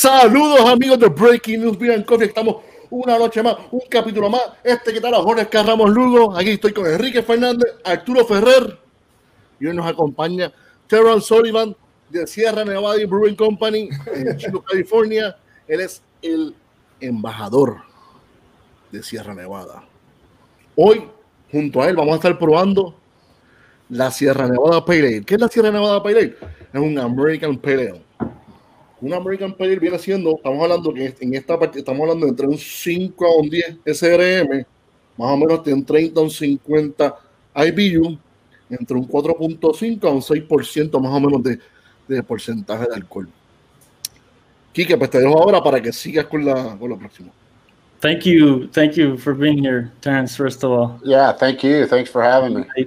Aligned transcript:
Saludos 0.00 0.60
amigos 0.60 0.98
de 0.98 1.08
Breaking 1.08 1.60
News 1.60 1.78
Beer 1.78 1.92
and 1.92 2.06
Coffee. 2.06 2.24
Estamos 2.24 2.62
una 2.88 3.18
noche 3.18 3.42
más, 3.42 3.58
un 3.70 3.82
capítulo 3.86 4.30
más. 4.30 4.40
Este 4.64 4.94
que 4.94 5.00
tal 5.02 5.12
a 5.12 5.18
Jorge 5.18 5.46
Carramos 5.46 5.90
Lugo. 5.90 6.34
Aquí 6.34 6.52
estoy 6.52 6.72
con 6.72 6.86
Enrique 6.86 7.22
Fernández, 7.22 7.70
Arturo 7.84 8.24
Ferrer. 8.24 8.78
Y 9.60 9.66
hoy 9.66 9.76
nos 9.76 9.86
acompaña 9.86 10.50
Terrence 10.86 11.26
Sullivan 11.26 11.76
de 12.08 12.26
Sierra 12.26 12.64
Nevada 12.64 12.96
Brewing 13.06 13.36
Company 13.36 13.90
en 14.14 14.36
Chico, 14.38 14.62
California. 14.62 15.36
Él 15.68 15.80
es 15.80 16.02
el 16.22 16.54
embajador 16.98 17.82
de 18.90 19.02
Sierra 19.02 19.34
Nevada. 19.34 19.84
Hoy, 20.76 21.10
junto 21.52 21.82
a 21.82 21.90
él, 21.90 21.96
vamos 21.96 22.14
a 22.14 22.16
estar 22.16 22.38
probando 22.38 22.94
la 23.90 24.10
Sierra 24.10 24.48
Nevada 24.48 24.82
Pale 24.82 25.08
Ale. 25.08 25.24
¿Qué 25.26 25.34
es 25.34 25.40
la 25.42 25.48
Sierra 25.48 25.70
Nevada 25.70 26.02
Pale 26.02 26.18
Ale? 26.18 26.36
Es 26.72 26.80
un 26.80 26.98
American 26.98 27.58
Pale 27.58 27.90
Ale. 27.90 28.09
Un 29.00 29.14
American 29.14 29.54
Pale 29.54 29.70
Ale 29.72 29.80
viene 29.80 29.98
siendo, 29.98 30.36
estamos 30.36 30.62
hablando 30.62 30.92
que 30.92 31.14
en 31.20 31.34
esta 31.34 31.58
parte, 31.58 31.78
estamos 31.78 32.02
hablando 32.02 32.26
entre 32.26 32.46
un 32.46 32.58
5 32.58 33.26
a 33.26 33.36
un 33.40 33.48
10 33.48 33.78
SRM, 33.86 34.64
más 35.16 35.32
o 35.32 35.36
menos 35.36 35.64
de 35.64 35.72
un 35.72 35.84
30 35.84 36.20
a 36.20 36.22
un 36.22 36.30
50 36.30 37.14
IBU, 37.56 38.18
entre 38.68 38.96
un 38.96 39.08
4.5 39.08 40.04
a 40.04 40.10
un 40.10 40.20
6% 40.22 41.00
más 41.00 41.12
o 41.12 41.20
menos 41.20 41.42
de, 41.42 41.58
de 42.08 42.22
porcentaje 42.22 42.86
de 42.86 42.94
alcohol. 42.94 43.28
Kike, 44.72 44.96
pues 44.96 45.10
te 45.10 45.18
dejo 45.18 45.36
ahora 45.42 45.62
para 45.62 45.80
que 45.80 45.92
sigas 45.92 46.26
con, 46.26 46.44
la, 46.44 46.76
con 46.78 46.90
lo 46.90 46.98
próximo. 46.98 47.32
Thank 48.00 48.24
you, 48.24 48.68
thank 48.68 48.92
you 48.94 49.18
for 49.18 49.34
being 49.34 49.58
here, 49.58 49.90
Terrence. 50.00 50.34
First 50.36 50.64
of 50.64 50.70
all, 50.70 50.98
Yeah, 51.04 51.32
thank 51.32 51.62
you. 51.62 51.86
Thanks 51.86 52.10
for 52.10 52.22
having 52.22 52.54
me. 52.54 52.86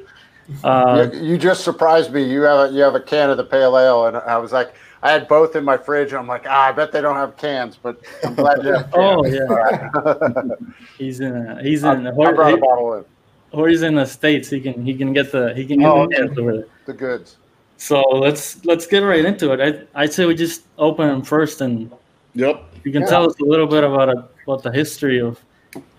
uh, 0.63 1.07
you, 1.13 1.33
you 1.33 1.37
just 1.37 1.63
surprised 1.63 2.11
me. 2.11 2.23
You 2.23 2.41
have 2.43 2.71
a, 2.71 2.73
you 2.73 2.81
have 2.81 2.95
a 2.95 2.99
can 2.99 3.29
of 3.29 3.37
the 3.37 3.43
pale 3.43 3.77
ale, 3.77 4.07
and 4.07 4.17
I 4.17 4.37
was 4.37 4.51
like, 4.51 4.73
I 5.03 5.11
had 5.11 5.27
both 5.27 5.55
in 5.57 5.63
my 5.65 5.77
fridge. 5.77 6.11
And 6.13 6.19
I'm 6.19 6.27
like, 6.27 6.45
ah, 6.47 6.69
I 6.69 6.71
bet 6.71 6.91
they 6.93 7.01
don't 7.01 7.17
have 7.17 7.35
cans, 7.37 7.77
but 7.81 8.01
I'm 8.23 8.33
glad 8.35 8.63
you 8.63 8.71
have 8.73 8.89
oh 8.93 9.25
yeah, 9.25 10.55
he's 10.97 11.19
in, 11.19 11.35
a, 11.35 11.61
he's 11.61 11.83
I, 11.83 11.93
in, 11.95 12.07
I 12.07 12.11
or, 12.11 12.33
brought 12.33 12.53
a 12.53 12.57
bottle 12.57 12.93
in. 12.95 13.05
or 13.51 13.67
he's 13.67 13.81
in 13.83 13.95
the 13.95 14.05
states. 14.05 14.49
He 14.49 14.61
can, 14.61 14.83
he 14.85 14.95
can 14.95 15.11
get 15.13 15.31
the, 15.31 15.53
he 15.53 15.65
can 15.65 15.79
get 15.79 15.89
Oh, 15.91 16.07
the 16.07 16.21
okay. 16.29 16.41
over. 16.41 16.67
The 16.85 16.93
goods. 16.93 17.35
So 17.77 18.01
let's 18.01 18.63
let's 18.65 18.87
get 18.87 18.99
right 18.99 19.25
into 19.25 19.51
it. 19.51 19.59
I 19.93 20.03
I'd 20.03 20.13
say 20.13 20.25
we 20.25 20.35
just 20.35 20.63
open 20.77 21.07
them 21.09 21.21
first, 21.21 21.59
and 21.59 21.91
Yep. 22.35 22.63
you 22.85 22.91
can 22.93 23.01
Yeah. 23.01 23.07
tell 23.09 23.25
us 23.29 23.35
a 23.41 23.45
little 23.45 23.67
bit 23.67 23.83
about 23.83 24.07
it, 24.09 24.17
about 24.47 24.63
the 24.63 24.71
history 24.71 25.19
of 25.19 25.37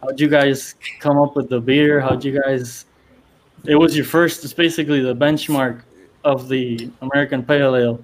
how'd 0.03 0.19
you 0.19 0.29
guys 0.29 0.77
come 1.01 1.19
up 1.19 1.37
with 1.37 1.51
the 1.51 1.61
beer? 1.61 2.01
How'd 2.01 2.25
you 2.25 2.41
guys? 2.41 2.87
It 3.67 3.75
was 3.77 3.95
your 3.97 4.07
first. 4.07 4.45
It's 4.45 4.55
basically 4.55 5.01
the 5.01 5.15
benchmark 5.15 5.83
of 6.25 6.49
the 6.49 6.91
American 7.03 7.43
Pale 7.45 7.77
Ale. 7.77 8.01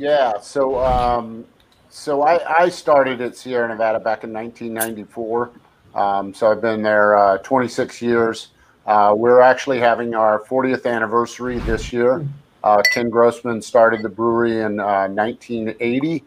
Yeah. 0.00 0.40
So, 0.40 0.82
um, 0.82 1.44
so 1.90 2.22
I, 2.22 2.62
I 2.62 2.68
started 2.70 3.20
at 3.20 3.36
Sierra 3.36 3.68
Nevada 3.68 4.00
back 4.00 4.24
in 4.24 4.32
1994. 4.32 5.50
Um, 5.94 6.32
so 6.32 6.50
I've 6.50 6.62
been 6.62 6.80
there 6.80 7.18
uh, 7.18 7.36
26 7.38 8.00
years. 8.00 8.48
Uh, 8.86 9.12
we're 9.14 9.42
actually 9.42 9.78
having 9.78 10.14
our 10.14 10.42
40th 10.44 10.86
anniversary 10.86 11.58
this 11.58 11.92
year. 11.92 12.26
Uh, 12.64 12.80
Ken 12.94 13.10
Grossman 13.10 13.60
started 13.60 14.00
the 14.00 14.08
brewery 14.08 14.62
in 14.62 14.80
uh, 14.80 15.06
1980. 15.08 16.24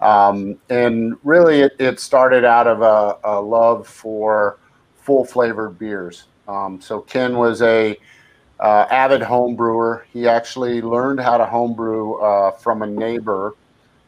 Um, 0.00 0.56
and 0.70 1.14
really, 1.22 1.60
it, 1.60 1.72
it 1.78 2.00
started 2.00 2.46
out 2.46 2.66
of 2.66 2.80
a, 2.80 3.18
a 3.22 3.38
love 3.38 3.86
for 3.86 4.60
full 4.96 5.26
flavored 5.26 5.78
beers. 5.78 6.24
Um, 6.48 6.80
so 6.80 7.02
Ken 7.02 7.36
was 7.36 7.60
a 7.60 7.98
uh, 8.60 8.86
avid 8.90 9.22
home 9.22 9.56
brewer. 9.56 10.06
He 10.12 10.28
actually 10.28 10.82
learned 10.82 11.20
how 11.20 11.38
to 11.38 11.46
homebrew 11.46 12.14
uh, 12.20 12.52
from 12.52 12.82
a 12.82 12.86
neighbor 12.86 13.54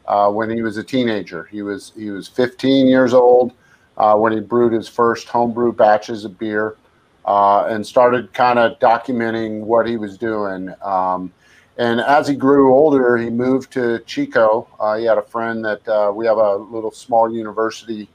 uh, 0.06 0.30
when 0.30 0.50
he 0.50 0.62
was 0.62 0.76
a 0.76 0.84
teenager. 0.84 1.44
He 1.44 1.62
was 1.62 1.92
he 1.96 2.10
was 2.10 2.28
15 2.28 2.86
years 2.86 3.14
old 3.14 3.52
uh, 3.96 4.16
when 4.16 4.32
he 4.32 4.40
brewed 4.40 4.72
his 4.72 4.88
first 4.88 5.28
homebrew 5.28 5.72
batches 5.72 6.24
of 6.24 6.38
beer, 6.38 6.76
uh, 7.24 7.66
and 7.66 7.86
started 7.86 8.32
kind 8.34 8.58
of 8.58 8.78
documenting 8.78 9.60
what 9.60 9.86
he 9.86 9.96
was 9.96 10.18
doing. 10.18 10.72
Um, 10.82 11.32
and 11.78 12.00
as 12.00 12.28
he 12.28 12.34
grew 12.34 12.74
older, 12.74 13.16
he 13.16 13.30
moved 13.30 13.72
to 13.72 14.00
Chico. 14.00 14.68
Uh, 14.78 14.98
he 14.98 15.04
had 15.04 15.16
a 15.16 15.22
friend 15.22 15.64
that 15.64 15.88
uh, 15.88 16.12
we 16.14 16.26
have 16.26 16.36
a 16.36 16.56
little 16.56 16.90
small 16.90 17.34
university 17.34 18.10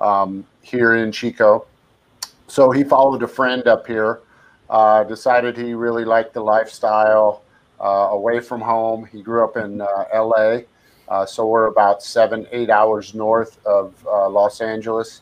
um, 0.00 0.46
here 0.62 0.94
in 0.94 1.10
Chico. 1.10 1.66
So 2.46 2.70
he 2.70 2.84
followed 2.84 3.22
a 3.24 3.28
friend 3.28 3.66
up 3.66 3.86
here 3.86 4.20
uh, 4.72 5.04
decided 5.04 5.56
he 5.56 5.74
really 5.74 6.04
liked 6.04 6.32
the 6.32 6.40
lifestyle 6.40 7.42
uh, 7.78 8.08
away 8.10 8.40
from 8.40 8.60
home. 8.60 9.04
He 9.04 9.22
grew 9.22 9.44
up 9.44 9.58
in 9.58 9.82
uh, 9.82 10.04
LA, 10.14 10.60
uh, 11.08 11.26
so 11.26 11.46
we're 11.46 11.66
about 11.66 12.02
seven, 12.02 12.46
eight 12.52 12.70
hours 12.70 13.14
north 13.14 13.64
of 13.66 13.94
uh, 14.06 14.28
Los 14.30 14.62
Angeles 14.62 15.20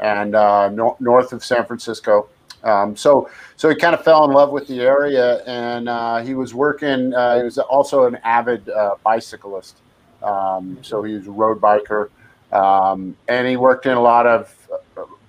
and 0.00 0.34
uh, 0.34 0.68
nor- 0.68 0.96
north 0.98 1.32
of 1.32 1.44
San 1.44 1.64
Francisco. 1.64 2.28
Um, 2.64 2.96
so, 2.96 3.30
so 3.56 3.68
he 3.68 3.76
kind 3.76 3.94
of 3.94 4.02
fell 4.04 4.24
in 4.24 4.32
love 4.32 4.50
with 4.50 4.66
the 4.66 4.80
area, 4.80 5.42
and 5.44 5.88
uh, 5.88 6.18
he 6.18 6.34
was 6.34 6.52
working. 6.52 7.14
Uh, 7.14 7.38
he 7.38 7.44
was 7.44 7.58
also 7.58 8.06
an 8.06 8.16
avid 8.24 8.68
uh, 8.68 8.96
bicyclist, 9.04 9.76
um, 10.24 10.78
so 10.82 11.04
he 11.04 11.14
was 11.14 11.26
a 11.28 11.30
road 11.30 11.60
biker, 11.60 12.08
um, 12.52 13.16
and 13.28 13.46
he 13.46 13.56
worked 13.56 13.86
in 13.86 13.92
a 13.92 14.00
lot 14.00 14.26
of 14.26 14.56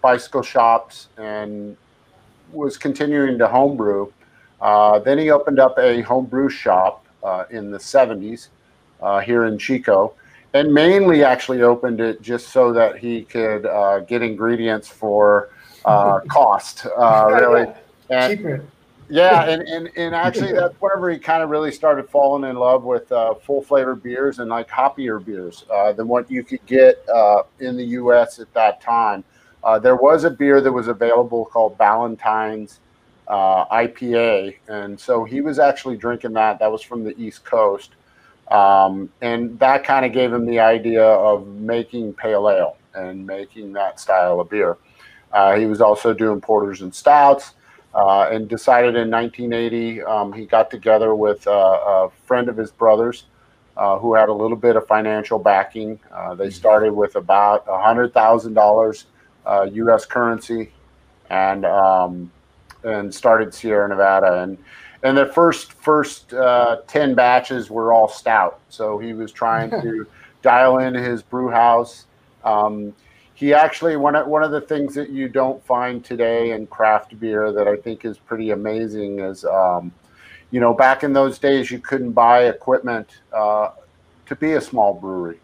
bicycle 0.01 0.41
shops 0.41 1.07
and 1.17 1.77
was 2.53 2.77
continuing 2.77 3.37
to 3.39 3.47
homebrew. 3.47 4.11
Uh, 4.61 4.99
then 4.99 5.17
he 5.17 5.29
opened 5.31 5.59
up 5.59 5.77
a 5.77 6.01
homebrew 6.01 6.49
shop 6.49 7.05
uh, 7.23 7.45
in 7.49 7.71
the 7.71 7.77
70s 7.77 8.49
uh, 9.01 9.19
here 9.19 9.45
in 9.45 9.57
Chico, 9.57 10.13
and 10.53 10.73
mainly 10.73 11.23
actually 11.23 11.61
opened 11.61 11.99
it 11.99 12.21
just 12.21 12.49
so 12.49 12.71
that 12.73 12.97
he 12.97 13.23
could 13.23 13.65
uh, 13.65 13.99
get 13.99 14.21
ingredients 14.21 14.87
for 14.87 15.49
uh, 15.85 16.19
cost, 16.29 16.85
uh, 16.85 17.27
really. 17.29 17.73
And, 18.09 18.37
cheaper. 18.37 18.65
yeah, 19.09 19.49
and, 19.49 19.63
and, 19.63 19.89
and 19.97 20.15
actually, 20.15 20.51
that's 20.53 20.75
whenever 20.79 21.09
he 21.09 21.17
kind 21.17 21.43
of 21.43 21.49
really 21.49 21.71
started 21.71 22.09
falling 22.09 22.49
in 22.49 22.55
love 22.55 22.83
with 22.83 23.11
uh, 23.11 23.33
full 23.33 23.61
flavored 23.61 24.03
beers 24.03 24.39
and 24.39 24.49
like 24.49 24.69
hoppier 24.69 25.23
beers 25.23 25.65
uh, 25.71 25.91
than 25.93 26.07
what 26.07 26.29
you 26.29 26.43
could 26.43 26.65
get 26.65 27.03
uh, 27.09 27.43
in 27.59 27.75
the 27.75 27.85
U.S. 27.85 28.39
at 28.39 28.53
that 28.53 28.81
time. 28.81 29.23
Uh, 29.63 29.79
there 29.79 29.95
was 29.95 30.25
a 30.25 30.29
beer 30.29 30.59
that 30.61 30.71
was 30.71 30.87
available 30.87 31.45
called 31.45 31.77
Ballantine's 31.77 32.79
uh, 33.27 33.65
IPA, 33.65 34.57
and 34.67 34.99
so 34.99 35.23
he 35.23 35.39
was 35.41 35.57
actually 35.57 35.95
drinking 35.95 36.33
that. 36.33 36.59
That 36.59 36.71
was 36.71 36.81
from 36.81 37.03
the 37.03 37.17
East 37.17 37.45
Coast, 37.45 37.91
um, 38.51 39.09
and 39.21 39.57
that 39.59 39.85
kind 39.85 40.05
of 40.05 40.11
gave 40.11 40.33
him 40.33 40.45
the 40.45 40.59
idea 40.59 41.03
of 41.03 41.47
making 41.47 42.13
pale 42.13 42.49
ale 42.49 42.77
and 42.93 43.25
making 43.25 43.71
that 43.73 43.99
style 43.99 44.41
of 44.41 44.49
beer. 44.49 44.77
Uh, 45.31 45.55
he 45.55 45.65
was 45.65 45.79
also 45.79 46.13
doing 46.13 46.41
porters 46.41 46.81
and 46.81 46.93
stouts, 46.93 47.53
uh, 47.95 48.27
and 48.29 48.49
decided 48.49 48.95
in 48.95 49.09
1980 49.09 50.03
um, 50.03 50.33
he 50.33 50.45
got 50.45 50.69
together 50.69 51.15
with 51.15 51.47
uh, 51.47 51.51
a 51.51 52.09
friend 52.25 52.49
of 52.49 52.57
his 52.57 52.71
brother's. 52.71 53.25
Uh, 53.75 53.97
who 53.97 54.13
had 54.13 54.29
a 54.29 54.33
little 54.33 54.55
bit 54.55 54.75
of 54.75 54.85
financial 54.85 55.39
backing? 55.39 55.99
Uh, 56.11 56.35
they 56.35 56.51
started 56.51 56.93
with 56.93 57.15
about 57.15 57.65
hundred 57.67 58.13
thousand 58.13 58.53
dollars 58.53 59.07
uh, 59.45 59.67
U.S. 59.71 60.05
currency, 60.05 60.71
and 61.29 61.65
um, 61.65 62.31
and 62.83 63.13
started 63.13 63.53
Sierra 63.53 63.87
Nevada. 63.87 64.41
And 64.41 64.57
and 65.03 65.17
the 65.17 65.25
first 65.27 65.73
first 65.73 66.33
uh, 66.33 66.77
ten 66.87 67.15
batches 67.15 67.69
were 67.69 67.93
all 67.93 68.07
stout. 68.07 68.59
So 68.69 68.97
he 68.97 69.13
was 69.13 69.31
trying 69.31 69.69
to 69.69 70.07
dial 70.41 70.79
in 70.79 70.93
his 70.93 71.21
brew 71.21 71.49
house. 71.49 72.05
Um, 72.43 72.93
he 73.35 73.53
actually 73.53 73.97
one 73.97 74.15
of, 74.15 74.27
one 74.27 74.43
of 74.43 74.51
the 74.51 74.61
things 74.61 74.93
that 74.95 75.09
you 75.09 75.27
don't 75.27 75.63
find 75.65 76.03
today 76.03 76.51
in 76.51 76.67
craft 76.67 77.19
beer 77.19 77.51
that 77.51 77.67
I 77.67 77.77
think 77.77 78.05
is 78.05 78.17
pretty 78.17 78.51
amazing 78.51 79.19
is. 79.19 79.45
Um, 79.45 79.91
you 80.53 80.59
know, 80.59 80.71
back 80.71 81.03
in 81.03 81.13
those 81.13 81.39
days, 81.39 81.71
you 81.71 81.79
couldn't 81.79 82.11
buy 82.11 82.43
equipment 82.43 83.09
uh, 83.35 83.71
to 84.27 84.35
be 84.35 84.53
a 84.53 84.61
small 84.61 84.93
brewery. 84.93 85.39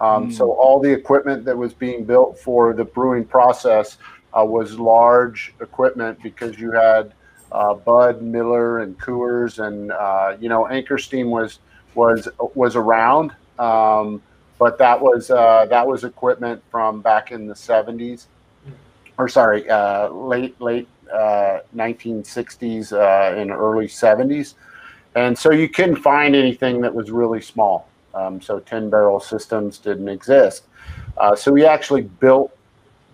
Um, 0.00 0.32
So 0.32 0.52
all 0.52 0.80
the 0.80 0.90
equipment 0.90 1.44
that 1.44 1.56
was 1.56 1.74
being 1.74 2.04
built 2.04 2.38
for 2.38 2.72
the 2.72 2.84
brewing 2.84 3.24
process 3.24 3.98
uh, 4.32 4.44
was 4.44 4.78
large 4.78 5.54
equipment 5.60 6.18
because 6.22 6.58
you 6.58 6.70
had 6.72 7.12
uh, 7.52 7.74
Bud, 7.74 8.22
Miller, 8.22 8.80
and 8.80 8.98
Coors, 8.98 9.64
and 9.64 9.92
uh, 9.92 10.36
you 10.40 10.48
know 10.48 10.66
Anchor 10.68 10.98
Steam 10.98 11.30
was 11.30 11.58
was 11.94 12.28
was 12.54 12.76
around, 12.76 13.32
um, 13.58 14.22
but 14.58 14.78
that 14.78 15.00
was 15.00 15.30
uh, 15.30 15.66
that 15.66 15.86
was 15.86 16.04
equipment 16.04 16.62
from 16.70 17.00
back 17.00 17.32
in 17.32 17.46
the 17.46 17.54
'70s, 17.54 18.26
or 19.18 19.28
sorry, 19.28 19.68
uh, 19.68 20.08
late 20.08 20.60
late 20.60 20.88
uh, 21.12 21.58
1960s 21.74 22.92
uh, 22.92 23.36
and 23.36 23.50
early 23.50 23.88
70s, 23.88 24.54
and 25.16 25.36
so 25.36 25.50
you 25.50 25.68
couldn't 25.68 25.96
find 25.96 26.36
anything 26.36 26.80
that 26.80 26.94
was 26.94 27.10
really 27.10 27.40
small. 27.40 27.88
Um, 28.20 28.40
so 28.40 28.60
10 28.60 28.90
barrel 28.90 29.20
systems 29.20 29.78
didn't 29.78 30.08
exist. 30.08 30.64
Uh, 31.16 31.34
so 31.34 31.52
we 31.52 31.64
actually 31.64 32.02
built 32.02 32.56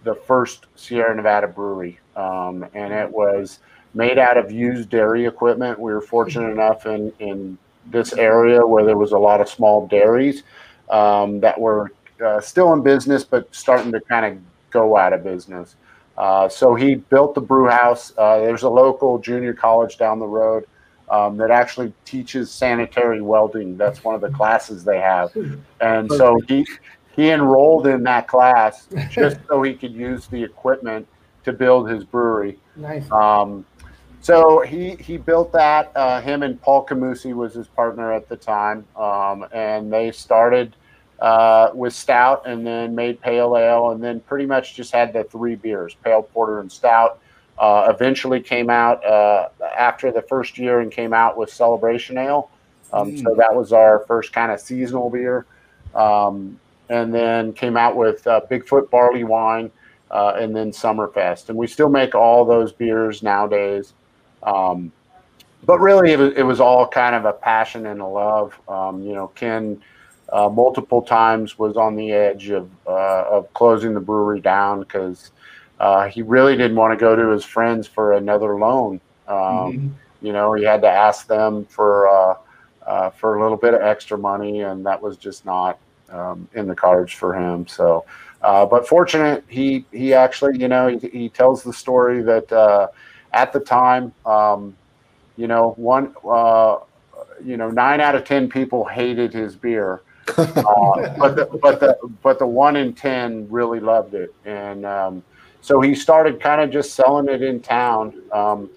the 0.04 0.14
first 0.14 0.66
Sierra 0.76 1.14
Nevada 1.14 1.48
brewery, 1.48 1.98
um, 2.16 2.64
and 2.74 2.92
it 2.92 3.10
was 3.10 3.60
made 3.94 4.18
out 4.18 4.36
of 4.36 4.50
used 4.50 4.90
dairy 4.90 5.26
equipment. 5.26 5.78
We 5.78 5.92
were 5.92 6.00
fortunate 6.00 6.50
enough 6.50 6.86
in, 6.86 7.12
in 7.18 7.58
this 7.86 8.12
area 8.12 8.64
where 8.64 8.84
there 8.84 8.96
was 8.96 9.12
a 9.12 9.18
lot 9.18 9.40
of 9.40 9.48
small 9.48 9.86
dairies 9.86 10.42
um, 10.90 11.40
that 11.40 11.58
were 11.58 11.92
uh, 12.24 12.40
still 12.40 12.72
in 12.72 12.82
business, 12.82 13.24
but 13.24 13.52
starting 13.54 13.92
to 13.92 14.00
kind 14.00 14.26
of 14.26 14.42
go 14.70 14.96
out 14.96 15.12
of 15.12 15.24
business. 15.24 15.76
Uh, 16.16 16.48
so 16.48 16.74
he 16.74 16.94
built 16.94 17.34
the 17.34 17.40
brew 17.40 17.68
house. 17.68 18.12
Uh, 18.16 18.38
there's 18.38 18.62
a 18.62 18.68
local 18.68 19.18
junior 19.18 19.52
college 19.52 19.98
down 19.98 20.18
the 20.18 20.26
road 20.26 20.66
um, 21.08 21.36
that 21.36 21.50
actually 21.50 21.92
teaches 22.04 22.50
sanitary 22.50 23.20
welding. 23.20 23.76
That's 23.76 24.02
one 24.02 24.14
of 24.14 24.20
the 24.20 24.30
classes 24.30 24.84
they 24.84 25.00
have, 25.00 25.30
and 25.80 26.10
so 26.10 26.40
he 26.48 26.66
he 27.14 27.30
enrolled 27.30 27.86
in 27.86 28.02
that 28.04 28.28
class 28.28 28.88
just 29.10 29.38
so 29.48 29.62
he 29.62 29.74
could 29.74 29.92
use 29.92 30.26
the 30.26 30.42
equipment 30.42 31.06
to 31.44 31.52
build 31.52 31.88
his 31.88 32.04
brewery. 32.04 32.58
Nice. 32.76 33.10
Um, 33.10 33.64
so 34.20 34.60
he 34.60 34.96
he 34.96 35.16
built 35.16 35.52
that. 35.52 35.92
Uh, 35.96 36.20
him 36.20 36.42
and 36.42 36.60
Paul 36.60 36.84
Camusi 36.84 37.32
was 37.32 37.54
his 37.54 37.68
partner 37.68 38.12
at 38.12 38.28
the 38.28 38.36
time, 38.36 38.84
um, 38.96 39.46
and 39.52 39.92
they 39.92 40.10
started 40.10 40.74
uh, 41.20 41.70
with 41.72 41.94
stout, 41.94 42.42
and 42.46 42.66
then 42.66 42.94
made 42.94 43.20
pale 43.20 43.56
ale, 43.56 43.90
and 43.90 44.02
then 44.02 44.20
pretty 44.20 44.44
much 44.44 44.74
just 44.74 44.92
had 44.92 45.12
the 45.12 45.24
three 45.24 45.54
beers: 45.54 45.96
pale 46.04 46.22
porter 46.22 46.58
and 46.58 46.70
stout. 46.70 47.20
Uh, 47.58 47.90
eventually 47.94 48.40
came 48.40 48.68
out 48.68 49.04
uh, 49.04 49.48
after 49.78 50.12
the 50.12 50.22
first 50.22 50.58
year 50.58 50.80
and 50.80 50.92
came 50.92 51.14
out 51.14 51.38
with 51.38 51.50
Celebration 51.50 52.18
Ale. 52.18 52.50
Um, 52.92 53.16
So 53.16 53.34
that 53.34 53.54
was 53.54 53.72
our 53.72 54.00
first 54.06 54.32
kind 54.32 54.52
of 54.52 54.60
seasonal 54.60 55.10
beer, 55.10 55.46
um, 55.94 56.58
and 56.88 57.12
then 57.12 57.52
came 57.52 57.76
out 57.76 57.96
with 57.96 58.26
uh, 58.26 58.42
Bigfoot 58.50 58.90
barley 58.90 59.24
wine, 59.24 59.70
uh, 60.10 60.34
and 60.38 60.54
then 60.54 60.70
Summerfest, 60.70 61.48
and 61.48 61.58
we 61.58 61.66
still 61.66 61.88
make 61.88 62.14
all 62.14 62.44
those 62.44 62.72
beers 62.72 63.22
nowadays. 63.22 63.94
Um, 64.42 64.92
but 65.64 65.80
really, 65.80 66.12
it 66.12 66.18
was, 66.18 66.32
it 66.34 66.42
was 66.42 66.60
all 66.60 66.86
kind 66.86 67.16
of 67.16 67.24
a 67.24 67.32
passion 67.32 67.86
and 67.86 68.00
a 68.00 68.06
love. 68.06 68.58
Um, 68.68 69.02
you 69.02 69.14
know, 69.14 69.28
Ken 69.28 69.82
uh, 70.32 70.48
multiple 70.48 71.02
times 71.02 71.58
was 71.58 71.76
on 71.76 71.96
the 71.96 72.12
edge 72.12 72.50
of 72.50 72.70
uh, 72.86 73.24
of 73.28 73.52
closing 73.54 73.94
the 73.94 74.00
brewery 74.00 74.40
down 74.40 74.80
because 74.80 75.32
uh, 75.78 76.08
he 76.08 76.22
really 76.22 76.56
didn't 76.56 76.76
want 76.76 76.92
to 76.92 76.96
go 76.96 77.14
to 77.14 77.28
his 77.28 77.44
friends 77.44 77.86
for 77.86 78.12
another 78.12 78.56
loan. 78.58 79.00
Um, 79.28 79.94
You 80.22 80.32
know, 80.32 80.54
he 80.54 80.64
had 80.64 80.80
to 80.80 80.88
ask 80.88 81.26
them 81.26 81.66
for 81.66 82.08
uh, 82.08 82.34
uh, 82.86 83.10
for 83.10 83.36
a 83.36 83.42
little 83.42 83.56
bit 83.56 83.74
of 83.74 83.82
extra 83.82 84.16
money, 84.16 84.62
and 84.62 84.84
that 84.86 85.00
was 85.00 85.16
just 85.18 85.44
not 85.44 85.78
um, 86.10 86.48
in 86.54 86.66
the 86.66 86.74
cards 86.74 87.12
for 87.12 87.34
him. 87.34 87.66
So, 87.66 88.04
uh, 88.42 88.64
but 88.64 88.88
fortunate, 88.88 89.44
he 89.48 89.84
he 89.92 90.14
actually, 90.14 90.58
you 90.58 90.68
know, 90.68 90.88
he, 90.88 91.08
he 91.08 91.28
tells 91.28 91.62
the 91.62 91.72
story 91.72 92.22
that 92.22 92.50
uh, 92.50 92.88
at 93.32 93.52
the 93.52 93.60
time, 93.60 94.12
um, 94.24 94.74
you 95.36 95.46
know, 95.46 95.74
one, 95.76 96.14
uh, 96.26 96.78
you 97.44 97.56
know, 97.56 97.70
nine 97.70 98.00
out 98.00 98.14
of 98.14 98.24
ten 98.24 98.48
people 98.48 98.84
hated 98.84 99.32
his 99.32 99.54
beer, 99.54 100.00
uh, 100.38 101.14
but 101.18 101.36
the, 101.36 101.48
but 101.60 101.78
the 101.78 101.98
but 102.22 102.38
the 102.38 102.46
one 102.46 102.76
in 102.76 102.94
ten 102.94 103.46
really 103.50 103.80
loved 103.80 104.14
it, 104.14 104.34
and 104.44 104.86
um, 104.86 105.22
so 105.66 105.80
he 105.80 105.96
started 105.96 106.38
kind 106.38 106.60
of 106.60 106.70
just 106.70 106.94
selling 106.94 107.28
it 107.28 107.42
in 107.42 107.58
town. 107.58 108.22
Um, 108.32 108.70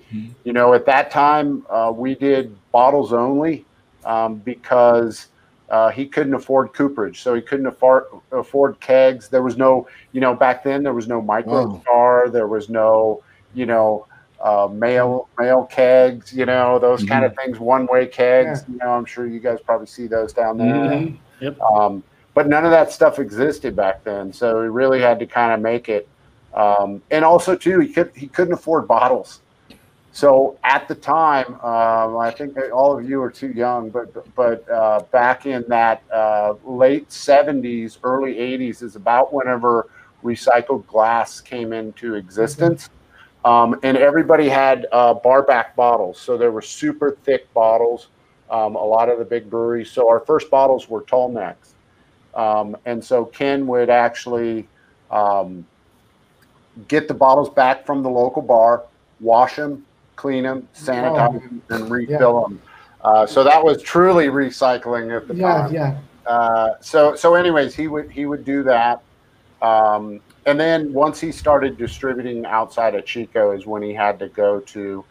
You 0.43 0.53
know, 0.53 0.73
at 0.73 0.87
that 0.87 1.11
time, 1.11 1.63
uh, 1.69 1.91
we 1.95 2.15
did 2.15 2.55
bottles 2.71 3.13
only 3.13 3.63
um, 4.05 4.37
because 4.37 5.27
uh, 5.69 5.89
he 5.89 6.07
couldn't 6.07 6.33
afford 6.33 6.73
cooperage, 6.73 7.21
so 7.21 7.35
he 7.35 7.41
couldn't 7.41 7.67
afford 7.67 8.05
afford 8.31 8.79
kegs. 8.79 9.29
There 9.29 9.43
was 9.43 9.55
no, 9.55 9.87
you 10.13 10.21
know, 10.21 10.33
back 10.33 10.63
then 10.63 10.81
there 10.81 10.95
was 10.95 11.07
no 11.07 11.21
micro 11.21 11.79
star, 11.81 12.27
there 12.29 12.47
was 12.47 12.69
no, 12.69 13.21
you 13.53 13.67
know, 13.67 14.07
uh, 14.41 14.67
mail 14.71 15.27
mail 15.37 15.65
kegs, 15.65 16.33
you 16.33 16.47
know, 16.47 16.79
those 16.79 17.03
kind 17.03 17.23
of 17.23 17.35
things, 17.35 17.59
one 17.59 17.85
way 17.85 18.07
kegs. 18.07 18.63
You 18.67 18.77
know, 18.77 18.91
I'm 18.97 19.05
sure 19.05 19.27
you 19.27 19.39
guys 19.39 19.59
probably 19.61 19.85
see 19.85 20.07
those 20.07 20.33
down 20.33 20.57
there. 20.57 20.73
Mhm. 20.73 21.17
Yep. 21.39 21.61
Um, 21.61 22.01
but 22.33 22.47
none 22.47 22.65
of 22.65 22.71
that 22.71 22.91
stuff 22.91 23.19
existed 23.19 23.75
back 23.75 24.03
then, 24.03 24.33
so 24.33 24.63
he 24.63 24.69
really 24.69 25.01
had 25.01 25.19
to 25.19 25.27
kind 25.27 25.53
of 25.53 25.59
make 25.61 25.87
it. 25.87 26.07
Um, 26.53 27.01
and 27.11 27.23
also, 27.23 27.55
too, 27.55 27.79
he 27.79 27.89
could 27.89 28.11
he 28.15 28.27
couldn't 28.27 28.53
afford 28.53 28.87
bottles. 28.87 29.41
So 30.11 30.57
at 30.63 30.87
the 30.87 30.95
time, 30.95 31.53
um, 31.61 32.17
I 32.17 32.31
think 32.35 32.57
all 32.73 32.97
of 32.97 33.07
you 33.07 33.21
are 33.21 33.29
too 33.29 33.51
young, 33.51 33.89
but 33.89 34.35
but 34.35 34.69
uh, 34.69 35.01
back 35.11 35.45
in 35.45 35.63
that 35.67 36.03
uh, 36.11 36.55
late 36.65 37.09
'70s, 37.09 37.99
early 38.03 38.35
'80s 38.35 38.81
is 38.81 38.95
about 38.95 39.31
whenever 39.31 39.87
recycled 40.23 40.85
glass 40.87 41.39
came 41.39 41.73
into 41.73 42.15
existence, 42.15 42.89
um, 43.45 43.79
and 43.83 43.97
everybody 43.97 44.49
had 44.49 44.87
uh, 44.91 45.13
barback 45.13 45.75
bottles. 45.75 46.19
So 46.19 46.37
there 46.37 46.51
were 46.51 46.61
super 46.61 47.17
thick 47.23 47.51
bottles. 47.53 48.07
Um, 48.49 48.75
a 48.75 48.83
lot 48.83 49.09
of 49.09 49.19
the 49.19 49.25
big 49.25 49.47
breweries. 49.47 49.91
So 49.91 50.09
our 50.09 50.21
first 50.21 50.49
bottles 50.49 50.89
were 50.89 51.03
tall 51.03 51.29
necks, 51.29 51.75
um, 52.33 52.75
and 52.85 53.03
so 53.03 53.25
Ken 53.25 53.67
would 53.67 53.91
actually 53.91 54.67
um, 55.11 55.67
get 56.87 57.07
the 57.07 57.13
bottles 57.13 57.49
back 57.49 57.85
from 57.85 58.03
the 58.03 58.09
local 58.09 58.41
bar, 58.41 58.83
wash 59.19 59.55
them, 59.55 59.85
clean 60.15 60.43
them, 60.43 60.67
sanitize 60.75 61.41
them, 61.41 61.61
and 61.69 61.91
refill 61.91 62.43
them. 62.43 62.61
Uh, 63.01 63.25
so 63.25 63.43
that 63.43 63.63
was 63.63 63.81
truly 63.81 64.27
recycling 64.27 65.15
at 65.15 65.27
the 65.27 65.33
Yeah, 65.35 65.53
time. 65.53 65.73
yeah. 65.73 65.97
Uh, 66.25 66.73
so 66.81 67.15
so 67.15 67.35
anyways, 67.35 67.75
he 67.75 67.87
would 67.87 68.11
he 68.11 68.25
would 68.25 68.45
do 68.45 68.63
that. 68.63 69.01
Um, 69.61 70.21
and 70.45 70.59
then 70.59 70.93
once 70.93 71.19
he 71.19 71.31
started 71.31 71.77
distributing 71.77 72.45
outside 72.45 72.95
of 72.95 73.05
Chico 73.05 73.51
is 73.51 73.65
when 73.65 73.81
he 73.81 73.93
had 73.93 74.19
to 74.19 74.29
go 74.29 74.59
to 74.61 75.03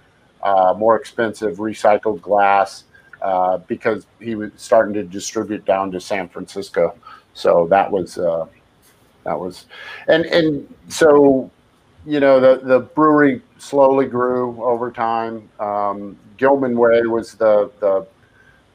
uh, 0.43 0.75
more 0.77 0.97
expensive 0.97 1.59
recycled 1.59 2.21
glass 2.21 2.85
uh, 3.21 3.59
because 3.59 4.07
he 4.21 4.35
was 4.35 4.51
starting 4.57 4.95
to 4.95 5.03
distribute 5.03 5.65
down 5.65 5.91
to 5.93 6.01
San 6.01 6.29
Francisco. 6.29 6.95
So 7.35 7.67
that 7.71 7.91
was 7.91 8.19
uh, 8.19 8.47
that 9.29 9.39
was 9.39 9.67
and 10.09 10.25
and 10.27 10.75
so 10.89 11.51
you 12.07 12.21
know 12.21 12.41
the 12.41 12.65
the 12.65 12.81
brewery 12.81 13.43
slowly 13.59 14.07
grew 14.07 14.63
over 14.63 14.91
time. 14.91 15.49
Um, 15.61 16.17
Gilman 16.39 16.79
Way 16.79 17.03
was 17.03 17.35
the 17.35 17.71
the 17.81 18.07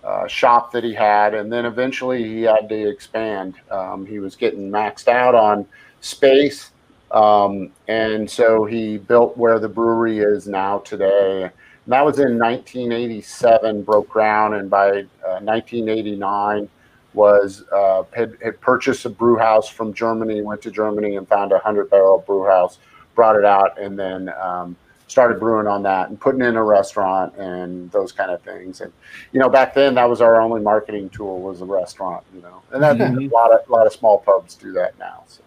uh, 0.08 0.28
shop 0.28 0.72
that 0.74 0.84
he 0.84 0.94
had, 0.94 1.34
and 1.34 1.52
then 1.52 1.66
eventually 1.66 2.24
he 2.24 2.42
had 2.44 2.70
to 2.70 2.90
expand. 2.90 3.56
Um, 3.72 4.06
he 4.06 4.20
was 4.20 4.36
getting 4.36 4.70
maxed 4.70 5.08
out 5.08 5.34
on 5.34 5.66
space, 6.02 6.72
um, 7.12 7.72
and 7.88 8.30
so 8.30 8.66
he 8.66 8.98
built 8.98 9.36
where 9.38 9.60
the 9.60 9.70
brewery 9.70 10.20
is 10.20 10.48
now 10.48 10.80
today. 10.80 11.44
And 11.44 11.92
that 11.92 12.06
was 12.06 12.20
in 12.20 12.38
1987, 12.38 13.84
broke 13.84 14.10
ground, 14.10 14.54
and 14.56 14.70
by 14.70 14.90
uh, 15.26 15.40
1989 15.42 16.70
was 17.14 17.64
uh, 17.72 18.04
had, 18.16 18.38
had 18.44 18.60
purchased 18.62 19.06
a 19.06 19.10
brew 19.10 19.38
house 19.38 19.70
from 19.70 19.94
Germany, 19.94 20.42
went 20.42 20.62
to 20.64 20.72
Germany 20.72 21.16
and 21.16 21.28
found 21.28 21.52
a 21.52 21.56
100 21.56 21.90
barrel 21.90 22.24
brew 22.26 22.46
house, 22.46 22.80
brought 23.16 23.36
it 23.36 23.46
out, 23.46 23.80
and 23.80 23.98
then 23.98 24.30
um, 24.42 24.76
started 25.08 25.40
brewing 25.40 25.68
on 25.68 25.84
that 25.84 26.10
and 26.10 26.20
putting 26.20 26.42
in 26.42 26.56
a 26.56 26.64
restaurant 26.64 27.36
and 27.36 27.92
those 27.92 28.12
kind 28.12 28.32
of 28.32 28.42
things. 28.42 28.82
And 28.82 28.92
you 29.32 29.40
know, 29.40 29.50
back 29.50 29.74
then 29.74 29.96
that 29.96 30.10
was 30.10 30.22
our 30.22 30.42
only 30.42 30.62
marketing 30.62 31.10
tool 31.10 31.40
was 31.40 31.62
a 31.62 31.66
restaurant. 31.66 32.24
You 32.34 32.42
know, 32.42 32.62
and 32.72 32.84
that 32.84 33.00
a 33.00 33.28
lot 33.28 33.52
of 33.52 33.68
a 33.68 33.72
lot 33.72 33.86
of 33.86 33.94
small 33.94 34.20
pubs 34.20 34.56
do 34.56 34.72
that 34.74 34.98
now. 35.00 35.24
So. 35.28 35.42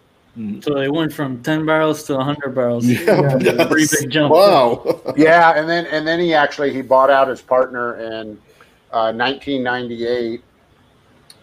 So 0.61 0.75
they 0.75 0.87
went 0.87 1.11
from 1.11 1.41
10 1.41 1.65
barrels 1.65 2.03
to 2.03 2.15
100 2.15 2.53
barrels. 2.53 2.85
Yeah, 2.85 3.39
Yeah. 3.41 3.65
Pretty 3.65 3.87
big 3.99 4.11
jump. 4.11 4.31
Wow. 4.31 5.01
yeah, 5.17 5.59
and 5.59 5.67
then 5.67 5.87
and 5.87 6.07
then 6.07 6.19
he 6.19 6.35
actually 6.35 6.71
he 6.71 6.83
bought 6.83 7.09
out 7.09 7.27
his 7.27 7.41
partner 7.41 7.97
in 7.97 8.37
uh, 8.91 9.11
1998. 9.11 10.43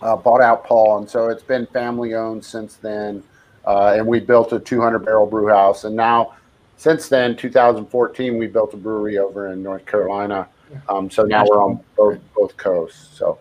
Uh, 0.02 0.16
bought 0.16 0.42
out 0.42 0.64
Paul, 0.64 0.98
and 0.98 1.08
so 1.08 1.28
it's 1.28 1.42
been 1.42 1.66
family 1.66 2.14
owned 2.14 2.44
since 2.44 2.76
then. 2.76 3.22
Uh, 3.66 3.94
and 3.96 4.06
we 4.06 4.20
built 4.20 4.52
a 4.52 4.60
200 4.60 4.98
barrel 4.98 5.26
brew 5.26 5.48
house, 5.48 5.84
and 5.84 5.96
now 5.96 6.34
since 6.76 7.08
then, 7.08 7.36
2014, 7.36 8.36
we 8.36 8.46
built 8.46 8.74
a 8.74 8.76
brewery 8.76 9.18
over 9.18 9.48
in 9.48 9.62
North 9.62 9.86
Carolina. 9.86 10.48
Um, 10.88 11.08
so 11.08 11.22
now 11.22 11.44
we're 11.48 11.62
on 11.62 11.80
both 11.96 12.18
both 12.34 12.56
coasts. 12.56 13.16
So 13.16 13.38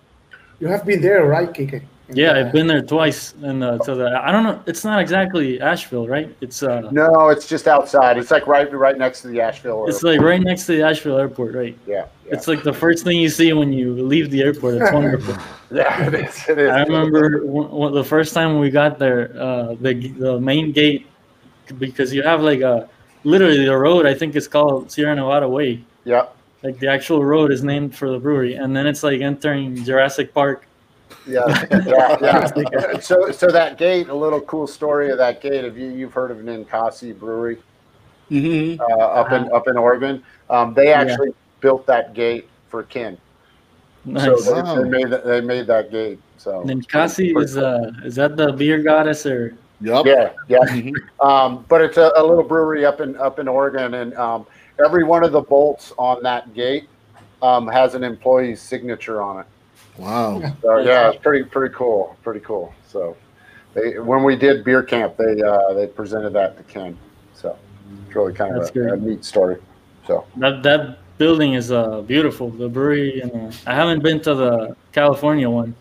You 0.60 0.68
have 0.68 0.86
been 0.86 1.02
there, 1.02 1.26
right, 1.26 1.52
Kike? 1.52 1.84
Yeah, 2.16 2.34
I've 2.34 2.52
been 2.52 2.68
there 2.68 2.82
twice, 2.82 3.34
and 3.42 3.64
uh, 3.64 3.78
to 3.80 3.96
the 3.96 4.08
I 4.24 4.32
don't 4.32 4.44
know. 4.44 4.62
It's 4.66 4.84
not 4.84 5.00
exactly 5.02 5.60
Asheville, 5.62 6.08
right? 6.08 6.34
It's 6.42 6.64
uh, 6.64 6.90
no, 6.92 7.30
it's 7.30 7.48
just 7.48 7.68
outside. 7.68 8.18
It's 8.18 8.32
like 8.32 8.48
right 8.48 8.72
right 8.74 8.98
next 8.98 9.22
to 9.22 9.28
the 9.30 9.42
Asheville. 9.42 9.86
it's 9.88 9.98
airport. 10.04 10.18
like 10.18 10.26
right 10.26 10.42
next 10.42 10.66
to 10.68 10.76
the 10.78 10.84
Asheville 10.84 11.18
airport, 11.18 11.56
right? 11.56 11.78
yeah, 11.88 12.06
yeah, 12.26 12.34
It's 12.34 12.48
like 12.48 12.64
the 12.64 12.74
first 12.74 13.04
thing 13.04 13.20
you 13.20 13.30
see 13.30 13.52
when 13.54 13.74
you 13.74 13.94
leave 13.94 14.32
the 14.32 14.42
airport. 14.42 14.76
It's 14.76 14.92
wonderful. 14.92 15.36
yeah. 15.72 16.08
It 16.08 16.14
is. 16.14 16.50
It 16.50 16.58
is. 16.60 16.70
I 16.72 16.84
remember 16.84 17.46
one, 17.46 17.70
one- 17.72 17.94
the 17.94 18.04
first 18.04 18.34
time 18.34 18.60
we 18.60 18.70
got 18.70 19.00
there, 19.00 19.32
uh, 19.40 19.76
the 19.82 19.94
the 20.10 20.40
main 20.40 20.72
gate, 20.72 21.08
because 21.80 22.14
you 22.14 22.24
have 22.24 22.42
like 22.42 22.62
a 22.62 22.90
literally 23.24 23.66
the 23.66 23.78
road. 23.78 24.06
I 24.06 24.14
think 24.14 24.36
it's 24.36 24.48
called 24.48 24.92
Sierra 24.92 25.16
Nevada 25.16 25.48
Way. 25.48 25.84
Yeah, 26.06 26.26
Like 26.64 26.80
the 26.80 26.88
actual 26.90 27.24
road 27.24 27.50
is 27.52 27.64
named 27.64 27.96
for 27.96 28.10
the 28.10 28.20
brewery, 28.20 28.56
and 28.56 28.76
then 28.76 28.86
it's 28.88 29.04
like 29.04 29.22
entering 29.22 29.84
Jurassic 29.86 30.34
Park. 30.34 30.68
yeah, 31.28 31.66
yeah, 31.86 32.52
yeah. 32.72 33.00
So, 33.00 33.32
so 33.32 33.48
that 33.52 33.78
gate. 33.78 34.10
A 34.10 34.14
little 34.14 34.42
cool 34.42 34.68
story 34.68 35.10
of 35.12 35.18
that 35.18 35.42
gate. 35.42 35.64
Have 35.64 35.78
you 35.78 35.88
you've 35.90 36.14
heard 36.14 36.32
of 36.32 36.38
Ninkasi 36.38 37.18
Brewery? 37.18 37.58
Mhm. 38.32 38.80
uh, 38.80 38.98
up 38.98 39.32
in 39.32 39.52
up 39.54 39.68
in 39.68 39.78
Oregon. 39.78 40.24
Um, 40.50 40.74
they 40.74 40.92
actually 40.94 41.30
built 41.60 41.86
that 41.88 42.14
gate 42.14 42.48
for 42.70 42.84
Ken. 42.84 43.18
Nice. 44.06 44.26
So 44.26 44.54
they, 44.56 44.62
Wow. 44.62 44.76
they 44.82 44.90
made 44.90 45.10
that, 45.10 45.26
they 45.26 45.42
made 45.42 45.68
that 45.68 45.92
gate. 45.92 46.20
So 46.38 46.64
Ninkasi 46.64 47.38
is 47.42 47.58
uh 47.58 47.92
is 48.04 48.16
that 48.16 48.36
the 48.36 48.52
beer 48.54 48.82
goddess 48.82 49.26
or 49.26 49.56
Yep. 49.82 50.06
yeah, 50.06 50.30
yeah. 50.48 50.58
Mhm. 50.70 50.94
Um, 51.22 51.66
but 51.68 51.82
it's 51.82 51.98
a, 51.98 52.12
a 52.16 52.24
little 52.24 52.44
brewery 52.44 52.86
up 52.86 53.02
in 53.02 53.16
up 53.18 53.40
in 53.40 53.48
Oregon, 53.48 53.96
and 53.96 54.14
um, 54.16 54.46
every 54.84 55.04
one 55.04 55.24
of 55.24 55.32
the 55.34 55.42
bolts 55.42 55.92
on 55.98 56.24
that 56.24 56.54
gate 56.54 56.88
um, 57.42 57.68
has 57.68 57.94
an 57.94 58.04
employee's 58.04 58.62
signature 58.62 59.22
on 59.22 59.42
it. 59.42 59.46
Wow. 59.98 60.56
So 60.62 60.78
yeah, 60.78 61.10
it's 61.10 61.22
pretty 61.22 61.44
pretty 61.44 61.74
cool, 61.74 62.18
pretty 62.24 62.40
cool. 62.40 62.74
So 62.88 63.16
they 63.74 64.00
when 64.00 64.24
we 64.24 64.36
did 64.36 64.64
beer 64.64 64.84
camp, 64.84 65.18
they 65.18 65.42
uh, 65.42 65.74
they 65.74 65.88
presented 65.88 66.32
that 66.34 66.58
to 66.58 66.64
Ken. 66.64 66.98
So 67.34 67.58
it's 68.06 68.16
really 68.16 68.34
kind 68.34 68.56
That's 68.56 68.70
of 68.70 68.76
a, 68.78 68.94
a 68.94 68.98
neat 68.98 69.24
story. 69.24 69.58
So 70.08 70.26
that 70.38 70.64
that 70.64 71.00
building 71.18 71.54
is 71.54 71.72
uh 71.72 72.02
beautiful. 72.02 72.50
The 72.50 72.68
brewery 72.70 73.22
and 73.22 73.32
uh, 73.32 73.52
I 73.68 73.76
haven't 73.76 74.02
been 74.04 74.20
to 74.22 74.34
the 74.34 74.76
California 74.92 75.50
one. 75.50 75.76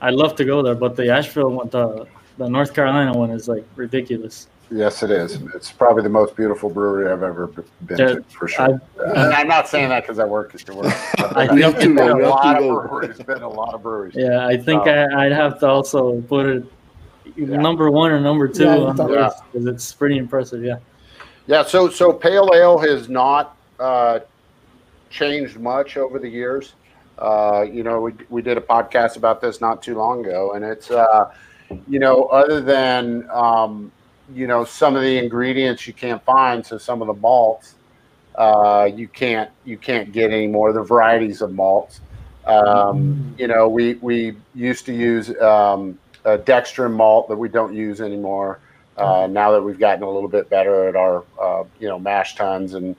I'd 0.00 0.14
love 0.14 0.36
to 0.36 0.44
go 0.44 0.62
there, 0.62 0.74
but 0.74 0.94
the 0.94 1.10
Asheville 1.10 1.50
one, 1.50 1.68
the 1.70 2.06
the 2.36 2.48
North 2.48 2.74
Carolina 2.74 3.12
one 3.12 3.30
is 3.30 3.48
like 3.48 3.64
ridiculous. 3.76 4.48
Yes, 4.70 5.02
it 5.02 5.10
is. 5.10 5.40
It's 5.54 5.70
probably 5.72 6.02
the 6.02 6.08
most 6.08 6.36
beautiful 6.36 6.68
brewery 6.70 7.10
I've 7.10 7.22
ever 7.22 7.46
been 7.46 7.98
Yeah, 7.98 8.06
to 8.14 8.22
for 8.24 8.48
sure. 8.48 8.80
and 9.04 9.32
I'm 9.34 9.48
not 9.48 9.68
saying 9.68 9.88
that 9.90 10.02
because 10.02 10.18
I 10.18 10.24
work 10.24 10.54
at 10.54 10.60
the 10.66 10.74
work. 10.74 10.92
I 11.36 11.52
We 11.52 11.62
have 11.62 11.74
to 11.80 11.86
been 11.86 11.96
go. 11.96 12.18
a 12.18 12.28
lot 12.28 12.56
of 12.62 12.88
breweries. 12.88 13.18
Been 13.18 13.42
a 13.42 13.48
lot 13.48 13.74
of 13.74 13.82
breweries. 13.82 14.14
Yeah, 14.16 14.46
I 14.46 14.56
think 14.56 14.82
Oh. 14.86 14.90
I, 14.90 15.26
I'd 15.26 15.32
have 15.32 15.58
to 15.60 15.66
also 15.68 16.20
put 16.22 16.46
it 16.46 16.64
Yeah. 17.36 17.56
number 17.56 17.90
one 17.90 18.10
or 18.10 18.20
number 18.20 18.48
two 18.48 18.64
Yeah, 18.64 18.78
on 18.78 18.96
the 18.96 19.04
list 19.04 19.42
because 19.52 19.66
it's 19.66 19.92
pretty 19.92 20.18
impressive. 20.18 20.62
Yeah. 20.64 20.78
Yeah, 21.46 21.62
so 21.64 21.88
so 21.88 22.12
pale 22.12 22.50
ale 22.54 22.78
has 22.78 23.08
not 23.08 23.56
uh, 23.80 24.18
changed 25.10 25.58
much 25.58 25.96
over 25.96 26.18
the 26.18 26.28
years. 26.28 26.74
Uh, 27.18 27.64
you 27.70 27.82
know, 27.82 28.00
we 28.00 28.12
we 28.28 28.42
did 28.42 28.56
a 28.58 28.60
podcast 28.60 29.16
about 29.16 29.40
this 29.40 29.60
not 29.60 29.82
too 29.82 29.96
long 29.96 30.24
ago, 30.24 30.52
and 30.52 30.64
it's 30.64 30.90
uh, 30.90 31.30
you 31.88 31.98
know, 31.98 32.24
other 32.26 32.60
than 32.60 33.26
um, 33.30 33.90
you 34.34 34.46
know 34.46 34.64
some 34.64 34.96
of 34.96 35.02
the 35.02 35.18
ingredients 35.18 35.86
you 35.86 35.92
can't 35.92 36.22
find, 36.24 36.64
so 36.64 36.78
some 36.78 37.00
of 37.00 37.08
the 37.08 37.14
malts 37.14 37.74
uh, 38.38 38.88
you 38.94 39.08
can't 39.08 39.50
you 39.64 39.76
can't 39.76 40.12
get 40.12 40.30
any 40.30 40.44
anymore. 40.44 40.72
The 40.72 40.82
varieties 40.82 41.42
of 41.42 41.52
malts. 41.52 42.00
Um, 42.46 43.34
you 43.36 43.48
know, 43.48 43.68
we 43.68 43.94
we 43.94 44.36
used 44.54 44.86
to 44.86 44.94
use 44.94 45.28
um, 45.40 45.98
a 46.24 46.38
dextrin 46.38 46.92
malt 46.92 47.28
that 47.28 47.36
we 47.36 47.48
don't 47.48 47.74
use 47.74 48.00
anymore. 48.00 48.60
Uh, 48.96 49.26
now 49.28 49.52
that 49.52 49.62
we've 49.62 49.78
gotten 49.78 50.02
a 50.02 50.10
little 50.10 50.28
bit 50.28 50.48
better 50.48 50.88
at 50.88 50.94
our 50.94 51.24
uh, 51.40 51.64
you 51.80 51.88
know 51.88 51.98
mash 51.98 52.36
tuns 52.36 52.74
and 52.74 52.94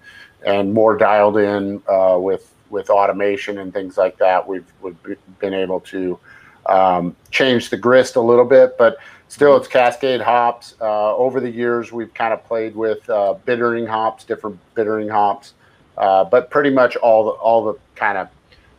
and 0.46 0.74
more 0.74 0.98
dialed 0.98 1.38
in 1.38 1.82
uh, 1.88 2.18
with 2.20 2.54
with 2.70 2.90
automation 2.90 3.60
and 3.60 3.74
things 3.74 3.98
like 3.98 4.18
that, 4.18 4.46
we've 4.46 4.68
we've 4.82 4.98
been 5.40 5.54
able 5.54 5.80
to 5.80 6.20
um, 6.66 7.16
change 7.32 7.70
the 7.70 7.78
grist 7.78 8.18
a 8.18 8.22
little 8.22 8.46
bit, 8.46 8.78
but 8.78 8.98
still 9.30 9.56
it's 9.56 9.68
Cascade 9.70 10.20
hops. 10.22 10.76
Uh, 10.82 11.16
over 11.16 11.40
the 11.40 11.50
years, 11.50 11.92
we've 11.94 12.14
kind 12.14 12.34
of 12.34 12.44
played 12.44 12.76
with 12.76 13.10
uh, 13.10 13.36
bittering 13.46 13.88
hops, 13.88 14.26
different 14.26 14.60
bittering 14.76 15.08
hops, 15.08 15.54
uh, 15.98 16.26
but 16.26 16.50
pretty 16.50 16.70
much 16.70 16.98
all 16.98 17.24
the 17.24 17.32
all 17.32 17.64
the 17.64 17.76
kind 17.96 18.18
of 18.18 18.28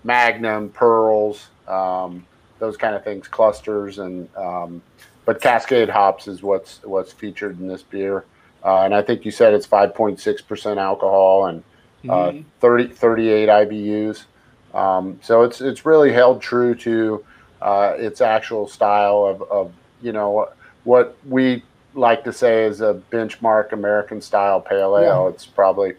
Magnum, 0.04 0.68
Perles, 0.70 1.48
um, 1.66 2.26
those 2.58 2.76
kind 2.76 2.94
of 2.94 3.02
things, 3.04 3.26
clusters, 3.28 3.98
and 3.98 4.28
um, 4.36 4.82
but 5.24 5.40
Cascade 5.40 5.88
hops 5.88 6.28
is 6.28 6.42
what's 6.42 6.82
what's 6.82 7.12
featured 7.12 7.58
in 7.58 7.66
this 7.66 7.82
beer. 7.82 8.24
Uh, 8.62 8.82
and 8.82 8.94
I 8.94 9.00
think 9.00 9.24
you 9.24 9.30
said 9.30 9.54
it's 9.54 9.66
5.6% 9.66 10.76
alcohol 10.76 11.46
and 11.46 11.62
uh, 12.08 12.30
Mhm. 12.30 12.44
30, 12.60 12.88
38 12.88 13.48
IBUs. 13.48 14.24
Um, 14.74 15.18
so 15.22 15.42
it's 15.42 15.60
it's 15.62 15.86
really 15.86 16.12
held 16.12 16.40
true 16.42 16.74
to 16.76 17.24
uh, 17.62 17.94
its 17.96 18.20
actual 18.20 18.66
style 18.68 19.24
of, 19.24 19.42
of 19.50 19.72
you 20.02 20.12
know 20.12 20.48
what 20.84 21.16
we 21.28 21.62
like 21.94 22.24
to 22.24 22.32
say 22.32 22.64
is 22.64 22.80
a 22.80 23.00
benchmark 23.10 23.72
American 23.72 24.20
style 24.20 24.60
pale 24.60 24.96
ale. 24.96 25.28
It's 25.28 25.46
probably 25.46 25.94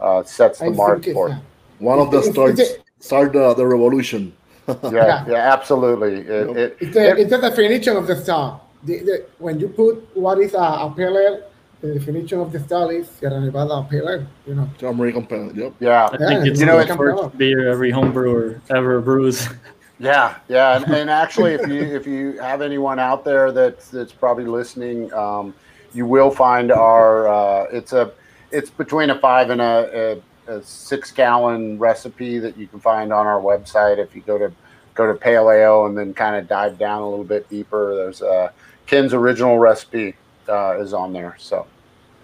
uh, 0.00 0.22
sets 0.24 0.58
the 0.58 0.66
I 0.66 0.70
mark 0.70 1.04
for 1.04 1.28
it's. 1.28 1.38
One 1.78 1.98
of 1.98 2.10
the 2.10 2.22
starts 2.22 2.60
it's 2.60 2.78
start 3.00 3.32
the, 3.32 3.54
the 3.54 3.66
revolution. 3.66 4.32
Yeah, 4.68 4.92
Yeah. 4.92 5.24
yeah, 5.28 5.52
absolutely. 5.54 6.20
It, 6.28 6.56
it, 6.56 6.76
It's 6.80 6.94
the, 6.94 7.16
it's 7.16 7.30
the 7.30 7.38
definition 7.38 7.96
of 7.96 8.06
the 8.06 8.16
style. 8.16 8.66
The, 8.84 8.98
the, 8.98 9.26
when 9.38 9.58
you 9.58 9.68
put 9.68 10.04
what 10.14 10.38
is 10.40 10.52
a, 10.54 10.58
a 10.58 10.92
pale 10.94 11.16
ale, 11.16 11.42
the 11.80 11.94
definition 11.94 12.40
of 12.40 12.52
the 12.52 12.60
style 12.60 12.90
is 12.90 13.08
Sierra 13.08 13.40
Nevada 13.40 13.86
pale 13.88 14.08
ale. 14.08 14.26
You 14.46 14.54
know, 14.56 14.68
American 14.82 15.24
pen. 15.26 15.52
Yep. 15.54 15.72
yeah, 15.80 16.06
I 16.12 16.18
Yeah, 16.18 16.26
think 16.28 16.46
it's 16.46 16.60
you 16.60 16.66
know, 16.66 16.84
the 16.84 16.94
first 16.96 17.38
beer 17.38 17.68
every 17.68 17.90
home 17.90 18.12
brewer 18.12 18.60
ever 18.68 19.00
brews. 19.00 19.48
Yeah, 19.98 20.36
yeah, 20.48 20.76
and, 20.76 20.94
and 20.94 21.10
actually, 21.10 21.54
if 21.54 21.66
you 21.66 21.82
if 21.82 22.06
you 22.06 22.38
have 22.38 22.62
anyone 22.62 22.98
out 23.00 23.24
there 23.24 23.50
that's 23.50 23.88
that's 23.88 24.12
probably 24.12 24.44
listening, 24.44 25.12
um, 25.12 25.54
you 25.92 26.06
will 26.06 26.30
find 26.30 26.70
our. 26.70 27.28
Uh, 27.28 27.66
it's 27.72 27.92
a 27.92 28.12
it's 28.52 28.70
between 28.70 29.10
a 29.10 29.18
five 29.18 29.50
and 29.50 29.60
a, 29.60 30.22
a, 30.46 30.52
a 30.52 30.62
six 30.62 31.10
gallon 31.10 31.78
recipe 31.78 32.38
that 32.38 32.56
you 32.56 32.68
can 32.68 32.78
find 32.78 33.12
on 33.12 33.26
our 33.26 33.40
website. 33.40 33.98
If 33.98 34.14
you 34.14 34.22
go 34.22 34.38
to 34.38 34.52
go 34.94 35.12
to 35.12 35.18
paleo 35.18 35.88
and 35.88 35.98
then 35.98 36.14
kind 36.14 36.36
of 36.36 36.46
dive 36.46 36.78
down 36.78 37.02
a 37.02 37.08
little 37.08 37.24
bit 37.24 37.48
deeper, 37.48 37.96
there's 37.96 38.22
uh, 38.22 38.50
Ken's 38.86 39.14
original 39.14 39.58
recipe 39.58 40.14
uh, 40.48 40.78
is 40.80 40.92
on 40.92 41.12
there. 41.12 41.34
So 41.38 41.66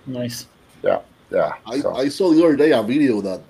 nice. 0.07 0.47
yeah, 1.31 1.55
I, 1.67 1.81
so. 1.81 1.95
I 1.95 2.09
saw 2.09 2.33
the 2.33 2.45
other 2.45 2.57
day 2.57 2.71
a 2.71 2.83
video 2.83 3.21
that 3.23 3.43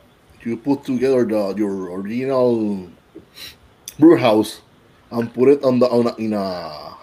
you 0.42 0.56
put 0.56 0.84
together 0.84 1.24
the 1.24 1.54
your 1.56 2.00
original 2.00 2.88
brew 3.98 4.16
house 4.16 4.60
and 5.10 5.32
put 5.32 5.48
it 5.48 5.62
on 5.64 5.78
the 5.78 5.86
on 5.88 6.06
a, 6.08 6.14
in 6.16 6.32
a 6.32 6.40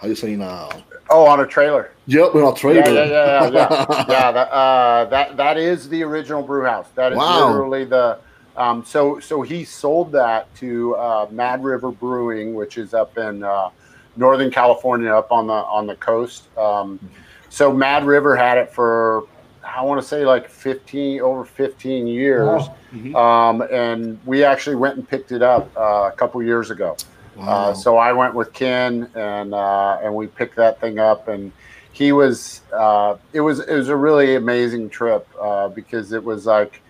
how 0.00 0.06
you 0.08 0.14
say 0.14 0.32
in 0.34 0.40
a 0.42 0.68
oh 1.10 1.26
on 1.26 1.40
a 1.40 1.46
trailer. 1.46 1.90
yep 2.06 2.34
in 2.34 2.42
a 2.42 2.54
trailer. 2.54 2.80
Yeah, 2.80 2.90
yeah, 2.90 3.04
yeah, 3.04 3.50
yeah, 3.50 3.50
yeah. 3.50 4.04
yeah 4.08 4.32
that, 4.32 4.48
uh, 4.52 5.04
that 5.06 5.36
that 5.36 5.56
is 5.58 5.88
the 5.88 6.02
original 6.02 6.42
brew 6.42 6.64
house. 6.64 6.88
That 6.94 7.12
is 7.12 7.18
Wow. 7.18 7.48
literally 7.48 7.84
the. 7.84 8.18
Um, 8.56 8.84
so 8.84 9.18
so 9.18 9.40
he 9.40 9.64
sold 9.64 10.12
that 10.12 10.54
to 10.56 10.94
uh, 10.96 11.26
Mad 11.30 11.64
River 11.64 11.90
Brewing, 11.90 12.54
which 12.54 12.76
is 12.76 12.92
up 12.92 13.16
in 13.16 13.42
uh, 13.42 13.70
Northern 14.16 14.50
California, 14.50 15.10
up 15.10 15.32
on 15.32 15.46
the 15.46 15.54
on 15.54 15.86
the 15.86 15.96
coast. 15.96 16.54
Um, 16.58 17.00
so 17.48 17.72
Mad 17.72 18.04
River 18.04 18.36
had 18.36 18.58
it 18.58 18.70
for 18.70 19.24
I 19.64 19.82
want 19.82 20.00
to 20.00 20.06
say 20.06 20.24
like 20.26 20.48
fifteen 20.48 21.20
over 21.20 21.44
fifteen 21.44 22.06
years, 22.06 22.46
Wow. 22.46 22.74
Mhm. 22.94 23.14
um, 23.14 23.62
and 23.70 24.18
we 24.26 24.44
actually 24.44 24.76
went 24.76 24.96
and 24.96 25.08
picked 25.08 25.32
it 25.32 25.42
up 25.42 25.70
uh, 25.76 26.10
a 26.12 26.14
couple 26.16 26.42
years 26.42 26.70
ago. 26.70 26.96
Wow. 27.36 27.48
Uh, 27.70 27.74
so 27.74 27.96
I 27.96 28.12
went 28.12 28.34
with 28.34 28.52
Ken 28.52 29.08
and 29.14 29.54
uh, 29.54 29.98
and 30.02 30.14
we 30.14 30.26
picked 30.26 30.56
that 30.56 30.80
thing 30.80 30.98
up 30.98 31.28
and 31.28 31.52
he 31.92 32.12
was 32.12 32.60
uh, 32.72 33.16
it 33.32 33.40
was 33.40 33.60
it 33.60 33.74
was 33.74 33.88
a 33.88 33.96
really 33.96 34.34
amazing 34.34 34.90
trip 34.90 35.26
uh, 35.40 35.68
because 35.68 36.12
it 36.12 36.22
was 36.22 36.44
like 36.46 36.82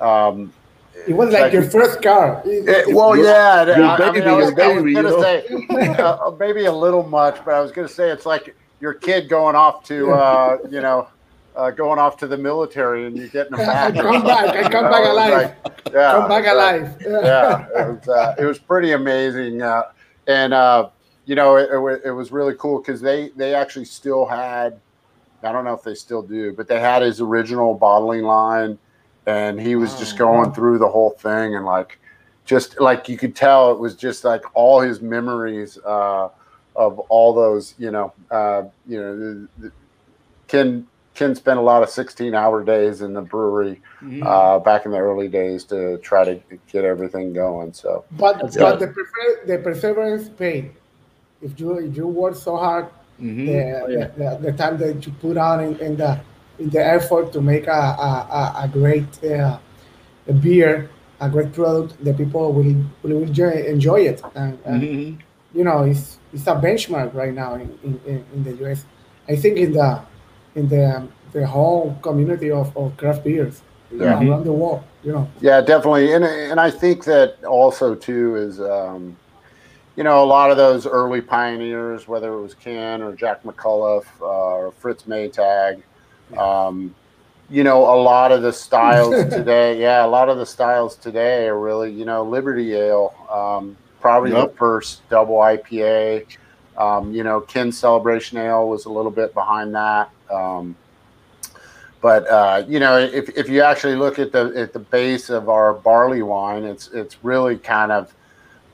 um, 0.00 0.52
it 1.06 1.14
was 1.14 1.32
like, 1.32 1.42
Like- 1.44 1.52
your 1.52 1.62
first 1.62 2.02
car. 2.02 2.42
It- 2.44 2.94
well 2.94 3.16
Your- 3.16 3.26
yeah 3.26 3.64
your 3.76 3.84
I, 3.86 3.96
I 3.96 4.12
mean, 4.12 4.22
I 4.24 4.32
was, 4.32 4.50
your 4.50 4.62
I 4.62 4.74
was 4.74 4.94
gonna 4.94 5.22
say 5.22 5.94
uh, 5.98 6.30
maybe 6.38 6.64
a 6.66 6.72
little 6.72 7.02
much 7.04 7.38
but 7.44 7.54
I 7.54 7.60
was 7.60 7.70
gonna 7.72 7.88
say 7.88 8.10
it's 8.10 8.26
like 8.26 8.54
your 8.80 8.94
kid 8.94 9.28
going 9.28 9.54
off 9.56 9.84
to 9.84 10.10
uh, 10.12 10.58
you 10.70 10.80
know 10.80 11.08
uh, 11.56 11.70
going 11.70 11.98
off 11.98 12.16
to 12.18 12.26
the 12.26 12.36
military 12.36 13.06
and 13.06 13.16
you're 13.16 13.28
getting 13.28 13.56
them 13.56 13.66
back 13.66 13.94
come 13.94 14.22
back. 14.24 14.56
I 14.56 14.68
come 14.70 14.90
back 14.90 15.00
You 15.00 15.06
know, 15.06 15.10
it 15.10 15.14
was 15.14 15.16
alive. 15.16 15.32
like- 15.32 15.56
yeah 15.92 16.12
come 16.12 16.28
back 16.28 16.46
alive. 16.46 16.96
yeah, 17.00 17.66
it 17.76 17.88
was 17.98 18.08
uh, 18.08 18.34
it 18.38 18.44
was 18.44 18.58
pretty 18.58 18.92
amazing, 18.92 19.60
uh, 19.62 19.82
and 20.28 20.54
uh, 20.54 20.88
you 21.24 21.34
know 21.34 21.56
it, 21.56 21.68
it, 21.72 22.02
it 22.06 22.10
was 22.12 22.30
really 22.30 22.54
cool 22.54 22.78
because 22.80 23.00
they 23.00 23.30
they 23.36 23.54
actually 23.54 23.86
still 23.86 24.24
had 24.26 24.80
I 25.42 25.50
don't 25.52 25.64
know 25.64 25.74
if 25.74 25.82
they 25.82 25.94
still 25.94 26.22
do, 26.22 26.52
but 26.52 26.68
they 26.68 26.78
had 26.80 27.02
his 27.02 27.20
original 27.20 27.74
bottling 27.74 28.22
line, 28.22 28.78
and 29.26 29.60
he 29.60 29.74
was 29.74 29.98
just 29.98 30.12
Wow. 30.20 30.26
going 30.34 30.52
through 30.52 30.78
the 30.78 30.88
whole 30.88 31.10
thing 31.10 31.56
and 31.56 31.64
like 31.64 31.98
just 32.44 32.78
like 32.80 33.08
you 33.08 33.16
could 33.18 33.34
tell 33.34 33.72
it 33.72 33.78
was 33.78 33.94
just 33.96 34.22
like 34.24 34.42
all 34.54 34.80
his 34.80 35.00
memories 35.00 35.78
uh, 35.84 36.28
of 36.76 36.98
all 37.08 37.32
those 37.34 37.74
you 37.78 37.90
know 37.90 38.12
uh, 38.30 38.62
you 38.86 39.00
know 39.00 39.16
the, 39.18 39.48
the, 39.58 39.72
Ken 40.46 40.86
Ken 41.20 41.34
spent 41.34 41.58
a 41.58 41.62
lot 41.62 41.82
of 41.82 41.90
16 41.90 42.34
hour 42.34 42.64
days 42.64 43.02
in 43.02 43.12
the 43.12 43.20
brewery 43.20 43.82
Mhm. 44.02 44.22
uh, 44.24 44.58
back 44.58 44.86
in 44.86 44.90
the 44.92 44.96
early 44.98 45.28
days 45.28 45.64
to 45.64 45.98
try 45.98 46.24
to 46.24 46.40
get 46.72 46.82
everything 46.86 47.34
going. 47.34 47.74
So 47.74 48.04
But 48.12 48.38
That's 48.40 48.56
but 48.56 48.78
good. 48.78 48.88
the 48.88 48.88
prefer, 48.96 49.26
the 49.50 49.58
perseverance 49.58 50.30
paid. 50.30 50.70
If 51.42 51.60
you 51.60 51.68
if 51.88 51.94
you 51.94 52.06
work 52.22 52.36
so 52.48 52.56
hard, 52.56 52.86
Mhm. 53.20 53.46
the, 53.48 53.58
Oh, 53.82 53.88
yeah. 53.88 54.06
the, 54.06 54.06
the, 54.20 54.30
the 54.46 54.52
time 54.62 54.78
that 54.78 55.06
you 55.06 55.12
put 55.26 55.36
on 55.36 55.56
in, 55.66 55.72
in 55.86 55.92
the 56.02 56.12
in 56.62 56.68
the 56.76 56.82
effort 56.98 57.26
to 57.34 57.40
make 57.52 57.66
a 57.80 57.82
a, 58.08 58.10
a, 58.40 58.42
a 58.64 58.66
great 58.78 59.10
uh, 59.24 59.58
a 60.32 60.34
beer, 60.44 60.72
a 61.20 61.28
great 61.34 61.52
product, 61.52 61.90
the 62.06 62.14
people 62.14 62.44
will 62.56 62.74
will 63.02 63.22
enjoy 63.28 63.54
enjoy 63.76 64.00
it. 64.12 64.18
And, 64.34 64.52
and 64.70 64.80
Mhm. 64.82 65.18
you 65.58 65.64
know, 65.68 65.78
it's 65.90 66.06
it's 66.34 66.46
a 66.54 66.56
benchmark 66.66 67.10
right 67.22 67.34
now 67.42 67.50
in, 67.62 67.68
in, 67.86 67.92
in, 68.10 68.18
in 68.34 68.40
the 68.46 68.54
US. 68.64 68.80
I 69.32 69.36
think 69.42 69.58
in 69.58 69.72
the 69.80 69.90
in 70.54 70.68
the 70.68 71.06
the 71.32 71.46
whole 71.46 71.96
community 72.02 72.50
of, 72.50 72.76
of 72.76 72.96
craft 72.96 73.24
beers 73.24 73.62
Yeah. 73.92 74.18
around 74.20 74.44
the 74.44 74.52
world. 74.52 74.82
You 75.04 75.12
know, 75.12 75.28
yeah, 75.40 75.60
definitely, 75.60 76.12
and 76.12 76.24
and 76.24 76.60
I 76.60 76.70
think 76.70 77.04
that 77.04 77.42
also 77.44 77.94
too 77.94 78.36
is, 78.36 78.60
um, 78.60 79.16
you 79.96 80.04
know, 80.04 80.22
a 80.22 80.26
lot 80.26 80.50
of 80.50 80.56
those 80.56 80.86
early 80.86 81.20
pioneers, 81.20 82.06
whether 82.06 82.32
it 82.34 82.40
was 82.40 82.54
Ken 82.54 83.02
or 83.02 83.14
Jack 83.14 83.42
McAuliffe 83.44 84.06
uh, 84.20 84.24
or 84.24 84.72
Fritz 84.72 85.04
Maytag, 85.04 85.82
um, 86.36 86.94
you 87.48 87.64
know, 87.64 87.82
a 87.82 87.98
lot 88.00 88.30
of 88.32 88.42
the 88.42 88.52
styles 88.52 89.24
today, 89.34 89.80
yeah, 89.80 90.04
a 90.04 90.06
lot 90.08 90.28
of 90.28 90.38
the 90.38 90.46
styles 90.46 90.94
today 90.96 91.46
are 91.48 91.58
really, 91.58 91.90
you 91.92 92.04
know, 92.04 92.22
Liberty 92.22 92.74
Ale, 92.74 93.12
um, 93.30 93.76
probably 94.00 94.30
Yep. 94.30 94.52
the 94.52 94.56
first 94.56 95.08
double 95.08 95.36
IPA. 95.38 96.26
Um, 96.78 97.12
you 97.12 97.24
know, 97.24 97.40
Ken 97.40 97.72
Celebration 97.72 98.38
Ale 98.38 98.68
was 98.68 98.84
a 98.86 98.90
little 98.90 99.10
bit 99.10 99.34
behind 99.34 99.74
that. 99.74 100.10
Um, 100.30 100.76
but 102.00 102.26
uh, 102.28 102.64
you 102.66 102.80
know, 102.80 102.98
if, 102.98 103.28
if 103.36 103.48
you 103.48 103.62
actually 103.62 103.96
look 103.96 104.18
at 104.18 104.32
the 104.32 104.52
at 104.56 104.72
the 104.72 104.78
base 104.78 105.28
of 105.28 105.48
our 105.48 105.74
barley 105.74 106.22
wine, 106.22 106.64
it's 106.64 106.88
it's 106.88 107.22
really 107.22 107.58
kind 107.58 107.92
of 107.92 108.14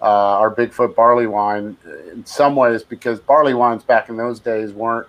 uh, 0.00 0.04
our 0.38 0.54
Bigfoot 0.54 0.94
barley 0.94 1.26
wine 1.26 1.76
in 2.12 2.24
some 2.24 2.54
ways 2.54 2.82
because 2.82 3.18
barley 3.18 3.54
wines 3.54 3.82
back 3.82 4.08
in 4.08 4.16
those 4.16 4.38
days 4.38 4.72
weren't 4.72 5.08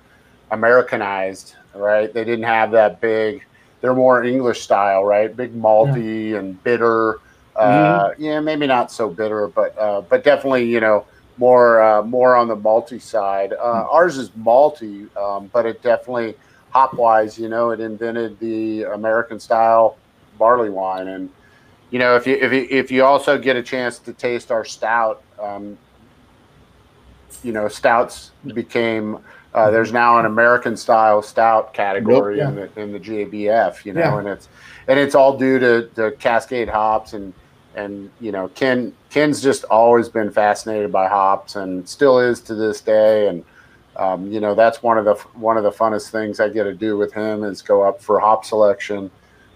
Americanized, 0.51 1.55
right? 1.75 2.11
They 2.11 2.23
didn't 2.23 2.45
have 2.45 2.71
that 2.71 3.01
big. 3.01 3.43
They're 3.81 3.93
more 3.93 4.23
English 4.23 4.61
style, 4.61 5.05
right? 5.05 5.35
Big 5.35 5.53
malty 5.53 6.37
and 6.37 6.61
bitter. 6.63 7.19
Uh, 7.55 8.11
yeah, 8.17 8.39
maybe 8.39 8.65
not 8.65 8.91
so 8.91 9.09
bitter, 9.09 9.47
but 9.47 9.77
uh, 9.77 10.01
but 10.01 10.23
definitely, 10.23 10.65
you 10.65 10.79
know, 10.79 11.05
more 11.37 11.81
uh, 11.81 12.01
more 12.03 12.35
on 12.35 12.47
the 12.47 12.55
malty 12.57 13.01
side. 13.01 13.53
Uh, 13.53 13.87
Ours 13.91 14.17
is 14.17 14.29
malty, 14.31 15.15
um, 15.17 15.49
but 15.53 15.65
it 15.65 15.81
definitely 15.81 16.35
hop 16.71 16.93
wise, 16.93 17.37
you 17.39 17.49
know, 17.49 17.71
it 17.71 17.79
invented 17.79 18.39
the 18.39 18.83
American 18.83 19.39
style 19.39 19.97
barley 20.37 20.69
wine, 20.69 21.07
and 21.07 21.29
you 21.91 21.99
know, 21.99 22.15
if 22.15 22.27
you 22.27 22.35
if 22.35 22.51
you 22.51 22.67
if 22.69 22.91
you 22.91 23.03
also 23.05 23.37
get 23.37 23.55
a 23.55 23.63
chance 23.63 23.99
to 23.99 24.13
taste 24.13 24.51
our 24.51 24.65
stout, 24.65 25.21
um, 25.41 25.77
you 27.43 27.51
know, 27.51 27.67
stouts 27.67 28.31
became. 28.53 29.19
Uh, 29.53 29.71
there's 29.71 29.91
now 29.91 30.19
an 30.19 30.25
American 30.25 30.77
style 30.77 31.21
stout 31.21 31.73
category 31.73 32.39
in 32.41 32.55
the 32.55 32.69
in 32.79 32.91
the 32.91 32.99
GABF, 32.99 33.85
you 33.85 33.93
know, 33.93 34.01
Yeah. 34.01 34.19
and 34.19 34.27
it's 34.27 34.49
and 34.87 34.99
it's 34.99 35.15
all 35.15 35.35
due 35.37 35.57
to 35.57 35.89
the 35.95 36.11
Cascade 36.19 36.69
hops 36.69 37.13
and 37.13 37.33
and 37.77 38.11
you 38.19 38.31
know 38.31 38.49
Ken 38.49 38.93
Ken's 39.09 39.41
just 39.41 39.63
always 39.65 40.09
been 40.09 40.31
fascinated 40.31 40.91
by 40.91 41.07
hops 41.07 41.55
and 41.55 41.87
still 41.87 42.19
is 42.19 42.41
to 42.41 42.55
this 42.55 42.81
day 42.81 43.27
and 43.29 43.45
um, 43.95 44.31
you 44.31 44.39
know 44.39 44.53
that's 44.55 44.83
one 44.83 44.97
of 44.97 45.05
the 45.05 45.15
one 45.33 45.57
of 45.57 45.63
the 45.63 45.71
funnest 45.71 46.09
things 46.09 46.39
I 46.39 46.49
get 46.49 46.63
to 46.63 46.73
do 46.73 46.97
with 46.97 47.13
him 47.13 47.43
is 47.43 47.61
go 47.61 47.83
up 47.83 48.01
for 48.01 48.19
hop 48.19 48.43
selection. 48.43 49.09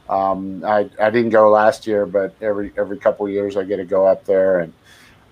Um, 0.10 0.64
I 0.64 0.90
I 1.00 1.10
didn't 1.10 1.30
go 1.30 1.50
last 1.50 1.86
year, 1.88 2.06
but 2.06 2.34
every 2.42 2.72
every 2.78 2.98
couple 2.98 3.26
of 3.26 3.32
years 3.32 3.58
I 3.58 3.64
get 3.64 3.78
to 3.78 3.86
go 3.86 4.06
up 4.08 4.26
there 4.26 4.60
and 4.60 4.74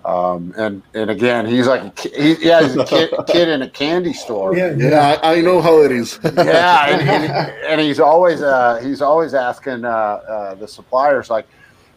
um, 0.04 0.54
and 0.56 0.82
and 0.94 1.10
again 1.10 1.44
he's 1.44 1.66
like 1.66 1.82
a, 1.82 1.90
ki- 1.90 2.12
he, 2.16 2.46
yeah 2.46 2.62
he's 2.62 2.76
a 2.76 2.84
kid, 2.86 3.12
kid 3.26 3.48
in 3.48 3.60
a 3.62 3.68
candy 3.68 4.14
store 4.14 4.56
Yeah, 4.56 4.74
Yeah, 4.76 5.18
I, 5.22 5.36
I 5.36 5.40
know 5.42 5.60
how 5.60 5.82
it 5.82 5.92
is. 5.92 6.18
yeah, 6.24 6.88
and, 6.88 7.08
and, 7.08 7.52
and 7.68 7.80
he's 7.80 8.00
always 8.00 8.40
uh, 8.40 8.80
he's 8.82 9.02
always 9.02 9.34
asking 9.34 9.84
uh, 9.84 9.88
uh, 9.88 10.54
the 10.54 10.66
suppliers 10.66 11.28
like, 11.28 11.46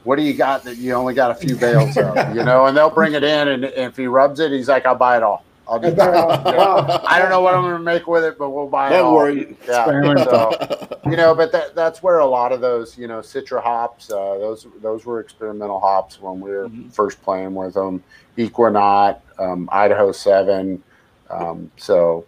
"What 0.03 0.17
do 0.17 0.23
you 0.23 0.33
got 0.33 0.63
that 0.63 0.77
you 0.77 0.93
only 0.93 1.13
got 1.13 1.31
a 1.31 1.35
few 1.35 1.55
bales 1.55 1.95
of?" 1.97 2.15
You 2.35 2.43
know, 2.43 2.65
and 2.65 2.75
they'll 2.77 2.89
bring 2.89 3.13
it 3.13 3.23
in, 3.23 3.47
and 3.47 3.63
if 3.65 3.97
he 3.97 4.07
rubs 4.07 4.39
it, 4.39 4.51
he's 4.51 4.67
like, 4.69 4.85
"I'll 4.85 4.95
buy 4.95 5.17
it 5.17 5.23
all. 5.23 5.43
I'll 5.67 5.79
just 5.79 5.95
buy 5.95 6.09
it 6.09 6.15
all." 6.15 6.27
Wow. 6.29 7.01
I 7.05 7.19
don't 7.19 7.29
know 7.29 7.41
what 7.41 7.53
I'm 7.55 7.61
going 7.61 7.77
to 7.77 7.79
make 7.79 8.05
with 8.07 8.23
it, 8.23 8.37
but 8.37 8.49
we'll 8.49 8.67
buy 8.67 8.87
it 8.89 8.97
Don't 8.97 9.05
all. 9.05 9.15
worry. 9.15 9.55
Yeah, 9.67 9.85
so, 10.23 10.51
you 11.09 11.15
know, 11.15 11.33
but 11.33 11.51
that 11.51 11.73
that's 11.75 12.03
where 12.03 12.19
a 12.19 12.25
lot 12.25 12.51
of 12.51 12.61
those, 12.61 12.97
you 12.97 13.07
know, 13.07 13.19
Citra 13.19 13.61
hops, 13.63 14.11
uh, 14.11 14.15
those 14.39 14.67
those 14.81 15.05
were 15.05 15.19
experimental 15.19 15.79
hops 15.79 16.21
when 16.21 16.39
we 16.41 16.51
were 16.51 16.67
Mhm. 16.69 16.91
first 16.91 17.21
playing 17.23 17.55
with 17.55 17.73
them. 17.75 18.03
Ekuanot, 18.37 19.19
um, 19.39 19.69
Idaho 19.71 20.11
Seven. 20.11 20.83
Um, 21.29 21.71
so, 21.77 22.25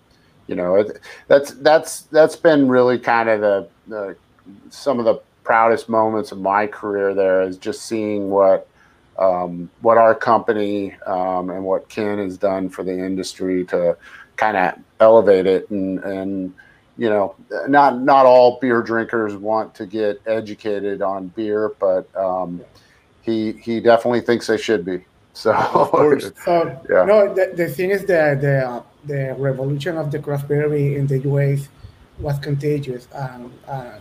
you 0.47 0.55
know, 0.55 0.75
it, 0.75 0.99
that's 1.27 1.51
that's 1.55 2.01
that's 2.03 2.35
been 2.35 2.67
really 2.67 2.97
kind 2.99 3.27
of 3.29 3.41
the, 3.41 3.67
the 3.88 4.15
some 4.69 4.99
of 4.99 5.05
the 5.05 5.19
proudest 5.45 5.88
moments 5.88 6.31
of 6.31 6.41
my 6.41 6.67
career. 6.67 7.13
There 7.13 7.43
is 7.43 7.58
just 7.58 7.84
seeing 7.84 8.29
what 8.29 8.67
um, 9.17 9.69
what 9.81 9.97
our 9.97 10.13
company 10.13 10.93
um, 11.08 11.49
and 11.49 11.63
what 11.63 11.88
Ken 11.88 12.17
has 12.17 12.38
done 12.38 12.67
for 12.67 12.84
the 12.84 12.91
industry 12.91 13.63
to 13.65 13.95
kind 14.36 14.58
of 14.58 14.73
elevate 14.99 15.45
it 15.45 15.69
and 15.69 15.99
and 16.03 16.53
you 16.97 17.10
know 17.10 17.36
not 17.69 18.01
not 18.01 18.25
all 18.25 18.60
beer 18.60 18.81
drinkers 18.81 19.34
want 19.36 19.73
to 19.73 19.86
get 19.86 20.21
educated 20.25 21.01
on 21.01 21.27
beer 21.29 21.71
but 21.79 22.13
um, 22.17 22.60
he 23.21 23.53
he 23.53 23.79
definitely 23.79 24.19
thinks 24.19 24.47
they 24.47 24.58
should 24.58 24.84
be 24.84 25.05
so 25.34 25.53
course. 25.53 26.31
So 26.45 26.77
Yeah. 26.89 27.05
no, 27.05 27.34
the, 27.34 27.53
the 27.55 27.67
thing 27.67 27.91
is 27.91 28.05
that 28.05 28.41
the 28.41 28.84
the 29.05 29.36
revolution 29.38 29.97
of 29.97 30.12
the 30.12 30.19
craft 30.19 30.47
beer 30.49 30.73
in 30.73 31.08
the 31.08 31.19
US 31.19 31.69
was 32.19 32.39
contagious. 32.39 33.08
Um, 33.13 33.53
uh, 33.67 33.99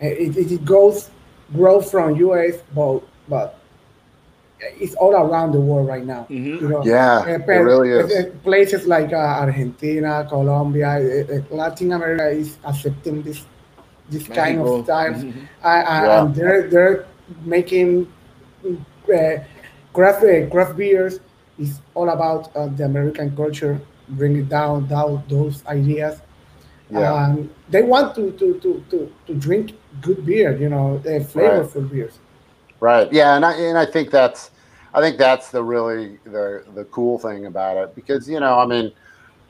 it, 0.00 0.36
it, 0.36 0.52
it 0.52 0.64
goes 0.64 1.10
grow 1.52 1.80
from 1.80 2.16
US, 2.16 2.56
but 2.74 3.00
but 3.28 3.58
it's 4.78 4.94
all 4.94 5.14
around 5.14 5.52
the 5.52 5.60
world 5.60 5.88
right 5.88 6.04
now. 6.04 6.26
Mhm. 6.30 6.60
You 6.60 6.68
know, 6.68 6.82
yeah 6.84 7.20
Uh, 7.26 7.38
it 7.38 7.46
really 7.60 7.90
is 7.90 8.12
uh, 8.12 8.30
Places 8.44 8.86
like 8.86 9.12
uh, 9.12 9.16
Argentina, 9.44 10.26
Colombia, 10.28 10.90
uh, 10.98 11.54
Latin 11.54 11.92
America 11.92 12.28
is 12.28 12.56
accepting 12.64 13.22
this 13.22 13.46
this 14.10 14.26
kind 14.28 14.58
Mexico. 14.58 14.78
of 14.78 14.84
styles, 14.84 15.24
uh, 15.24 15.82
Yeah. 15.86 16.20
and 16.22 16.34
they're 16.34 16.62
they're 16.68 17.04
making 17.44 18.06
uh, 18.66 19.38
craft 19.92 20.22
uh, 20.24 20.46
craft 20.50 20.76
beers. 20.76 21.20
is 21.58 21.80
all 21.94 22.08
about 22.08 22.48
uh, 22.56 22.68
the 22.76 22.84
American 22.84 23.36
culture, 23.36 23.78
bringing 24.16 24.46
down 24.46 24.86
down 24.88 25.22
those 25.28 25.62
ideas. 25.66 26.20
yeah 26.90 27.12
Um, 27.12 27.50
they 27.70 27.82
want 27.82 28.14
to, 28.16 28.32
to, 28.40 28.46
to, 28.64 28.70
to, 28.90 28.98
to 29.26 29.32
drink 29.34 29.72
good 30.00 30.24
beer, 30.24 30.56
you 30.56 30.68
know, 30.68 30.96
uh, 30.96 31.20
flavorful 31.20 31.90
beers. 31.90 32.18
Right. 32.80 33.12
Yeah, 33.12 33.36
and 33.36 33.44
I 33.44 33.52
and 33.54 33.78
I 33.78 33.84
think 33.84 34.10
that's 34.10 34.50
I 34.94 35.00
think 35.00 35.18
that's 35.18 35.50
the 35.50 35.62
really 35.62 36.18
the 36.24 36.64
the 36.74 36.84
cool 36.84 37.18
thing 37.18 37.46
about 37.46 37.76
it 37.76 37.94
because 37.94 38.28
you 38.28 38.40
know 38.40 38.58
I 38.58 38.66
mean 38.66 38.92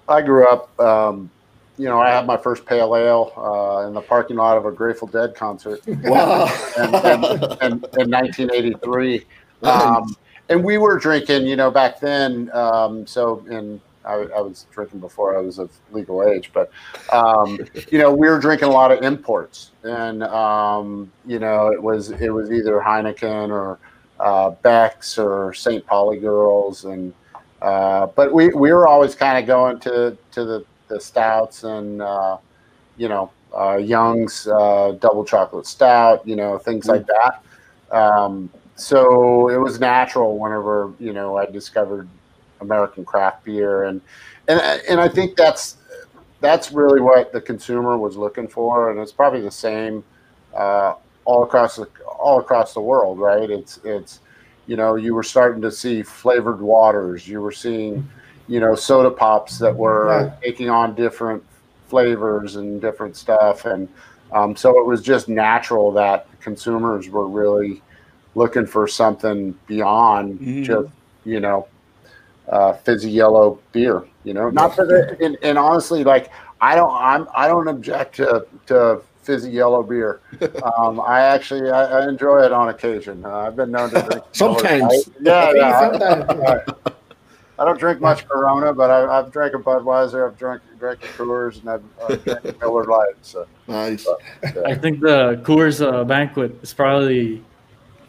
I 0.09 0.21
grew 0.23 0.49
up 0.49 0.79
um, 0.81 1.31
you 1.79 1.85
know 1.87 2.01
I 2.01 2.11
had 2.11 2.27
my 2.27 2.37
first 2.37 2.67
pale 2.67 2.97
ale 2.97 3.33
uh, 3.37 3.87
in 3.87 3.95
the 3.95 4.01
parking 4.01 4.37
lot 4.37 4.57
of 4.57 4.67
a 4.67 4.73
Grateful 4.73 5.07
Dead 5.09 5.35
concert 5.35 5.81
Wow. 5.87 6.47
in, 6.77 6.85
in, 6.95 7.25
in, 7.63 7.73
in 7.99 8.11
1983. 8.11 9.25
Um, 9.63 10.17
and 10.51 10.65
we 10.65 10.79
were 10.79 10.99
drinking, 10.99 11.47
you 11.47 11.57
know, 11.57 11.71
back 11.71 12.01
then. 12.01 12.51
Um, 12.53 13.07
so, 13.07 13.45
and 13.49 13.81
I, 14.05 14.13
I 14.13 14.41
was 14.41 14.67
drinking 14.71 15.01
before 15.01 15.37
I 15.37 15.41
was 15.41 15.59
of 15.59 15.71
legal 15.93 16.23
age, 16.23 16.51
but, 16.53 16.71
um, 17.13 17.59
you 17.91 17.99
know, 17.99 18.13
we 18.13 18.29
were 18.29 18.39
drinking 18.39 18.69
a 18.69 18.73
lot 18.73 18.93
of 18.93 19.03
imports. 19.03 19.73
And, 19.83 20.23
um, 20.25 21.11
you 21.27 21.39
know, 21.39 21.69
it 21.69 21.83
was, 21.83 22.11
it 22.11 22.31
was 22.31 22.51
either 22.51 22.81
Heineken 22.81 23.51
or 23.51 23.79
uh, 24.19 24.51
Beck's 24.51 25.19
or 25.19 25.53
St. 25.55 25.85
Pauli 25.87 26.19
Girls. 26.19 26.85
And, 26.85 27.13
uh, 27.63 28.07
but 28.07 28.33
we, 28.33 28.49
we 28.49 28.73
were 28.73 28.89
always 28.89 29.15
kind 29.15 29.39
of 29.39 29.47
going 29.47 29.79
to, 29.81 30.17
to 30.33 30.45
the, 30.45 30.65
the 30.89 31.01
stouts 31.01 31.65
and, 31.65 32.01
uh, 32.01 32.39
you 32.97 33.09
know, 33.09 33.31
uh, 33.57 33.77
Young's 33.77 34.47
uh, 34.47 34.97
double 35.01 35.25
chocolate 35.25 35.67
stout, 35.67 36.27
you 36.27 36.37
know, 36.37 36.59
things 36.59 36.87
like 36.87 37.07
that. 37.07 37.43
Um, 37.91 38.51
so 38.81 39.49
it 39.51 39.59
was 39.59 39.79
natural 39.79 40.39
whenever 40.39 40.93
you 40.99 41.13
know 41.13 41.37
I 41.37 41.47
discovered 41.47 42.09
American 42.61 43.05
craft 43.05 43.45
beer, 43.45 43.85
and 43.85 44.01
and 44.49 44.61
and 44.89 45.01
I 45.01 45.09
think 45.09 45.37
that's 45.37 45.77
that's 46.41 46.73
really 46.73 47.01
what 47.01 47.33
the 47.33 47.41
consumer 47.41 47.99
was 47.99 48.17
looking 48.17 48.49
for, 48.49 48.91
and 48.91 49.01
it's 49.01 49.13
probably 49.13 49.41
the 49.41 49.51
same 49.51 50.03
uh, 50.57 50.95
all 51.25 51.43
across 51.45 51.77
the 51.77 51.89
all 52.19 52.41
across 52.41 52.75
the 52.75 52.81
world, 52.81 53.19
right? 53.19 53.51
It's 53.51 53.79
it's 53.85 54.21
you 54.67 54.77
know 54.77 54.95
you 54.97 55.15
were 55.15 55.23
starting 55.23 55.61
to 55.63 55.71
see 55.71 56.03
flavored 56.03 56.61
waters, 56.61 57.27
you 57.29 57.41
were 57.41 57.53
seeing 57.53 58.09
you 58.49 58.61
know 58.61 58.75
soda 58.75 59.11
pops 59.11 59.59
that 59.59 59.75
were 59.75 60.33
taking 60.43 60.71
on 60.71 60.95
different 60.95 61.43
flavors 61.89 62.57
and 62.57 62.81
different 62.81 63.17
stuff, 63.17 63.65
and 63.67 63.89
um, 64.33 64.55
so 64.57 64.79
it 64.79 64.87
was 64.87 65.03
just 65.03 65.29
natural 65.29 65.93
that 65.93 66.27
consumers 66.41 67.09
were 67.09 67.27
really 67.27 67.83
looking 68.37 68.65
for 68.65 68.87
something 68.87 69.53
beyond 69.67 70.39
Mhm. 70.41 70.65
just 70.65 70.89
you 71.25 71.41
know 71.41 71.67
uh, 72.51 72.75
fizzy 72.75 73.11
yellow 73.11 73.59
beer. 73.73 74.05
You 74.25 74.35
know, 74.35 74.51
not 74.51 74.77
for 74.77 74.95
it, 74.95 75.21
and, 75.21 75.39
and 75.43 75.57
honestly, 75.57 76.05
like 76.05 76.31
I 76.61 76.75
don't 76.75 76.93
I'm 76.93 77.27
I 77.35 77.49
don't 77.49 77.69
object 77.69 78.17
to 78.17 78.47
to 78.67 79.01
fizzy 79.23 79.51
yellow 79.51 79.83
beer. 79.83 80.21
Um, 80.79 81.01
I 81.01 81.21
actually 81.21 81.71
I, 81.71 82.01
I 82.01 82.09
enjoy 82.09 82.43
it 82.43 82.53
on 82.53 82.69
occasion. 82.69 83.25
Uh, 83.25 83.39
I've 83.39 83.57
been 83.57 83.71
known 83.71 83.91
to 83.91 84.03
drink 84.03 84.25
Sometimes. 84.33 84.83
Lite. 84.83 85.07
Yeah, 85.21 85.53
yeah. 85.55 85.91
Sometimes, 85.91 86.41
I, 86.87 86.93
I 87.59 87.65
don't 87.65 87.79
drink 87.79 88.01
much 88.01 88.27
Corona, 88.27 88.73
but 88.73 88.91
I, 88.91 89.19
I've 89.19 89.31
drank 89.31 89.55
a 89.55 89.59
Budweiser, 89.59 90.27
I've 90.27 90.39
drank 90.39 90.63
drank 90.79 91.03
a 91.05 91.07
Coors, 91.09 91.61
and 91.61 91.69
I've, 91.71 91.83
I've 92.09 92.25
drank 92.25 92.45
a 92.45 92.59
Miller 92.59 92.85
Lite. 92.85 93.17
So 93.23 93.47
Nice. 93.69 94.07
I 94.65 94.75
think 94.75 95.01
the 95.01 95.43
Coors 95.45 95.87
uh, 95.87 96.05
banquet 96.05 96.59
is 96.63 96.73
probably 96.73 97.43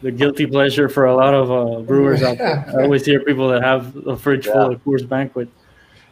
the 0.02 0.10
guilty 0.10 0.46
pleasure 0.46 0.88
for 0.88 1.06
a 1.06 1.14
lot 1.14 1.32
of 1.34 1.50
uh, 1.50 1.80
brewers 1.82 2.22
out 2.22 2.38
there. 2.38 2.64
I 2.78 2.82
always 2.82 3.04
hear 3.06 3.20
people 3.20 3.48
that 3.48 3.62
have 3.62 3.96
a 4.06 4.16
fridge 4.16 4.46
Yeah. 4.46 4.52
full 4.52 4.72
of 4.72 4.84
Coors 4.84 5.08
Banquet. 5.08 5.48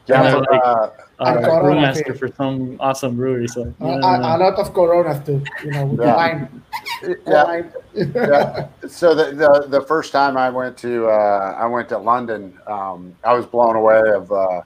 Yeah, 0.07 0.22
Yeah, 0.22 0.31
for, 0.33 0.38
like- 0.50 0.62
uh, 0.64 0.88
Uh, 1.20 1.37
And 1.37 1.44
brewmaster 1.44 2.18
for 2.18 2.29
some 2.29 2.79
awesome 2.81 3.14
brewery. 3.16 3.46
So 3.46 3.74
A, 3.81 3.85
a, 3.85 4.37
a 4.37 4.38
lot 4.38 4.55
of 4.59 4.72
Coronas 4.72 5.20
too, 5.26 5.42
you 5.62 5.70
know, 5.70 5.85
with 5.85 6.00
Yeah. 6.00 6.07
the 6.07 6.16
wine. 6.16 6.62
yeah, 7.26 7.44
wine. 7.44 7.72
yeah. 7.94 8.66
So 8.88 9.14
the, 9.14 9.26
the 9.42 9.66
the 9.68 9.83
first 9.83 10.12
time 10.12 10.38
I 10.38 10.48
went 10.48 10.79
to 10.79 11.09
uh, 11.09 11.55
I 11.59 11.66
went 11.66 11.90
to 11.90 11.98
London, 11.98 12.57
um, 12.66 13.14
I 13.22 13.35
was 13.35 13.44
blown 13.44 13.76
away 13.76 14.00
of 14.20 14.33
uh, 14.33 14.62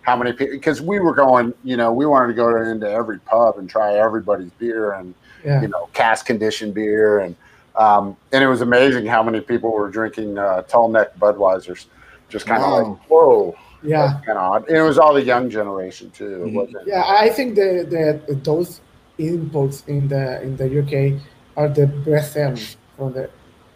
how 0.00 0.16
many 0.16 0.32
people 0.32 0.54
because 0.56 0.82
we 0.82 0.98
were 0.98 1.14
going, 1.14 1.54
you 1.62 1.76
know, 1.76 1.92
we 1.92 2.04
wanted 2.04 2.26
to 2.34 2.34
go 2.34 2.48
into 2.56 2.90
every 2.90 3.20
pub 3.20 3.58
and 3.58 3.70
try 3.70 3.94
everybody's 3.94 4.50
beer 4.58 4.94
and 4.98 5.14
yeah. 5.44 5.62
you 5.62 5.68
know 5.68 5.88
cask 5.92 6.26
conditioned 6.26 6.74
beer 6.74 7.20
and 7.20 7.36
um, 7.76 8.16
and 8.32 8.42
it 8.44 8.46
was 8.48 8.60
amazing 8.60 9.06
how 9.06 9.22
many 9.22 9.40
people 9.40 9.70
were 9.72 9.88
drinking 9.90 10.38
uh, 10.38 10.62
tall 10.62 10.88
neck 10.88 11.16
Budweisers, 11.18 11.86
just 12.28 12.46
kind 12.46 12.62
of 12.62 12.70
Wow. 12.70 12.82
like 12.92 12.98
whoa, 13.10 13.56
Yeah. 13.82 14.20
kind 14.26 14.38
of 14.38 14.52
odd. 14.52 14.68
And 14.68 14.76
it 14.76 14.82
was 14.82 14.98
all 14.98 15.14
the 15.14 15.22
young 15.22 15.48
generation 15.50 16.10
too. 16.10 16.44
Mhm. 16.46 16.54
wasn't, 16.54 16.86
Yeah, 16.86 17.04
I 17.06 17.28
think 17.30 17.54
the, 17.56 17.86
the 18.28 18.34
those 18.36 18.80
imports 19.18 19.84
in 19.86 20.08
the 20.08 20.42
in 20.42 20.56
the 20.56 20.68
UK 20.80 21.20
are 21.56 21.68
the 21.68 21.86
best 21.86 22.32
sellers 22.32 22.76
for 22.96 23.10
the 23.10 23.28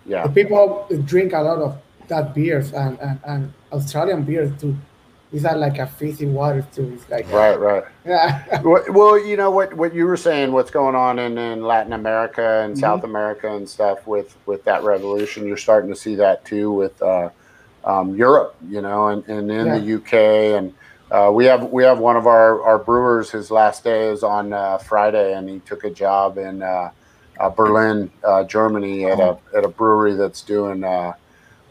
yeah. 0.06 0.26
the 0.26 0.32
people 0.32 0.86
drink 1.04 1.32
a 1.32 1.40
lot 1.40 1.58
of 1.58 1.76
that 2.08 2.34
beers 2.34 2.72
and, 2.72 2.98
and, 3.00 3.18
and 3.26 3.52
Australian 3.72 4.22
beers 4.22 4.50
too. 4.60 4.76
These 5.32 5.44
are 5.44 5.56
like 5.56 5.78
a 5.78 5.86
fizzy 5.86 6.26
water 6.26 6.64
too. 6.72 6.92
It's 6.94 7.10
like 7.10 7.30
Right, 7.32 7.58
right. 7.58 7.84
yeah, 8.06 8.60
Well, 8.62 9.18
you 9.24 9.36
know 9.36 9.50
what 9.50 9.74
what 9.74 9.92
you 9.94 10.06
were 10.06 10.16
saying, 10.16 10.52
what's 10.52 10.70
going 10.70 10.94
on 10.94 11.18
in, 11.18 11.36
in 11.36 11.62
Latin 11.62 11.92
America 11.92 12.62
and 12.64 12.78
South 12.78 13.02
America 13.02 13.54
and 13.54 13.68
stuff 13.68 14.06
with 14.06 14.36
with 14.46 14.62
that 14.64 14.84
revolution. 14.84 15.46
You're 15.46 15.56
starting 15.56 15.90
to 15.90 15.96
see 15.96 16.14
that 16.16 16.44
too 16.44 16.70
with 16.70 17.00
uh, 17.02 17.30
um, 17.84 18.14
Europe, 18.16 18.56
you 18.68 18.82
know, 18.82 19.08
and, 19.08 19.26
and 19.28 19.50
in 19.50 19.68
the 19.68 19.94
UK. 19.96 20.14
And 20.58 20.74
uh, 21.10 21.30
we 21.32 21.44
have 21.44 21.70
we 21.70 21.84
have 21.84 21.98
one 21.98 22.16
of 22.16 22.26
our, 22.26 22.62
our 22.62 22.78
brewers. 22.78 23.30
His 23.30 23.50
last 23.50 23.84
day 23.84 24.08
is 24.08 24.22
on 24.22 24.52
uh, 24.52 24.78
Friday, 24.78 25.34
and 25.34 25.48
he 25.48 25.60
took 25.60 25.84
a 25.84 25.90
job 25.90 26.36
in 26.36 26.62
uh, 26.62 26.90
uh, 27.38 27.50
Berlin, 27.50 28.10
uh, 28.24 28.44
Germany, 28.44 29.06
at 29.06 29.20
a 29.20 29.38
at 29.56 29.64
a 29.64 29.68
brewery 29.68 30.14
that's 30.14 30.42
doing 30.42 30.82
uh, 30.82 31.12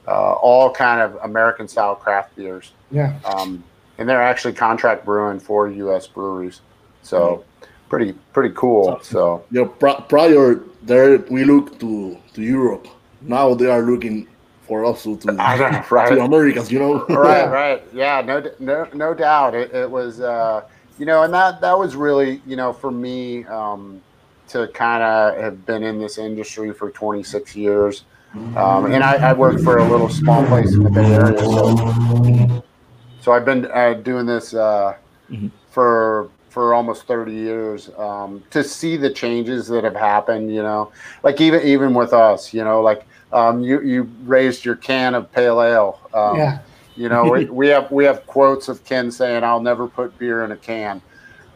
uh, 0.08 0.34
all 0.34 0.72
kind 0.72 1.02
of 1.02 1.16
American 1.24 1.68
style 1.68 1.96
craft 1.96 2.36
beers 2.36 2.72
yeah, 2.96 3.20
um, 3.26 3.64
and 3.98 4.08
they're 4.08 4.24
actually 4.24 4.54
contract 4.54 5.06
brewing 5.06 5.40
for 5.40 5.70
U.S. 5.70 6.08
breweries. 6.08 6.62
So 7.04 7.44
pretty 7.90 8.14
pretty 8.34 8.54
cool. 8.56 9.00
So 9.02 9.44
You 9.52 9.62
know, 9.62 9.68
pri- 9.68 10.04
prior 10.10 10.62
there 10.84 11.18
we 11.30 11.44
look 11.44 11.80
to 11.80 12.18
to 12.34 12.42
Europe. 12.42 12.88
Now 13.22 13.54
they 13.54 13.68
are 13.68 13.82
looking 13.82 14.28
for 14.68 14.86
us 14.86 15.04
to 15.04 15.18
to, 15.18 15.36
I 15.40 15.58
know, 15.58 15.84
right. 15.90 16.10
to 16.10 16.24
Americas. 16.24 16.72
You 16.72 16.80
know. 16.80 17.06
right, 17.10 17.50
right, 17.50 17.84
yeah, 17.94 18.22
no, 18.22 18.44
no, 18.60 18.88
no 18.94 19.14
doubt. 19.14 19.54
It, 19.54 19.74
it 19.74 19.90
was, 19.90 20.20
uh, 20.20 20.62
you 20.98 21.06
know, 21.06 21.24
and 21.24 21.34
that 21.34 21.62
that 21.62 21.78
was 21.78 21.96
really, 21.96 22.42
you 22.46 22.56
know, 22.56 22.74
for 22.74 22.92
me 22.92 23.46
um, 23.46 24.02
to 24.50 24.68
kind 24.70 25.04
of 25.04 25.38
have 25.42 25.66
been 25.66 25.84
in 25.84 26.00
this 26.00 26.18
industry 26.18 26.74
for 26.74 26.92
26 26.92 27.56
years. 27.56 28.04
Um, 28.58 28.92
and 28.92 29.02
I, 29.02 29.30
I 29.30 29.34
worked 29.34 29.62
for 29.62 29.78
a 29.78 29.90
little 29.90 30.10
small 30.10 30.46
place 30.48 30.74
in 30.74 30.84
the 30.84 30.90
Bay 30.90 31.06
Area, 31.06 31.40
so 31.40 32.64
so 33.26 33.32
I've 33.32 33.44
been 33.44 33.66
uh, 33.72 33.96
doing 33.96 34.28
this 34.28 34.54
uh, 34.54 34.94
Mhm. 35.32 35.50
for 35.72 36.30
for 36.52 36.76
almost 36.76 37.08
30 37.08 37.34
years. 37.34 37.90
Um, 37.98 38.44
to 38.52 38.64
see 38.64 38.98
the 38.98 39.10
changes 39.10 39.68
that 39.70 39.84
have 39.84 39.96
happened, 39.96 40.54
you 40.54 40.62
know, 40.62 40.92
like 41.24 41.42
even 41.42 41.64
even 41.64 41.96
with 41.96 42.14
us, 42.14 42.54
you 42.54 42.64
know, 42.64 42.82
like 42.84 43.08
um, 43.32 43.64
you 43.64 43.82
you 43.82 44.04
raised 44.26 44.64
your 44.64 44.76
can 44.76 45.16
of 45.16 45.32
pale 45.32 45.60
ale. 45.64 46.00
Um, 46.14 46.38
yeah, 46.38 46.60
you 46.96 47.10
know, 47.10 47.26
we, 47.26 47.46
we 47.46 47.68
have 47.70 47.90
we 47.92 48.06
have 48.06 48.28
quotes 48.28 48.70
of 48.70 48.86
Ken 48.86 49.10
saying, 49.10 49.44
"I'll 49.44 49.60
never 49.60 49.88
put 49.88 50.16
beer 50.20 50.46
in 50.46 50.52
a 50.52 50.58
can." 50.58 51.02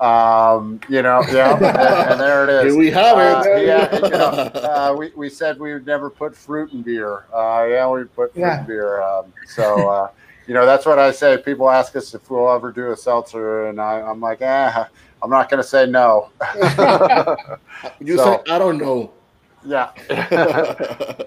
Um, 0.01 0.79
you 0.89 1.03
know, 1.03 1.23
yeah, 1.31 1.55
and, 1.55 2.11
and 2.13 2.19
there 2.19 2.45
it 2.45 2.49
is. 2.49 2.73
Here 2.73 2.79
we 2.79 2.89
have 2.89 3.17
Uh, 3.17 3.43
it. 3.45 3.67
yeah, 3.67 3.95
you 3.95 4.09
know, 4.09 4.61
uh, 4.63 4.95
we, 4.97 5.11
we 5.15 5.29
said 5.29 5.59
we 5.59 5.73
would 5.73 5.85
never 5.85 6.09
put 6.09 6.35
fruit 6.35 6.71
in 6.73 6.81
beer. 6.81 7.25
Uh, 7.31 7.67
yeah, 7.69 7.87
we 7.87 8.05
put 8.05 8.33
fruit 8.33 8.41
Yeah. 8.41 8.59
in 8.61 8.65
beer. 8.65 9.01
Um, 9.03 9.33
so, 9.45 9.87
uh, 9.87 10.07
you 10.49 10.55
know, 10.55 10.65
that's 10.65 10.85
what 10.87 10.97
I 10.97 11.11
say. 11.11 11.37
People 11.37 11.69
ask 11.69 11.95
us 11.95 12.15
if 12.15 12.27
we'll 12.31 12.49
ever 12.51 12.71
do 12.71 12.91
a 12.91 12.97
seltzer, 12.97 13.67
and 13.67 13.79
I, 13.79 14.01
I'm 14.01 14.19
like, 14.19 14.39
ah, 14.41 14.89
I'm 15.21 15.29
not 15.29 15.47
going 15.47 15.61
to 15.61 15.67
say 15.67 15.85
no. 15.85 16.29
You 18.01 18.17
So- 18.17 18.41
say 18.45 18.51
I 18.53 18.57
don't 18.57 18.79
know. 18.79 19.11
yeah. 19.63 19.91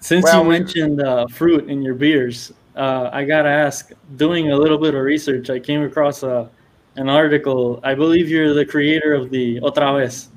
Since 0.00 0.24
Well, 0.24 0.42
you 0.42 0.48
mentioned 0.50 1.00
uh, 1.02 1.26
fruit 1.28 1.68
in 1.70 1.82
your 1.82 1.94
beers, 1.94 2.52
uh, 2.76 3.10
I 3.12 3.24
gotta 3.24 3.48
ask. 3.48 3.90
Doing 4.16 4.50
a 4.52 4.56
little 4.56 4.78
bit 4.78 4.94
of 4.94 5.02
research, 5.02 5.50
I 5.50 5.58
came 5.58 5.82
across 5.82 6.22
a, 6.22 6.48
an 6.96 7.08
article. 7.08 7.80
I 7.82 7.94
believe 7.94 8.28
you're 8.28 8.54
the 8.54 8.64
creator 8.66 9.12
of 9.14 9.30
the 9.30 9.60
Otra 9.60 9.98
vez, 9.98 10.28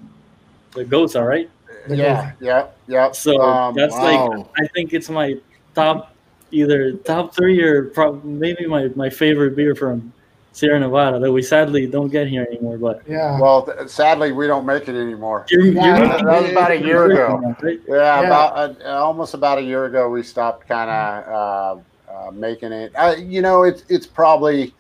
the 0.73 0.83
gose, 0.85 1.15
all 1.15 1.25
right? 1.25 1.49
yeah, 1.89 2.31
yeah, 2.39 2.67
yeah. 2.87 3.11
So 3.11 3.39
Um, 3.41 3.75
that's 3.75 3.93
wow. 3.93 4.29
like 4.29 4.47
I 4.57 4.67
think 4.73 4.93
it's 4.93 5.09
my 5.09 5.37
top, 5.75 6.13
either 6.51 6.93
top 6.93 7.35
three 7.35 7.61
or 7.61 7.85
prob- 7.85 8.23
maybe 8.23 8.65
my, 8.67 8.89
my 8.95 9.09
favorite 9.09 9.55
beer 9.55 9.75
from 9.75 10.11
Sierra 10.53 10.79
Nevada 10.79 11.17
that 11.19 11.31
we 11.31 11.41
sadly 11.41 11.87
don't 11.87 12.09
get 12.09 12.27
here 12.27 12.45
anymore. 12.51 12.77
But 12.77 13.03
yeah. 13.07 13.39
well, 13.39 13.63
th- 13.63 13.87
sadly, 13.89 14.31
we 14.33 14.47
don't 14.47 14.65
make 14.65 14.83
it 14.89 14.95
anymore. 14.95 15.45
you're, 15.49 15.65
Yeah, 15.65 15.97
you're 15.97 16.07
That 16.07 16.25
that 16.25 16.41
was 16.41 16.51
about 16.51 16.71
a 16.71 16.77
year 16.81 17.05
ago. 17.11 17.55
right? 17.61 17.79
Yeah, 17.87 18.21
Yeah. 18.21 18.27
about 18.27 18.81
uh, 18.81 18.89
almost 18.89 19.33
about 19.33 19.59
a 19.59 19.61
year 19.61 19.85
ago, 19.85 20.09
we 20.09 20.23
stopped 20.23 20.67
kind 20.67 20.89
of 20.89 21.27
uh, 21.27 22.11
uh, 22.11 22.31
making 22.31 22.71
it. 22.73 22.91
Uh, 22.95 23.15
you 23.17 23.41
know, 23.41 23.63
it's 23.63 23.83
it's 23.89 24.05
probably. 24.05 24.73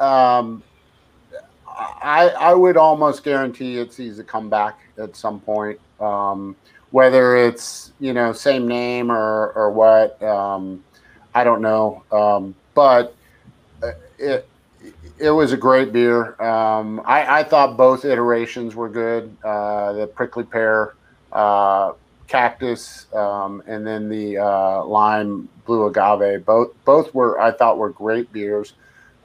Um, 0.00 0.62
I 1.76 2.28
I 2.38 2.54
would 2.54 2.76
almost 2.76 3.24
guarantee 3.24 3.78
it 3.78 3.92
sees 3.92 4.18
a 4.18 4.24
comeback 4.24 4.78
at 4.98 5.16
some 5.16 5.40
point. 5.40 5.78
Um, 6.00 6.56
whether 6.90 7.36
it's 7.36 7.92
you 8.00 8.12
know 8.12 8.32
same 8.32 8.68
name 8.68 9.10
or 9.10 9.52
or 9.52 9.70
what, 9.70 10.20
um, 10.22 10.84
I 11.34 11.44
don't 11.44 11.62
know. 11.62 12.04
Um, 12.12 12.54
but 12.74 13.14
uh, 13.82 13.92
it 14.18 14.48
it 15.18 15.30
was 15.30 15.52
a 15.52 15.56
great 15.56 15.92
beer. 15.92 16.40
Um, 16.42 17.00
I, 17.04 17.40
I 17.40 17.44
thought 17.44 17.76
both 17.76 18.04
iterations 18.04 18.74
were 18.74 18.88
good. 18.88 19.36
Uh, 19.44 19.92
the 19.92 20.06
prickly 20.06 20.44
pear, 20.44 20.94
uh, 21.32 21.92
cactus, 22.26 23.12
um, 23.14 23.62
and 23.66 23.86
then 23.86 24.08
the 24.08 24.38
uh, 24.38 24.84
lime 24.84 25.48
blue 25.66 25.86
agave. 25.86 26.44
Both 26.44 26.72
both 26.84 27.14
were 27.14 27.40
I 27.40 27.50
thought 27.50 27.78
were 27.78 27.90
great 27.90 28.32
beers. 28.32 28.74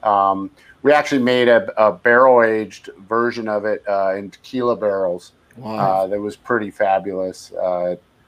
Um, 0.02 0.50
we 0.82 0.92
actually 0.92 1.22
made 1.22 1.48
a, 1.48 1.70
a 1.76 1.92
barrel 1.92 2.42
aged 2.42 2.88
version 3.06 3.48
of 3.48 3.64
it 3.66 3.84
uh, 3.86 4.14
in 4.14 4.30
tequila 4.30 4.76
barrels. 4.76 5.32
Wow. 5.56 5.76
Uh, 5.76 6.06
that 6.06 6.20
was 6.20 6.36
pretty 6.36 6.70
fabulous. 6.70 7.52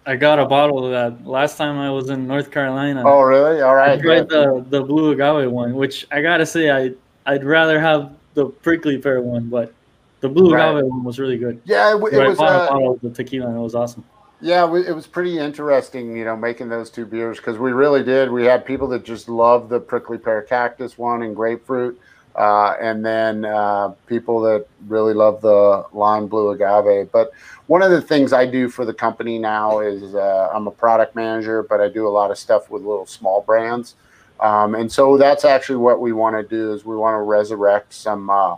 I 0.05 0.17
got 0.17 0.39
a 0.41 0.47
bottle 0.47 0.85
of 0.85 0.91
that 0.91 1.27
last 1.27 1.57
time 1.57 1.79
I 1.79 1.91
was 1.91 2.11
in 2.11 2.27
North 2.27 2.51
Carolina. 2.51 3.05
oh, 3.07 3.21
really? 3.23 3.61
All 3.61 3.75
right. 3.77 3.99
I 3.99 4.03
tried 4.03 4.29
the 4.29 4.65
the 4.69 4.83
blue 4.83 5.13
agave 5.13 5.51
one, 5.51 5.75
which 5.75 6.07
I 6.11 6.21
gotta 6.23 6.45
say 6.47 6.71
I 6.71 6.93
I'd 7.25 7.45
rather 7.45 7.79
have 7.81 8.13
the 8.35 8.47
prickly 8.47 8.99
pear 8.99 9.21
one, 9.23 9.49
but 9.49 9.73
the 10.21 10.29
blue 10.29 10.53
Right. 10.55 10.71
agave 10.71 10.87
one 10.87 11.05
was 11.05 11.19
really 11.21 11.39
good. 11.39 11.61
Yeah, 11.65 11.91
it, 11.91 11.93
w- 11.95 12.13
So 12.15 12.21
it 12.21 12.25
I 12.25 12.29
was. 12.29 12.39
bought 12.39 12.53
a 12.53 12.63
Uh, 12.65 12.69
bottle 12.71 12.93
of 12.95 13.01
the 13.01 13.11
tequila 13.11 13.47
and 13.49 13.57
it 13.57 13.61
was 13.61 13.75
awesome. 13.77 14.03
Yeah, 14.41 14.65
we- 14.69 14.85
it 14.85 14.95
was 14.95 15.07
pretty 15.07 15.39
interesting, 15.39 16.17
you 16.17 16.25
know, 16.25 16.35
making 16.35 16.69
those 16.69 16.91
two 16.91 17.07
beers 17.07 17.37
because 17.37 17.59
we 17.59 17.71
really 17.73 18.03
did. 18.03 18.33
We 18.33 18.45
had 18.45 18.65
people 18.65 18.89
that 18.89 19.05
just 19.05 19.29
loved 19.29 19.69
the 19.71 19.79
prickly 19.79 20.19
pear 20.19 20.43
cactus 20.43 20.99
one 20.99 21.23
and 21.23 21.37
grapefruit, 21.37 21.97
uh, 22.37 22.77
and 22.81 23.05
then 23.05 23.45
uh, 23.45 23.89
people 24.07 24.41
that 24.41 24.67
really 24.87 25.13
love 25.13 25.41
the 25.43 25.85
lime 25.93 26.27
blue 26.27 26.51
agave. 26.51 27.11
But 27.13 27.33
one 27.67 27.83
of 27.83 27.91
the 27.91 28.01
things 28.01 28.33
I 28.33 28.47
do 28.47 28.69
for 28.69 28.85
the 28.85 28.95
company 28.95 29.39
now 29.39 29.81
is 29.81 30.15
uh, 30.15 30.49
I'm 30.53 30.67
a 30.67 30.71
product 30.71 31.15
manager, 31.15 31.63
but 31.63 31.81
I 31.81 31.89
do 31.89 32.07
a 32.07 32.11
lot 32.11 32.31
of 32.31 32.39
stuff 32.39 32.71
with 32.71 32.83
little 32.83 33.07
small 33.07 33.43
brands, 33.43 33.97
um, 34.41 34.75
and 34.75 34.91
so 34.91 35.19
that's 35.19 35.45
actually 35.45 35.77
what 35.77 36.01
we 36.01 36.13
want 36.13 36.37
to 36.37 36.43
do 36.43 36.73
is 36.73 36.85
we 36.85 36.97
want 36.97 37.15
to 37.15 37.23
resurrect 37.23 37.93
some 37.93 38.31
uh, 38.31 38.57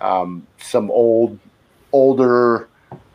um, 0.00 0.46
some 0.58 0.90
old 0.90 1.38
older 1.92 2.68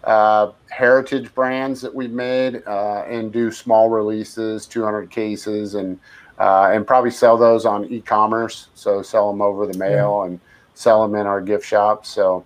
uh, 0.05 0.51
heritage 0.69 1.33
brands 1.35 1.81
that 1.81 1.93
we've 1.93 2.11
made 2.11 2.63
and 2.65 3.33
do 3.33 3.51
small 3.51 3.89
releases, 3.89 4.65
200 4.65 5.11
cases, 5.11 5.75
and 5.75 5.99
uh, 6.39 6.69
and 6.73 6.87
probably 6.87 7.11
sell 7.11 7.37
those 7.37 7.65
on 7.65 7.85
e-commerce. 7.91 8.67
So 8.73 9.01
sell 9.01 9.29
them 9.31 9.41
over 9.41 9.67
the 9.67 9.77
mail 9.77 10.23
and 10.23 10.39
sell 10.73 11.01
them 11.01 11.19
in 11.19 11.27
our 11.27 11.41
gift 11.41 11.65
shop. 11.65 12.05
So 12.05 12.45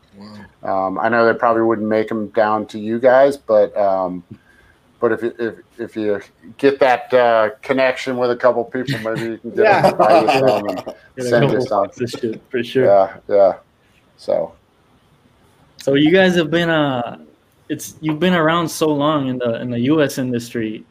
wow. 0.64 0.88
um, 0.88 1.00
I 1.00 1.10
know 1.10 1.26
they 1.26 1.38
probably 1.38 1.62
wouldn't 1.62 1.88
make 1.88 2.10
them 2.10 2.28
down 2.30 2.66
to 2.68 2.80
you 2.80 3.00
guys, 3.00 3.38
but 3.38 3.76
um, 3.78 4.24
but 5.00 5.12
if 5.12 5.22
you, 5.22 5.34
if 5.38 5.56
if 5.78 5.96
you 5.96 6.22
get 6.58 6.80
that 6.80 7.14
uh, 7.14 7.52
connection 7.62 8.18
with 8.18 8.32
a 8.32 8.36
couple 8.36 8.64
people, 8.64 8.98
maybe 9.00 9.32
you 9.32 9.38
can 9.38 9.50
get 9.52 9.64
Yeah. 9.66 9.82
them 9.82 9.92
to 9.92 9.98
buy 9.98 10.22
you 10.22 10.28
some 10.30 10.68
and 10.70 10.78
Get 11.16 11.26
a 11.26 11.30
send 11.30 11.44
you 11.52 11.58
couple 11.68 11.68
some. 11.68 12.40
for 12.50 12.64
sure. 12.64 12.86
Yeah, 12.86 13.18
yeah. 13.28 13.54
So 14.18 14.54
So 15.78 15.96
you 15.96 16.10
guys 16.12 16.36
have 16.36 16.50
been 16.50 16.70
uh 16.70 17.20
it's 17.70 17.96
you've 18.02 18.20
been 18.20 18.34
around 18.34 18.68
so 18.70 18.88
long 18.88 19.28
in 19.28 19.38
the 19.38 19.62
in 19.62 19.70
the 19.70 19.80
US 19.92 20.18
industry. 20.18 20.86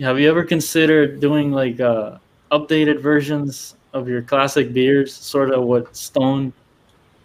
have 0.00 0.18
you 0.18 0.28
ever 0.30 0.44
considered 0.44 1.20
doing 1.20 1.52
like 1.52 1.78
uh, 1.80 2.18
updated 2.50 3.00
versions 3.00 3.76
of 3.92 4.08
your 4.08 4.22
classic 4.22 4.72
beers, 4.72 5.14
sort 5.14 5.50
of 5.50 5.64
what 5.64 5.94
Stone 5.96 6.52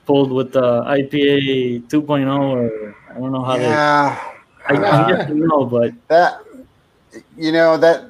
pulled 0.06 0.32
with 0.32 0.52
the 0.52 0.84
IPA 0.84 1.88
2.0, 1.88 2.40
or 2.40 2.96
I 3.10 3.14
don't 3.20 3.32
know 3.32 3.44
how 3.44 3.56
yeah, 3.58 4.32
they. 4.68 4.78
I, 4.78 5.06
I 5.06 5.12
guess 5.12 5.30
you 5.30 5.48
know, 5.48 5.66
but 5.66 5.94
that 6.08 6.40
you 7.38 7.52
know 7.52 7.78
that 7.78 8.06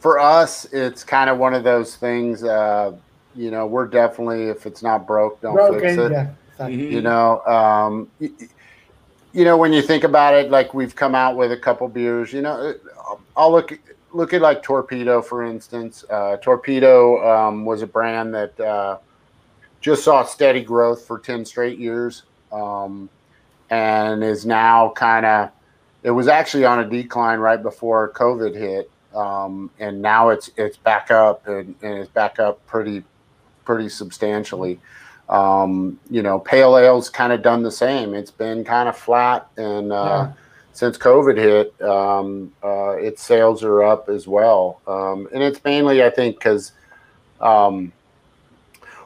for 0.00 0.18
us, 0.18 0.64
it's 0.72 1.04
kind 1.04 1.30
of 1.30 1.38
one 1.38 1.54
of 1.54 1.64
those 1.64 1.96
things. 1.96 2.42
Uh, 2.42 2.92
you 3.34 3.50
know, 3.50 3.66
we're 3.66 3.86
definitely 3.86 4.44
if 4.44 4.66
it's 4.66 4.82
not 4.82 5.06
broke, 5.06 5.40
don't 5.40 5.54
Broken, 5.54 5.80
fix 5.80 5.96
it. 5.96 6.12
yeah. 6.12 6.30
exactly. 6.50 6.94
You 6.94 7.02
know, 7.02 7.40
um, 7.46 8.10
y- 8.20 8.30
y- 8.38 8.48
you 9.32 9.44
know 9.44 9.56
when 9.56 9.72
you 9.72 9.80
think 9.80 10.04
about 10.04 10.34
it, 10.34 10.50
like 10.50 10.74
we've 10.74 10.94
come 10.94 11.14
out 11.14 11.36
with 11.36 11.52
a 11.52 11.56
couple 11.56 11.88
beers. 11.88 12.32
You 12.32 12.42
know, 12.42 12.74
I'll 13.36 13.50
look 13.52 13.78
look 14.12 14.32
at 14.32 14.40
like 14.40 14.62
Torpedo 14.62 15.22
for 15.22 15.44
instance. 15.44 16.04
Uh, 16.08 16.36
Torpedo 16.36 17.24
um, 17.28 17.64
was 17.64 17.82
a 17.82 17.86
brand 17.86 18.34
that 18.34 18.58
uh, 18.60 18.98
just 19.80 20.04
saw 20.04 20.24
steady 20.24 20.62
growth 20.62 21.06
for 21.06 21.18
ten 21.18 21.44
straight 21.44 21.78
years, 21.78 22.22
um, 22.52 23.08
and 23.70 24.22
is 24.22 24.46
now 24.46 24.90
kind 24.90 25.26
of. 25.26 25.50
It 26.02 26.10
was 26.10 26.26
actually 26.26 26.64
on 26.64 26.80
a 26.80 26.88
decline 26.88 27.38
right 27.38 27.62
before 27.62 28.10
COVID 28.12 28.54
hit, 28.54 28.90
um, 29.14 29.70
and 29.78 30.02
now 30.02 30.30
it's 30.30 30.50
it's 30.56 30.76
back 30.76 31.10
up 31.10 31.46
and, 31.46 31.74
and 31.82 31.98
it's 31.98 32.10
back 32.10 32.38
up 32.38 32.64
pretty 32.66 33.04
pretty 33.64 33.88
substantially. 33.88 34.80
Um, 35.28 35.98
you 36.10 36.22
know, 36.22 36.40
pale 36.40 36.76
ale's 36.76 37.08
kind 37.08 37.32
of 37.32 37.42
done 37.42 37.62
the 37.62 37.70
same. 37.70 38.14
It's 38.14 38.32
been 38.32 38.64
kind 38.64 38.88
of 38.88 38.96
flat, 38.96 39.48
and 39.56 39.92
uh, 39.92 40.26
Yeah. 40.28 40.32
Since 40.72 40.96
COVID 40.98 41.36
hit, 41.36 41.80
um, 41.82 42.52
uh, 42.62 42.92
its 42.92 43.22
sales 43.22 43.62
are 43.62 43.82
up 43.82 44.08
as 44.08 44.26
well. 44.26 44.80
Um, 44.86 45.28
and 45.32 45.42
it's 45.42 45.62
mainly, 45.64 46.02
I 46.02 46.10
think, 46.10 46.38
because 46.38 46.72
um, 47.40 47.92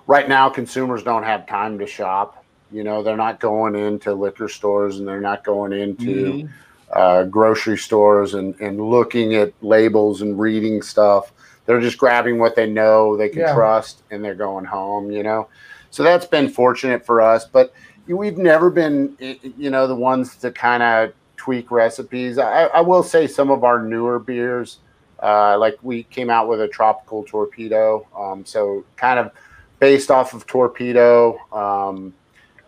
right 0.07 0.29
now 0.29 0.49
consumers 0.49 1.03
don't 1.03 1.25
have 1.25 1.47
time 1.47 1.79
to 1.79 1.87
shop. 1.87 2.45
You 2.71 2.85
know, 2.85 3.03
they're 3.03 3.17
not 3.17 3.41
going 3.41 3.75
into 3.75 4.15
liquor 4.15 4.49
stores 4.49 4.99
and 4.99 5.07
they're 5.07 5.21
not 5.21 5.45
going 5.45 5.73
into 5.73 6.49
uh, 6.93 7.25
grocery 7.25 7.79
stores 7.79 8.35
and, 8.35 8.55
and 8.61 8.81
looking 8.81 9.35
at 9.35 9.53
labels 9.63 10.23
and 10.23 10.39
reading 10.39 10.83
stuff. 10.83 11.33
They're 11.65 11.81
just 11.81 11.99
grabbing 11.99 12.39
what 12.39 12.55
they 12.55 12.69
know 12.69 13.17
they 13.17 13.29
can 13.29 13.43
Yeah. 13.43 13.55
trust 13.55 14.03
and 14.11 14.25
they're 14.25 14.35
going 14.35 14.65
home, 14.65 15.11
you 15.11 15.23
know. 15.23 15.49
So 15.91 16.03
that's 16.03 16.27
been 16.27 16.49
fortunate 16.49 17.05
for 17.07 17.21
us, 17.21 17.45
but 17.45 17.73
we've 18.07 18.39
never 18.39 18.71
been, 18.71 19.17
you 19.19 19.71
know, 19.71 19.87
the 19.87 19.95
ones 19.97 20.37
to 20.37 20.53
kind 20.53 20.83
of 20.83 21.13
tweak 21.47 21.71
recipes. 21.71 22.39
I, 22.39 22.65
I 22.65 22.81
will 22.81 23.05
say 23.05 23.29
some 23.29 23.53
of 23.53 23.63
our 23.63 23.81
newer 23.81 24.19
beers, 24.19 24.79
uh, 25.23 25.57
like 25.57 25.79
we 25.81 26.03
came 26.03 26.29
out 26.29 26.49
with 26.49 26.61
a 26.61 26.67
tropical 26.67 27.23
torpedo, 27.23 28.05
um, 28.19 28.45
so 28.45 28.85
kind 28.97 29.21
of 29.21 29.31
based 29.79 30.11
off 30.11 30.35
of 30.35 30.45
torpedo 30.45 31.39
um, 31.53 32.13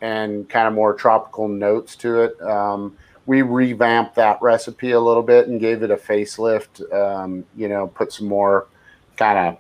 and 0.01 0.49
kind 0.49 0.69
of 0.69 0.75
more 0.75 0.95
tropical 0.95 1.49
notes 1.49 1.97
to 1.97 2.21
it. 2.23 2.41
Um, 2.41 2.97
we 3.27 3.43
revamped 3.43 4.15
that 4.15 4.41
recipe 4.41 4.93
a 4.93 5.01
little 5.01 5.25
bit 5.25 5.49
and 5.49 5.59
gave 5.59 5.83
it 5.83 5.91
a 5.91 5.97
facelift. 5.97 6.81
Um, 6.95 7.45
you 7.57 7.69
know, 7.69 7.89
put 7.89 8.13
some 8.13 8.29
more 8.29 8.69
kind 9.17 9.39
of 9.49 9.59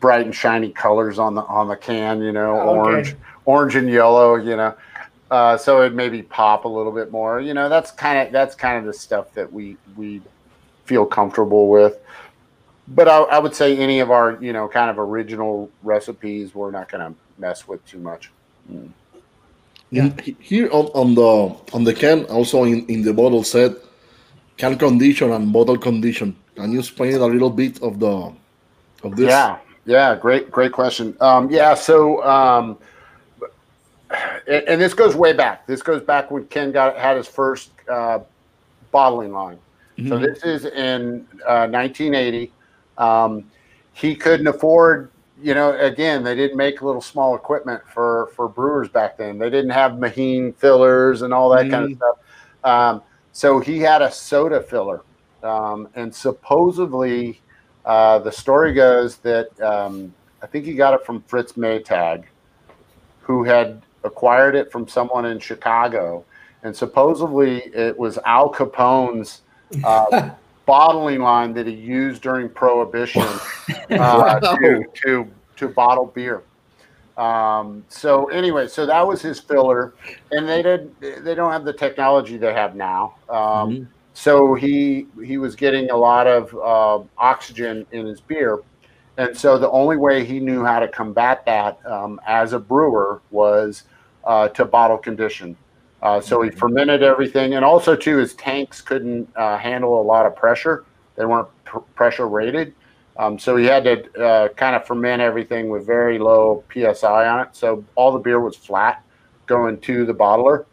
bright 0.00 0.26
and 0.26 0.34
shiny 0.34 0.70
colors 0.70 1.18
on 1.18 1.34
the 1.34 1.42
on 1.44 1.68
the 1.68 1.76
can. 1.76 2.20
You 2.20 2.32
know, 2.32 2.60
Okay. 2.60 2.68
orange, 2.68 3.16
orange 3.46 3.74
and 3.74 3.88
yellow. 3.88 4.34
You 4.36 4.54
know, 4.56 4.74
uh, 5.30 5.56
so 5.56 5.82
it 5.82 5.94
maybe 5.94 6.22
pop 6.22 6.64
a 6.64 6.68
little 6.68 6.92
bit 6.92 7.10
more. 7.10 7.40
You 7.40 7.54
know, 7.54 7.68
that's 7.68 7.90
kind 7.90 8.26
of 8.26 8.32
that's 8.32 8.54
kind 8.54 8.78
of 8.78 8.84
the 8.84 8.92
stuff 8.92 9.32
that 9.34 9.52
we 9.52 9.76
we 9.96 10.22
feel 10.84 11.04
comfortable 11.04 11.68
with. 11.68 11.98
But 12.88 13.08
I, 13.08 13.18
I 13.18 13.38
would 13.38 13.54
say 13.54 13.76
any 13.76 14.00
of 14.00 14.10
our 14.10 14.38
you 14.40 14.52
know 14.52 14.68
kind 14.68 14.90
of 14.90 14.98
original 14.98 15.70
recipes 15.82 16.54
we're 16.54 16.70
not 16.70 16.90
going 16.90 17.12
to 17.12 17.18
mess 17.38 17.68
with 17.68 17.84
too 17.86 17.98
much. 17.98 18.30
In, 19.90 20.14
here 20.40 20.68
on, 20.70 20.86
on 20.94 21.14
the 21.14 21.56
on 21.74 21.84
the 21.84 21.94
can, 21.94 22.24
also 22.26 22.64
in, 22.64 22.86
in 22.86 23.02
the 23.02 23.12
bottle 23.12 23.42
said 23.42 23.76
can 24.56 24.76
condition 24.76 25.32
and 25.32 25.52
bottle 25.52 25.78
condition. 25.78 26.36
Can 26.56 26.72
you 26.72 26.80
explain 26.80 27.14
a 27.14 27.26
little 27.26 27.50
bit 27.50 27.80
of 27.82 28.00
the 28.00 28.32
of 29.04 29.16
this? 29.16 29.28
Yeah, 29.28 29.58
yeah, 29.86 30.16
great, 30.16 30.50
great 30.50 30.72
question. 30.72 31.16
Um, 31.20 31.50
yeah, 31.50 31.74
so 31.74 32.22
um, 32.24 32.76
and, 34.46 34.80
this 34.80 34.94
goes 34.94 35.14
way 35.14 35.32
back. 35.32 35.66
This 35.66 35.82
goes 35.82 36.02
back 36.02 36.30
when 36.30 36.46
Ken 36.46 36.72
got 36.72 36.96
had 36.96 37.16
his 37.16 37.28
first 37.28 37.70
uh, 37.88 38.20
bottling 38.90 39.32
line. 39.32 39.58
So 40.08 40.16
Mhm. 40.16 40.20
this 40.20 40.44
is 40.44 40.64
in 40.64 41.26
uh, 41.46 41.66
1980. 41.66 42.52
Um, 42.96 43.44
he 43.92 44.14
couldn't 44.14 44.46
afford, 44.46 45.10
you 45.42 45.54
know, 45.54 45.76
again, 45.76 46.22
they 46.22 46.36
didn't 46.36 46.56
make 46.56 46.82
little 46.82 47.00
small 47.00 47.34
equipment 47.34 47.82
for 47.92 48.28
for 48.34 48.48
brewers 48.48 48.88
back 48.88 49.16
then. 49.18 49.38
They 49.38 49.50
didn't 49.50 49.70
have 49.70 49.92
Meheen 49.92 50.54
fillers 50.54 51.22
and 51.22 51.34
all 51.34 51.50
that 51.50 51.70
kind 51.70 51.84
of 51.84 51.90
Mhm. 51.90 51.96
stuff. 51.96 52.16
Um, 52.64 53.02
so 53.32 53.58
he 53.60 53.80
had 53.80 54.02
a 54.02 54.10
soda 54.10 54.60
filler, 54.60 55.02
um, 55.42 55.88
and 55.94 56.14
supposedly 56.14 57.40
uh, 57.84 58.18
the 58.18 58.32
story 58.32 58.72
goes 58.72 59.16
that 59.18 59.48
um, 59.60 60.12
I 60.42 60.46
think 60.46 60.64
he 60.64 60.74
got 60.74 60.94
it 60.94 61.04
from 61.06 61.22
Fritz 61.22 61.52
Maytag, 61.54 62.24
who 63.22 63.44
had 63.44 63.82
acquired 64.04 64.54
it 64.54 64.70
from 64.72 64.86
someone 64.88 65.26
in 65.26 65.38
Chicago, 65.38 66.24
and 66.62 66.74
supposedly 66.74 67.58
it 67.74 67.96
was 67.98 68.18
Al 68.24 68.48
Capone's 68.48 69.42
uh, 69.84 70.30
bottling 70.66 71.20
line 71.20 71.54
that 71.54 71.66
he 71.66 71.72
used 71.74 72.22
during 72.22 72.48
Prohibition 72.48 73.22
uh, 73.90 74.40
to, 74.56 74.84
to 75.04 75.26
to 75.56 75.68
bottle 75.68 76.06
beer. 76.06 76.42
Um, 77.16 77.84
so 77.88 78.26
anyway, 78.26 78.68
so 78.68 78.86
that 78.86 79.04
was 79.06 79.20
his 79.20 79.40
filler, 79.40 79.94
and 80.30 80.48
they 80.48 80.62
did 80.62 80.94
they 81.00 81.34
don't 81.34 81.50
have 81.50 81.64
the 81.64 81.72
technology 81.72 82.36
they 82.36 82.52
have 82.54 82.76
now. 82.76 83.14
Um, 83.28 83.36
Mhm. 83.38 83.86
so 84.14 84.54
he 84.54 85.06
he 85.24 85.36
was 85.38 85.56
getting 85.56 85.90
a 85.90 85.96
lot 85.96 86.26
of 86.26 86.54
uh, 86.54 87.04
oxygen 87.18 87.86
in 87.90 88.06
his 88.06 88.20
beer, 88.20 88.60
and 89.18 89.36
so 89.36 89.58
the 89.58 89.70
only 89.70 89.96
way 89.96 90.24
he 90.24 90.38
knew 90.38 90.64
how 90.64 90.78
to 90.78 90.88
combat 90.88 91.44
that 91.44 91.84
um, 91.84 92.20
as 92.26 92.52
a 92.52 92.58
brewer 92.58 93.20
was 93.30 93.82
uh, 94.24 94.48
to 94.48 94.64
bottle 94.64 94.96
condition. 94.96 95.56
Uh, 96.00 96.20
so 96.20 96.40
he 96.42 96.50
fermented 96.50 97.02
everything, 97.02 97.54
and 97.54 97.64
also 97.64 97.96
too 97.96 98.16
his 98.18 98.34
tanks 98.34 98.80
couldn't 98.80 99.28
uh, 99.34 99.58
handle 99.58 100.00
a 100.00 100.04
lot 100.04 100.24
of 100.24 100.36
pressure; 100.36 100.84
they 101.16 101.26
weren't 101.26 101.48
pr- 101.64 101.78
pressure 101.96 102.28
rated. 102.28 102.72
Um, 103.16 103.36
so 103.36 103.56
he 103.56 103.64
had 103.64 103.82
to 103.82 104.24
uh, 104.24 104.48
kind 104.50 104.76
of 104.76 104.86
ferment 104.86 105.20
everything 105.20 105.68
with 105.68 105.84
very 105.84 106.20
low 106.20 106.62
psi 106.72 107.26
on 107.26 107.40
it. 107.40 107.48
So 107.56 107.84
all 107.96 108.12
the 108.12 108.20
beer 108.20 108.38
was 108.38 108.54
flat 108.54 109.02
going 109.46 109.80
to 109.80 110.06
the 110.06 110.14
bottler. 110.14 110.66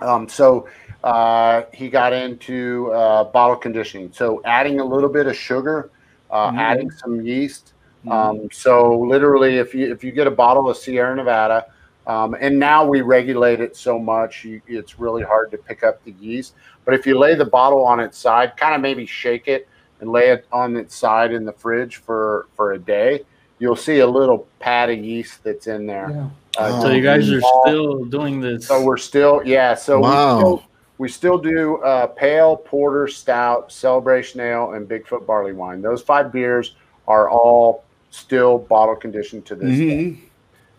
Um, 0.00 0.26
so 0.26 0.66
uh, 1.04 1.64
he 1.74 1.90
got 1.90 2.14
into 2.14 2.90
uh, 2.92 3.24
bottle 3.24 3.56
conditioning. 3.56 4.10
So 4.14 4.40
adding 4.46 4.80
a 4.80 4.84
little 4.84 5.10
bit 5.10 5.26
of 5.26 5.36
sugar, 5.36 5.90
uh, 6.30 6.50
Mhm. 6.50 6.58
adding 6.58 6.90
some 6.90 7.20
yeast. 7.20 7.72
Mhm. 8.06 8.12
Um, 8.12 8.48
so 8.52 8.98
literally, 8.98 9.58
if 9.58 9.74
you 9.74 9.90
if 9.92 10.02
you 10.04 10.12
get 10.12 10.26
a 10.26 10.30
bottle 10.30 10.68
of 10.70 10.76
Sierra 10.76 11.14
Nevada, 11.14 11.66
um, 12.06 12.34
and 12.40 12.58
now 12.58 12.84
we 12.84 13.02
regulate 13.02 13.60
it 13.60 13.76
so 13.76 13.98
much, 13.98 14.44
you, 14.44 14.60
it's 14.66 14.98
really 14.98 15.22
hard 15.22 15.50
to 15.50 15.58
pick 15.58 15.84
up 15.84 16.02
the 16.04 16.12
yeast. 16.20 16.54
But 16.84 16.94
if 16.94 17.06
you 17.06 17.18
lay 17.18 17.34
the 17.34 17.44
bottle 17.44 17.84
on 17.84 18.00
its 18.00 18.16
side, 18.16 18.56
kind 18.56 18.74
of 18.74 18.80
maybe 18.80 19.04
shake 19.06 19.48
it 19.48 19.68
and 20.00 20.10
lay 20.10 20.28
it 20.30 20.46
on 20.50 20.76
its 20.76 20.94
side 20.96 21.32
in 21.32 21.44
the 21.44 21.52
fridge 21.52 21.96
for 21.96 22.46
for 22.56 22.72
a 22.72 22.78
day, 22.78 23.22
you'll 23.58 23.76
see 23.76 23.98
a 23.98 24.06
little 24.06 24.46
pad 24.60 24.88
of 24.90 24.98
yeast 24.98 25.44
that's 25.44 25.66
in 25.66 25.86
there. 25.86 26.08
Yeah. 26.10 26.26
Uh, 26.58 26.80
so 26.80 26.88
you 26.90 27.02
guys 27.02 27.30
are 27.30 27.40
still 27.64 28.04
doing 28.06 28.40
this. 28.40 28.66
so 28.66 28.82
we're 28.82 28.96
still, 28.96 29.40
yeah. 29.44 29.74
So 29.74 30.00
Wow. 30.00 30.62
We, 31.00 31.08
still, 31.08 31.38
do 31.38 31.78
uh, 31.78 32.08
pale, 32.08 32.56
porter, 32.56 33.08
stout, 33.08 33.72
celebration 33.72 34.38
ale, 34.38 34.74
and 34.74 34.86
Bigfoot 34.86 35.24
barley 35.24 35.54
wine. 35.54 35.80
Those 35.80 36.02
five 36.02 36.30
beers 36.30 36.76
are 37.08 37.30
all 37.30 37.84
still 38.10 38.58
bottle 38.58 38.94
conditioned 38.96 39.46
to 39.46 39.54
this 39.54 39.78
day. 39.78 40.18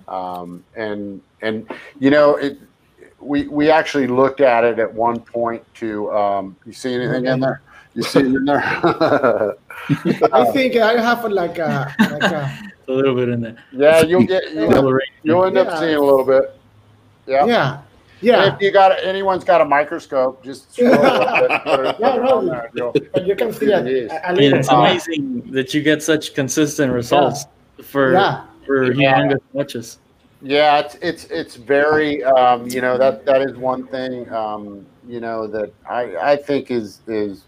Mhm. 0.08 0.14
Um, 0.14 0.64
and 0.76 1.22
and 1.42 1.68
you 2.00 2.12
know 2.12 2.36
it. 2.36 2.60
We 3.20 3.48
we 3.48 3.72
actually 3.72 4.06
looked 4.06 4.42
at 4.42 4.64
it 4.64 4.78
at 4.78 4.94
one 4.94 5.20
point 5.20 5.64
to. 5.76 6.12
Um, 6.12 6.56
you 6.68 6.74
see 6.74 6.94
anything 6.94 7.26
in 7.26 7.40
there? 7.40 7.62
You 7.96 8.04
see 8.04 8.20
it 8.20 8.26
in 8.26 8.46
there? 8.46 8.62
I 10.34 10.52
think 10.54 10.76
I 10.76 11.02
have 11.02 11.26
like 11.32 11.58
a 11.58 11.96
like 12.00 12.24
a 12.24 12.60
a 12.88 12.92
little 12.92 13.16
bit 13.16 13.30
in 13.30 13.42
there. 13.42 13.58
yeah, 13.72 14.02
you'll 14.02 14.28
get 14.28 14.44
you'll, 14.54 15.00
you'll 15.24 15.46
end 15.46 15.58
up 15.58 15.68
Yeah. 15.68 15.80
seeing 15.80 15.96
a 15.96 16.02
little 16.02 16.26
bit. 16.26 16.56
Yeah. 17.26 17.46
yeah 17.46 17.82
And 18.22 18.28
yeah. 18.28 18.54
If 18.56 18.62
you 18.62 18.72
got 18.72 18.92
anyone's 19.04 19.44
got 19.44 19.62
a 19.62 19.66
microscope, 19.66 20.44
just 20.44 20.72
scroll 20.76 20.94
up 20.94 21.50
and 21.52 21.64
put 21.64 21.86
it 21.88 21.96
Yeah, 22.00 22.16
no. 22.18 22.38
on 22.38 22.46
there, 22.46 22.70
you'll- 22.76 22.94
But 23.14 23.26
you 23.26 23.36
can 23.36 23.52
see 23.52 23.66
It 23.66 23.88
it 23.88 23.94
is. 24.06 24.12
a, 24.12 24.16
a 24.16 24.28
I 24.30 24.34
mean, 24.34 24.56
it's 24.56 24.70
Uh, 24.72 24.78
amazing 24.78 25.52
that 25.52 25.74
you 25.74 25.82
get 25.82 26.04
such 26.04 26.34
consistent 26.36 26.94
results 26.94 27.46
for 27.84 28.14
Yeah. 28.14 28.42
for 28.66 28.92
Yeah. 28.94 29.18
humongous 29.18 29.42
matches. 29.54 29.98
Yeah, 30.44 30.80
it's 30.80 30.96
it's 31.02 31.24
it's 31.26 31.56
very 31.56 32.24
um, 32.24 32.68
you 32.68 32.82
know 32.82 32.98
that 32.98 33.26
that 33.26 33.42
is 33.42 33.56
one 33.58 33.86
thing 33.88 34.32
um, 34.34 34.86
you 35.08 35.20
know 35.20 35.46
that 35.48 35.72
I 35.90 36.16
I 36.34 36.36
think 36.36 36.72
is 36.72 37.00
is 37.08 37.46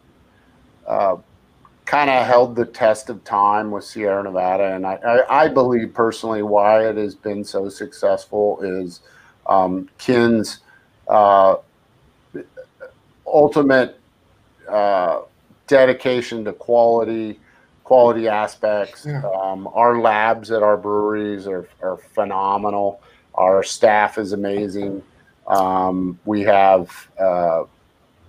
uh, 0.88 1.15
kind 1.86 2.09
of 2.09 2.25
held 2.25 2.55
the 2.55 2.65
test 2.65 3.09
of 3.09 3.23
time 3.23 3.71
with 3.71 3.83
Sierra 3.83 4.21
Nevada, 4.23 4.73
and 4.75 4.86
I, 4.86 4.95
I, 5.05 5.43
I, 5.43 5.47
believe 5.47 5.93
personally 5.93 6.41
why 6.43 6.88
it 6.88 6.95
has 6.97 7.13
been 7.15 7.43
so 7.43 7.67
successful 7.69 8.59
is 8.62 9.01
um, 9.47 9.89
Ken's 9.97 10.60
uh, 11.08 11.56
ultimate 13.25 13.99
uh, 14.69 15.21
dedication 15.67 16.45
to 16.45 16.53
quality, 16.53 17.39
quality 17.84 18.27
aspects. 18.27 19.06
Yeah. 19.06 19.21
Um, 19.23 19.67
our 19.73 19.99
labs 19.99 20.51
at 20.51 20.63
our 20.63 20.77
breweries 20.77 21.47
are, 21.47 21.67
are 21.82 21.97
phenomenal. 21.97 23.01
Our 23.36 23.63
staff 23.63 24.17
is 24.17 24.34
amazing. 24.34 25.03
Um, 25.47 26.19
we 26.25 26.41
have, 26.41 27.10
uh, 27.19 27.63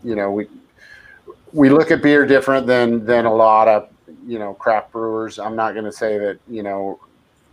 you 0.02 0.14
know, 0.16 0.30
we 0.30 0.48
we 1.52 1.70
look 1.70 1.92
at 1.92 2.02
beer 2.02 2.26
different 2.26 2.66
than 2.66 3.04
than 3.04 3.26
a 3.26 3.32
lot 3.32 3.68
of 3.68 3.88
you 4.26 4.38
know 4.38 4.54
craft 4.54 4.92
brewers. 4.92 5.38
I'm 5.38 5.54
not 5.54 5.72
going 5.72 5.84
to 5.84 5.92
say 5.92 6.18
that 6.18 6.38
you 6.48 6.62
know 6.62 6.98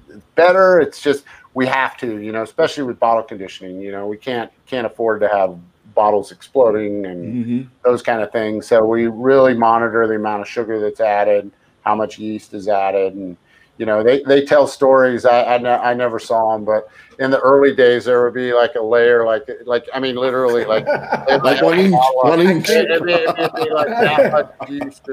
it's 0.09 0.25
better. 0.35 0.79
It's 0.79 1.01
just 1.01 1.23
we 1.53 1.65
have 1.67 1.97
to, 1.97 2.17
you 2.19 2.31
know, 2.31 2.43
especially 2.43 2.83
with 2.83 2.99
bottle 2.99 3.23
conditioning. 3.23 3.81
You 3.81 3.91
know, 3.91 4.07
we 4.07 4.17
can't 4.17 4.51
can't 4.65 4.85
afford 4.85 5.21
to 5.21 5.27
have 5.27 5.57
bottles 5.93 6.31
exploding 6.31 7.05
and 7.05 7.45
Mhm. 7.45 7.67
those 7.83 8.01
kind 8.01 8.21
of 8.21 8.31
things. 8.31 8.65
So 8.67 8.85
we 8.85 9.07
really 9.07 9.53
monitor 9.53 10.07
the 10.07 10.15
amount 10.15 10.41
of 10.41 10.47
sugar 10.47 10.79
that's 10.79 11.01
added, 11.01 11.51
how 11.81 11.95
much 11.95 12.17
yeast 12.17 12.53
is 12.53 12.67
added, 12.69 13.13
and 13.15 13.35
you 13.77 13.85
know 13.85 14.01
they, 14.03 14.23
they 14.23 14.45
tell 14.45 14.67
stories. 14.67 15.25
I 15.25 15.55
I, 15.55 15.57
ne- 15.57 15.69
I 15.69 15.93
never 15.93 16.19
saw 16.19 16.53
them, 16.53 16.63
but 16.63 16.87
in 17.19 17.29
the 17.31 17.39
early 17.39 17.75
days 17.75 18.05
there 18.05 18.23
would 18.23 18.33
be 18.33 18.53
like 18.53 18.75
a 18.75 18.81
layer, 18.81 19.25
like 19.25 19.43
like 19.65 19.85
I 19.93 19.99
mean 19.99 20.15
literally 20.15 20.63
like 20.65 20.85
Like 21.43 21.61
one 21.61 21.79
inch, 21.79 21.95
one 22.21 22.39
inch. 22.41 22.69
It'd 22.69 23.05
be, 23.05 23.11
it'd 23.13 23.35
be 23.55 23.69
like 23.71 23.87
that 23.87 24.31
much 24.31 24.69
yeast. 24.69 25.09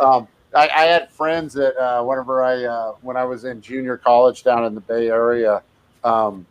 Um, 0.00 0.26
I, 0.54 0.68
I 0.68 0.84
had 0.84 1.10
friends 1.10 1.54
that 1.54 1.76
uh, 1.76 2.02
whenever 2.02 2.42
I 2.42 2.64
uh, 2.64 2.92
when 3.02 3.16
I 3.16 3.24
was 3.24 3.44
in 3.44 3.60
junior 3.60 3.96
college 3.96 4.42
down 4.44 4.64
in 4.64 4.74
the 4.74 4.80
Bay 4.80 5.08
Area, 5.08 5.62
um, 6.04 6.46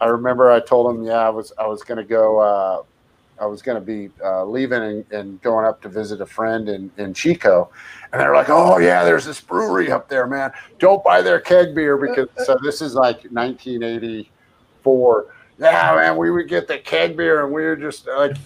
I 0.00 0.06
remember 0.06 0.50
I 0.50 0.60
told 0.60 0.94
them, 0.94 1.04
yeah, 1.04 1.18
I 1.18 1.30
was 1.30 1.52
I 1.58 1.66
was 1.66 1.82
going 1.82 1.98
to 1.98 2.04
go. 2.04 2.38
Uh, 2.38 2.82
I 3.40 3.46
was 3.46 3.62
going 3.62 3.74
to 3.74 3.84
be 3.84 4.10
uh, 4.24 4.44
leaving 4.44 4.80
and, 4.82 5.04
and 5.10 5.42
going 5.42 5.66
up 5.66 5.82
to 5.82 5.88
visit 5.88 6.20
a 6.20 6.26
friend 6.26 6.68
in, 6.68 6.88
in 6.98 7.12
Chico. 7.12 7.68
And 8.12 8.20
they're 8.20 8.34
like, 8.34 8.48
oh, 8.48 8.78
yeah, 8.78 9.02
there's 9.02 9.24
this 9.24 9.40
brewery 9.40 9.90
up 9.90 10.08
there, 10.08 10.28
man. 10.28 10.52
Don't 10.78 11.02
buy 11.02 11.20
their 11.20 11.40
keg 11.40 11.74
beer 11.74 11.96
because 11.96 12.28
so 12.46 12.56
this 12.62 12.80
is 12.80 12.94
like 12.94 13.24
1984. 13.32 15.26
Yeah, 15.58 15.94
man, 15.96 16.16
we 16.16 16.30
would 16.30 16.48
get 16.48 16.68
the 16.68 16.78
keg 16.78 17.16
beer 17.16 17.44
and 17.44 17.52
we 17.52 17.62
were 17.62 17.74
just 17.76 18.06
like 18.06 18.36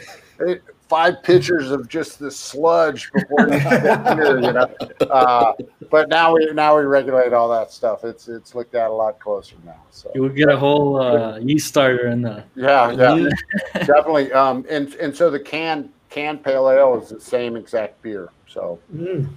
eh, 0.46 0.56
five 0.88 1.22
pitchers 1.22 1.70
of 1.70 1.88
just 1.88 2.18
the 2.18 2.30
sludge 2.30 3.10
before 3.12 3.46
beer, 3.46 4.40
you 4.40 4.52
know. 4.52 4.68
Uh, 5.10 5.52
but 5.90 6.08
now 6.08 6.34
we 6.34 6.46
now 6.52 6.76
we 6.76 6.84
regulate 6.84 7.32
all 7.32 7.48
that 7.50 7.70
stuff. 7.70 8.04
It's 8.04 8.28
it's 8.28 8.54
looked 8.54 8.74
at 8.74 8.88
a 8.90 8.92
lot 8.92 9.18
closer 9.20 9.56
now. 9.64 9.80
So 9.90 10.10
You 10.14 10.22
would 10.22 10.34
get 10.36 10.48
a 10.48 10.56
whole 10.56 11.00
uh, 11.00 11.38
yeast 11.38 11.68
starter 11.68 12.08
in 12.08 12.22
the. 12.22 12.42
yeah, 12.54 12.90
yeah, 12.92 13.28
definitely. 13.84 14.32
Um, 14.32 14.64
and 14.70 14.94
and 14.94 15.14
so 15.14 15.30
the 15.30 15.40
can 15.40 15.90
can 16.10 16.38
pale 16.38 16.68
ale 16.70 17.00
is 17.02 17.10
the 17.10 17.20
same 17.20 17.54
exact 17.56 18.00
beer. 18.02 18.30
So 18.46 18.78
Mm. 18.94 19.28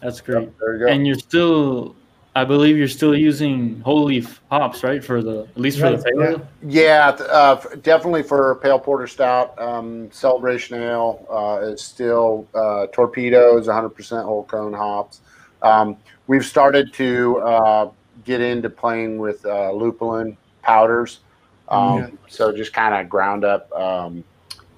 That's 0.00 0.20
great. 0.20 0.56
there 0.60 0.74
you 0.74 0.86
go. 0.86 0.92
And 0.92 1.04
you're 1.06 1.16
still, 1.18 1.96
I 2.34 2.44
believe 2.44 2.76
you're 2.76 2.88
still 2.88 3.16
using 3.16 3.80
whole 3.80 4.04
leaf 4.04 4.40
hops, 4.50 4.84
right? 4.84 5.02
For 5.02 5.22
the 5.22 5.40
at 5.42 5.58
least 5.58 5.80
for 5.80 5.90
the 5.90 5.98
pale 5.98 6.20
yeah. 6.20 6.28
ale. 6.28 6.48
Yeah, 6.62 7.08
uh, 7.08 7.56
definitely 7.82 8.22
for 8.22 8.56
pale 8.56 8.78
porter 8.78 9.06
stout. 9.06 9.60
Um, 9.60 10.10
Celebration 10.12 10.80
ale 10.80 11.26
uh, 11.30 11.66
is 11.66 11.82
still 11.82 12.46
uh, 12.54 12.86
torpedoes, 12.92 13.66
100% 13.66 14.24
whole 14.24 14.44
cone 14.44 14.72
hops. 14.72 15.20
Um, 15.62 15.96
we've 16.28 16.44
started 16.44 16.92
to 16.94 17.38
uh, 17.38 17.90
get 18.24 18.40
into 18.40 18.70
playing 18.70 19.18
with 19.18 19.44
uh, 19.44 19.72
lupulin 19.72 20.36
powders. 20.62 21.20
Um, 21.68 21.98
Yeah. 21.98 22.10
So 22.28 22.52
just 22.52 22.72
kind 22.72 22.94
of 22.94 23.08
ground 23.08 23.44
up 23.44 23.72
um, 23.72 24.22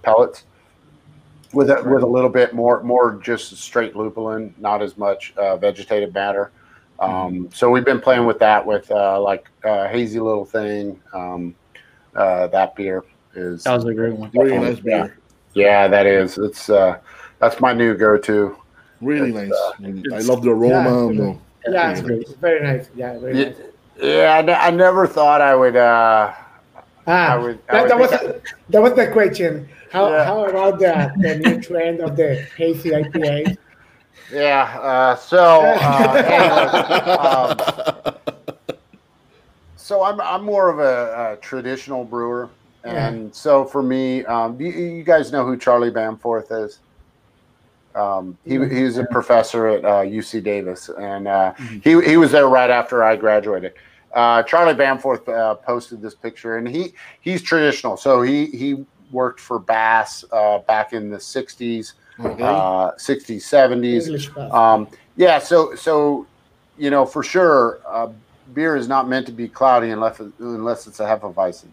pellets 0.03 0.45
with 1.53 1.71
a, 1.71 1.83
with 1.83 2.03
a 2.03 2.07
little 2.07 2.31
bit 2.31 2.55
more 2.55 2.83
more 2.83 3.19
just 3.23 3.57
straight 3.57 3.95
lupulin, 3.95 4.55
not 4.59 4.83
as 4.83 4.97
much 4.97 5.35
uh, 5.37 5.57
vegetative 5.57 6.15
matter. 6.15 6.53
Um, 7.01 7.49
so 7.53 7.71
we've 7.71 7.85
been 7.85 8.01
playing 8.01 8.27
with 8.27 8.39
that 8.41 8.65
with 8.65 8.91
uh, 8.91 9.21
like 9.21 9.49
uh, 9.65 9.89
hazy 9.89 10.21
little 10.21 10.45
thing. 10.45 11.01
Um, 11.15 11.55
uh, 12.15 12.47
that 12.49 12.75
beer 12.77 13.05
is 13.35 13.65
That 13.65 13.75
was 13.75 13.85
a 13.87 13.95
great 13.95 14.15
one. 14.15 14.31
Really 14.35 14.59
nice 14.59 14.81
beer. 14.81 15.17
yeah, 15.55 15.89
that 15.89 16.07
is. 16.07 16.37
It's 16.39 16.69
uh, 16.69 16.99
that's 17.39 17.59
my 17.61 17.73
new 17.73 17.95
go-to. 17.97 18.57
Really 19.01 19.31
It's, 19.31 19.51
nice. 19.81 20.13
uh, 20.13 20.15
I 20.17 20.21
love 20.21 20.43
the 20.43 20.51
aroma. 20.51 21.09
and 21.09 21.19
the- 21.19 21.39
Yeah, 21.71 21.91
It's 21.91 22.01
it's, 22.01 22.07
great. 22.07 22.21
it's 22.23 22.33
very 22.33 22.61
nice. 22.63 22.91
Yeah, 22.95 23.19
very 23.19 23.39
Yeah, 23.39 23.45
nice. 23.49 23.57
yeah 24.03 24.59
I, 24.61 24.71
never 24.71 25.07
thought 25.07 25.41
I 25.41 25.55
would. 25.55 25.77
Uh, 25.77 26.33
Ah, 27.07 27.33
I 27.33 27.37
would- 27.39 27.59
I 27.71 27.73
that, 27.73 27.83
would 27.83 27.91
that 27.91 27.99
was 27.99 28.11
think 28.11 28.43
that 28.69 28.83
was 28.83 28.93
the 28.95 29.07
question. 29.09 29.69
How 29.91 30.11
Yeah. 30.11 30.25
how 30.25 30.45
about 30.45 30.79
the, 30.79 31.11
the 31.19 31.39
new 31.39 31.61
trend 31.63 32.01
of 32.01 32.15
the 32.17 32.35
hazy 32.57 32.91
IPA? 32.91 33.57
Yeah. 34.33 34.79
Uh, 34.81 35.17
so 35.17 35.63
uh, 35.65 37.55
um, 38.15 38.15
so 39.77 40.03
I'm 40.05 40.21
I'm 40.21 40.45
more 40.45 40.69
of 40.69 40.79
a, 40.79 41.33
a 41.33 41.37
traditional 41.41 42.05
brewer, 42.05 42.51
and 42.85 43.35
so 43.35 43.65
for 43.65 43.83
me, 43.83 44.25
um, 44.27 44.61
you, 44.61 44.69
you 44.71 45.03
guys 45.03 45.33
know 45.33 45.45
who 45.45 45.57
Charlie 45.57 45.91
Bamforth 45.91 46.51
is. 46.65 46.79
Um, 47.95 48.39
he 48.45 48.53
he 48.69 48.85
was 48.85 48.99
a 48.99 49.05
professor 49.05 49.67
at 49.67 49.85
uh, 49.85 50.03
UC 50.03 50.45
Davis, 50.45 50.89
and 50.91 51.27
uh, 51.27 51.53
Mhm. 51.55 51.83
he 51.83 52.11
he 52.11 52.17
was 52.17 52.31
there 52.33 52.49
right 52.49 52.71
after 52.71 53.03
I 53.03 53.17
graduated. 53.17 53.73
Uh, 54.15 54.43
Charlie 54.45 54.75
Bamforth 54.75 55.29
uh, 55.29 55.55
posted 55.57 56.01
this 56.03 56.15
picture, 56.15 56.57
and 56.57 56.69
he 56.69 56.95
he's 57.21 57.43
traditional. 57.43 57.97
So 57.97 58.23
he 58.23 58.47
he 58.47 58.85
worked 59.11 59.41
for 59.41 59.59
Bass 59.59 60.25
uh, 60.33 60.59
back 60.61 60.93
in 60.93 61.11
the 61.11 61.17
'60s, 61.17 61.95
Uh, 62.25 62.93
'60s, 62.93 63.39
'70s. 63.39 64.53
Um, 64.53 64.89
yeah, 65.17 65.39
so 65.39 65.75
so 65.75 66.27
you 66.79 66.91
know 66.91 67.05
for 67.07 67.23
sure, 67.23 67.81
uh, 67.87 68.09
beer 68.55 68.77
is 68.77 68.89
not 68.89 69.09
meant 69.09 69.27
to 69.27 69.33
be 69.33 69.49
cloudy 69.49 69.91
unless 69.91 70.21
unless 70.39 70.87
it's 70.87 71.01
a 71.01 71.05
Hefeweizen, 71.05 71.69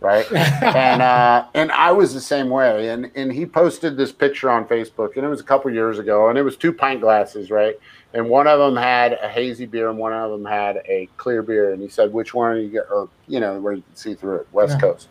right? 0.00 0.30
and 0.32 1.02
uh, 1.02 1.46
and 1.54 1.72
I 1.72 1.92
was 1.92 2.14
the 2.14 2.20
same 2.20 2.48
way. 2.50 2.90
And 2.90 3.10
and 3.14 3.32
he 3.32 3.46
posted 3.46 3.96
this 3.96 4.12
picture 4.12 4.50
on 4.50 4.66
Facebook, 4.66 5.16
and 5.16 5.24
it 5.24 5.28
was 5.28 5.40
a 5.40 5.44
couple 5.44 5.70
years 5.70 5.98
ago, 5.98 6.28
and 6.28 6.38
it 6.38 6.42
was 6.42 6.56
two 6.56 6.72
pint 6.72 7.00
glasses, 7.00 7.50
right? 7.50 7.76
And 8.14 8.28
one 8.30 8.46
of 8.46 8.58
them 8.58 8.76
had 8.76 9.18
a 9.22 9.28
hazy 9.28 9.66
beer, 9.66 9.90
and 9.90 9.98
one 9.98 10.12
of 10.12 10.30
them 10.30 10.44
had 10.44 10.82
a 10.86 11.08
clear 11.16 11.42
beer. 11.42 11.72
And 11.72 11.82
he 11.82 11.88
said, 11.88 12.12
"Which 12.12 12.32
one 12.34 12.52
are 12.52 12.58
you 12.58 12.68
get?" 12.68 12.86
Or 12.90 13.08
you 13.28 13.40
know, 13.40 13.60
where 13.60 13.74
you 13.74 13.82
can 13.82 13.96
see 13.96 14.14
through 14.14 14.36
it, 14.36 14.48
West 14.52 14.74
Yeah. 14.74 14.80
Coast. 14.80 15.08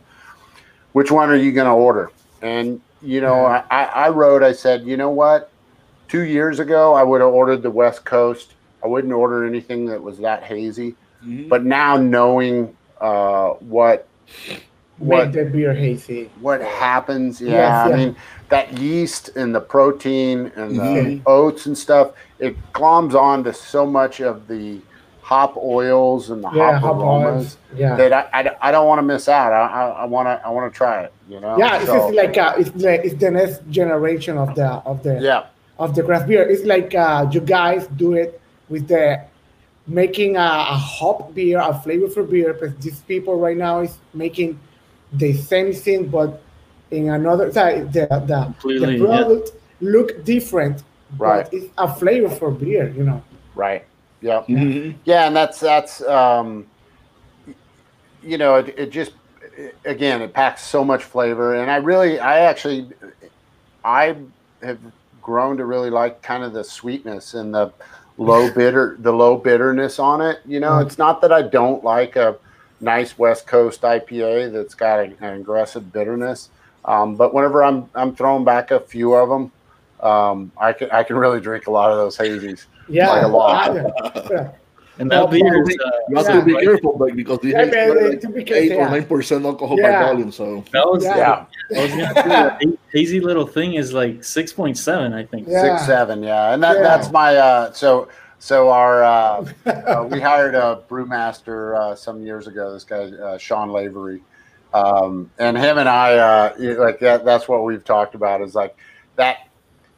Which 0.93 1.11
one 1.11 1.29
are 1.29 1.35
you 1.35 1.51
going 1.51 1.67
to 1.67 1.73
order? 1.73 2.09
And 2.41 2.79
you 3.05 3.21
know, 3.21 3.43
Yeah. 3.43 3.63
I, 3.69 3.83
I 3.85 4.09
wrote, 4.09 4.43
I 4.43 4.51
said, 4.51 4.83
you 4.85 4.97
know 4.97 5.09
what? 5.09 5.51
Two 6.07 6.21
years 6.23 6.59
ago, 6.59 6.93
I 6.93 7.03
would 7.03 7.21
have 7.21 7.31
ordered 7.33 7.61
the 7.63 7.71
West 7.71 8.05
Coast. 8.05 8.53
I 8.83 8.87
wouldn't 8.87 9.13
order 9.13 9.45
anything 9.45 9.85
that 9.87 10.01
was 10.01 10.19
that 10.19 10.43
hazy. 10.43 10.95
Mhm. 11.25 11.49
But 11.49 11.65
now 11.65 11.97
knowing 11.97 12.75
uh, 13.01 13.49
what 13.59 14.07
what 14.97 15.25
Make 15.25 15.33
the 15.33 15.45
beer 15.51 15.73
hazy. 15.73 16.29
what 16.39 16.61
happens. 16.61 17.41
Yeah, 17.41 17.51
Yes, 17.87 17.93
I 17.93 17.97
mean 17.97 18.15
that 18.49 18.77
yeast 18.77 19.35
and 19.35 19.53
the 19.53 19.59
protein 19.59 20.51
and 20.55 20.77
the 20.77 20.83
Mhm. 20.83 21.21
oats 21.25 21.65
and 21.65 21.77
stuff. 21.77 22.11
It 22.39 22.55
gloms 22.73 23.13
on 23.13 23.43
to 23.43 23.53
so 23.53 23.85
much 23.85 24.21
of 24.21 24.47
the 24.47 24.79
hop 25.21 25.57
oils 25.57 26.29
and 26.29 26.41
the 26.43 26.49
Yeah, 26.51 26.73
hop 26.79 26.81
hop 26.83 26.95
aromas. 27.01 27.57
Yeah. 27.75 27.95
that 27.97 28.13
I, 28.13 28.27
I, 28.41 28.69
I 28.69 28.71
don't 28.71 28.87
want 28.87 28.99
to 28.99 29.03
miss 29.03 29.27
out. 29.27 29.51
I 29.51 30.05
want 30.05 30.27
to 30.27 30.39
I 30.45 30.49
want 30.51 30.71
to 30.71 30.77
try 30.77 31.01
it. 31.01 31.11
You 31.27 31.39
know. 31.39 31.57
Yeah, 31.57 31.77
it's 31.77 31.87
So, 31.87 31.95
just 31.97 32.13
like 32.13 32.37
uh, 32.37 32.53
it's 32.57 32.75
like 32.75 33.01
it's 33.03 33.15
the 33.15 33.31
next 33.31 33.61
generation 33.69 34.37
of 34.37 34.53
the 34.55 34.67
of 34.85 35.01
the 35.03 35.19
yeah. 35.21 35.45
of 35.79 35.95
the 35.95 36.03
craft 36.03 36.27
beer. 36.27 36.43
It's 36.47 36.63
like 36.63 36.93
uh, 36.93 37.27
you 37.31 37.41
guys 37.41 37.87
do 37.97 38.13
it 38.13 38.39
with 38.69 38.87
the 38.87 39.21
making 39.87 40.35
a, 40.37 40.39
a 40.41 40.77
hop 40.77 41.33
beer, 41.33 41.59
a 41.59 41.73
flavorful 41.73 42.29
beer. 42.29 42.53
because 42.53 42.75
these 42.77 42.99
people 43.01 43.37
right 43.39 43.57
now 43.57 43.79
is 43.81 43.97
making 44.13 44.59
the 45.13 45.33
same 45.33 45.73
thing, 45.73 46.07
but 46.07 46.41
in 46.91 47.09
another 47.09 47.51
side. 47.51 47.91
The 47.93 48.05
the, 48.27 48.43
Completely, 48.45 48.85
the 48.85 48.91
yeah. 48.93 49.05
product 49.05 49.51
look 49.81 50.23
different, 50.25 50.83
Right. 51.17 51.43
but 51.45 51.53
it's 51.53 51.67
a 51.77 51.87
flavorful 51.87 52.57
beer. 52.59 52.89
You 52.89 53.03
know. 53.03 53.23
Right. 53.55 53.85
Yep. 54.21 54.47
Mhm. 54.47 54.95
Yeah, 55.05 55.27
and 55.27 55.35
that's 55.35 55.59
that's 55.59 56.01
um, 56.03 56.65
you 58.23 58.37
know 58.37 58.55
it, 58.55 58.73
it 58.77 58.89
just 58.91 59.11
again 59.85 60.21
it 60.21 60.33
packs 60.33 60.61
so 60.63 60.83
much 60.83 61.03
flavor, 61.03 61.55
and 61.55 61.69
I 61.71 61.77
really 61.77 62.19
I 62.19 62.39
actually 62.41 62.89
I 63.83 64.15
have 64.61 64.79
grown 65.21 65.57
to 65.57 65.65
really 65.65 65.89
like 65.89 66.21
kind 66.21 66.43
of 66.43 66.53
the 66.53 66.63
sweetness 66.63 67.33
and 67.33 67.53
the 67.53 67.71
low 68.17 68.51
bitter 68.55 68.95
the 68.99 69.11
low 69.11 69.37
bitterness 69.37 69.99
on 69.99 70.21
it. 70.21 70.39
You 70.45 70.59
know, 70.59 70.71
Mhm. 70.73 70.85
it's 70.85 70.97
not 70.97 71.21
that 71.21 71.31
I 71.31 71.41
don't 71.43 71.83
like 71.83 72.15
a 72.15 72.35
nice 72.81 73.17
West 73.17 73.47
Coast 73.47 73.81
IPA 73.81 74.51
that's 74.51 74.73
got 74.75 74.99
an, 74.99 75.15
an 75.21 75.35
aggressive 75.41 75.91
bitterness, 75.93 76.49
um, 76.85 77.15
but 77.15 77.33
whenever 77.33 77.63
I'm 77.63 77.89
I'm 77.95 78.15
throwing 78.15 78.43
back 78.43 78.71
a 78.71 78.79
few 78.79 79.13
of 79.13 79.29
them. 79.29 79.51
um, 80.01 80.51
I 80.59 80.73
can 80.73 80.91
I 80.91 81.03
can 81.03 81.15
really 81.15 81.39
drink 81.39 81.67
a 81.67 81.71
lot 81.71 81.89
of 81.89 81.97
those 81.97 82.17
hazies. 82.17 82.65
Yeah, 82.89 83.09
Like 83.09 83.23
a 83.23 83.27
lot. 83.27 83.73
yeah. 84.29 84.51
And 84.97 85.09
Well, 85.09 85.27
that 85.27 85.31
beer 85.31 85.61
is, 85.61 85.75
You 86.09 86.17
uh, 86.17 86.23
have 86.23 86.27
Yeah. 86.35 86.39
to 86.39 86.45
be 86.45 86.65
careful, 86.65 86.97
like, 86.97 87.15
because 87.15 87.39
these 87.39 87.53
Yeah, 87.53 87.61
is 87.63 87.71
man, 87.71 88.09
like 88.11 88.21
to 88.21 88.29
be 88.29 88.41
eight 88.41 88.47
careful. 88.69 88.77
or 88.85 88.89
nine 88.89 89.05
percent 89.05 89.45
alcohol 89.45 89.77
Yeah. 89.77 89.99
by 89.99 90.05
volume. 90.05 90.31
So 90.31 90.63
that 90.71 90.85
was, 90.89 91.03
Yeah. 91.03 91.17
Yeah, 91.17 91.81
was 91.81 91.91
gonna 91.91 92.13
that 92.13 92.77
hazy 92.93 93.19
little 93.19 93.45
thing 93.45 93.73
is 93.73 93.91
like 93.93 94.23
6.7, 94.23 95.13
I 95.13 95.25
think. 95.25 95.47
Yeah. 95.49 95.61
six 95.61 95.85
seven. 95.85 96.23
Yeah, 96.23 96.53
and 96.53 96.63
that 96.63 96.77
Yeah. 96.77 96.83
that's 96.83 97.11
my 97.11 97.35
uh, 97.35 97.71
so 97.73 98.07
so 98.39 98.69
our 98.69 99.03
uh, 99.03 99.45
uh, 99.65 100.07
we 100.09 100.21
hired 100.21 100.55
a 100.55 100.81
brewmaster 100.87 101.77
uh, 101.77 101.95
some 101.95 102.21
years 102.21 102.47
ago. 102.47 102.71
This 102.73 102.83
guy 102.85 103.05
uh, 103.05 103.37
Sean 103.37 103.69
Lavery, 103.71 104.21
um, 104.73 105.29
and 105.39 105.57
him 105.57 105.77
and 105.77 105.89
I 105.89 106.15
uh, 106.17 106.53
like 106.77 106.99
that. 106.99 107.25
That's 107.25 107.47
what 107.49 107.63
we've 107.65 107.83
talked 107.83 108.15
about 108.15 108.41
is 108.41 108.55
like 108.55 108.77
that 109.17 109.47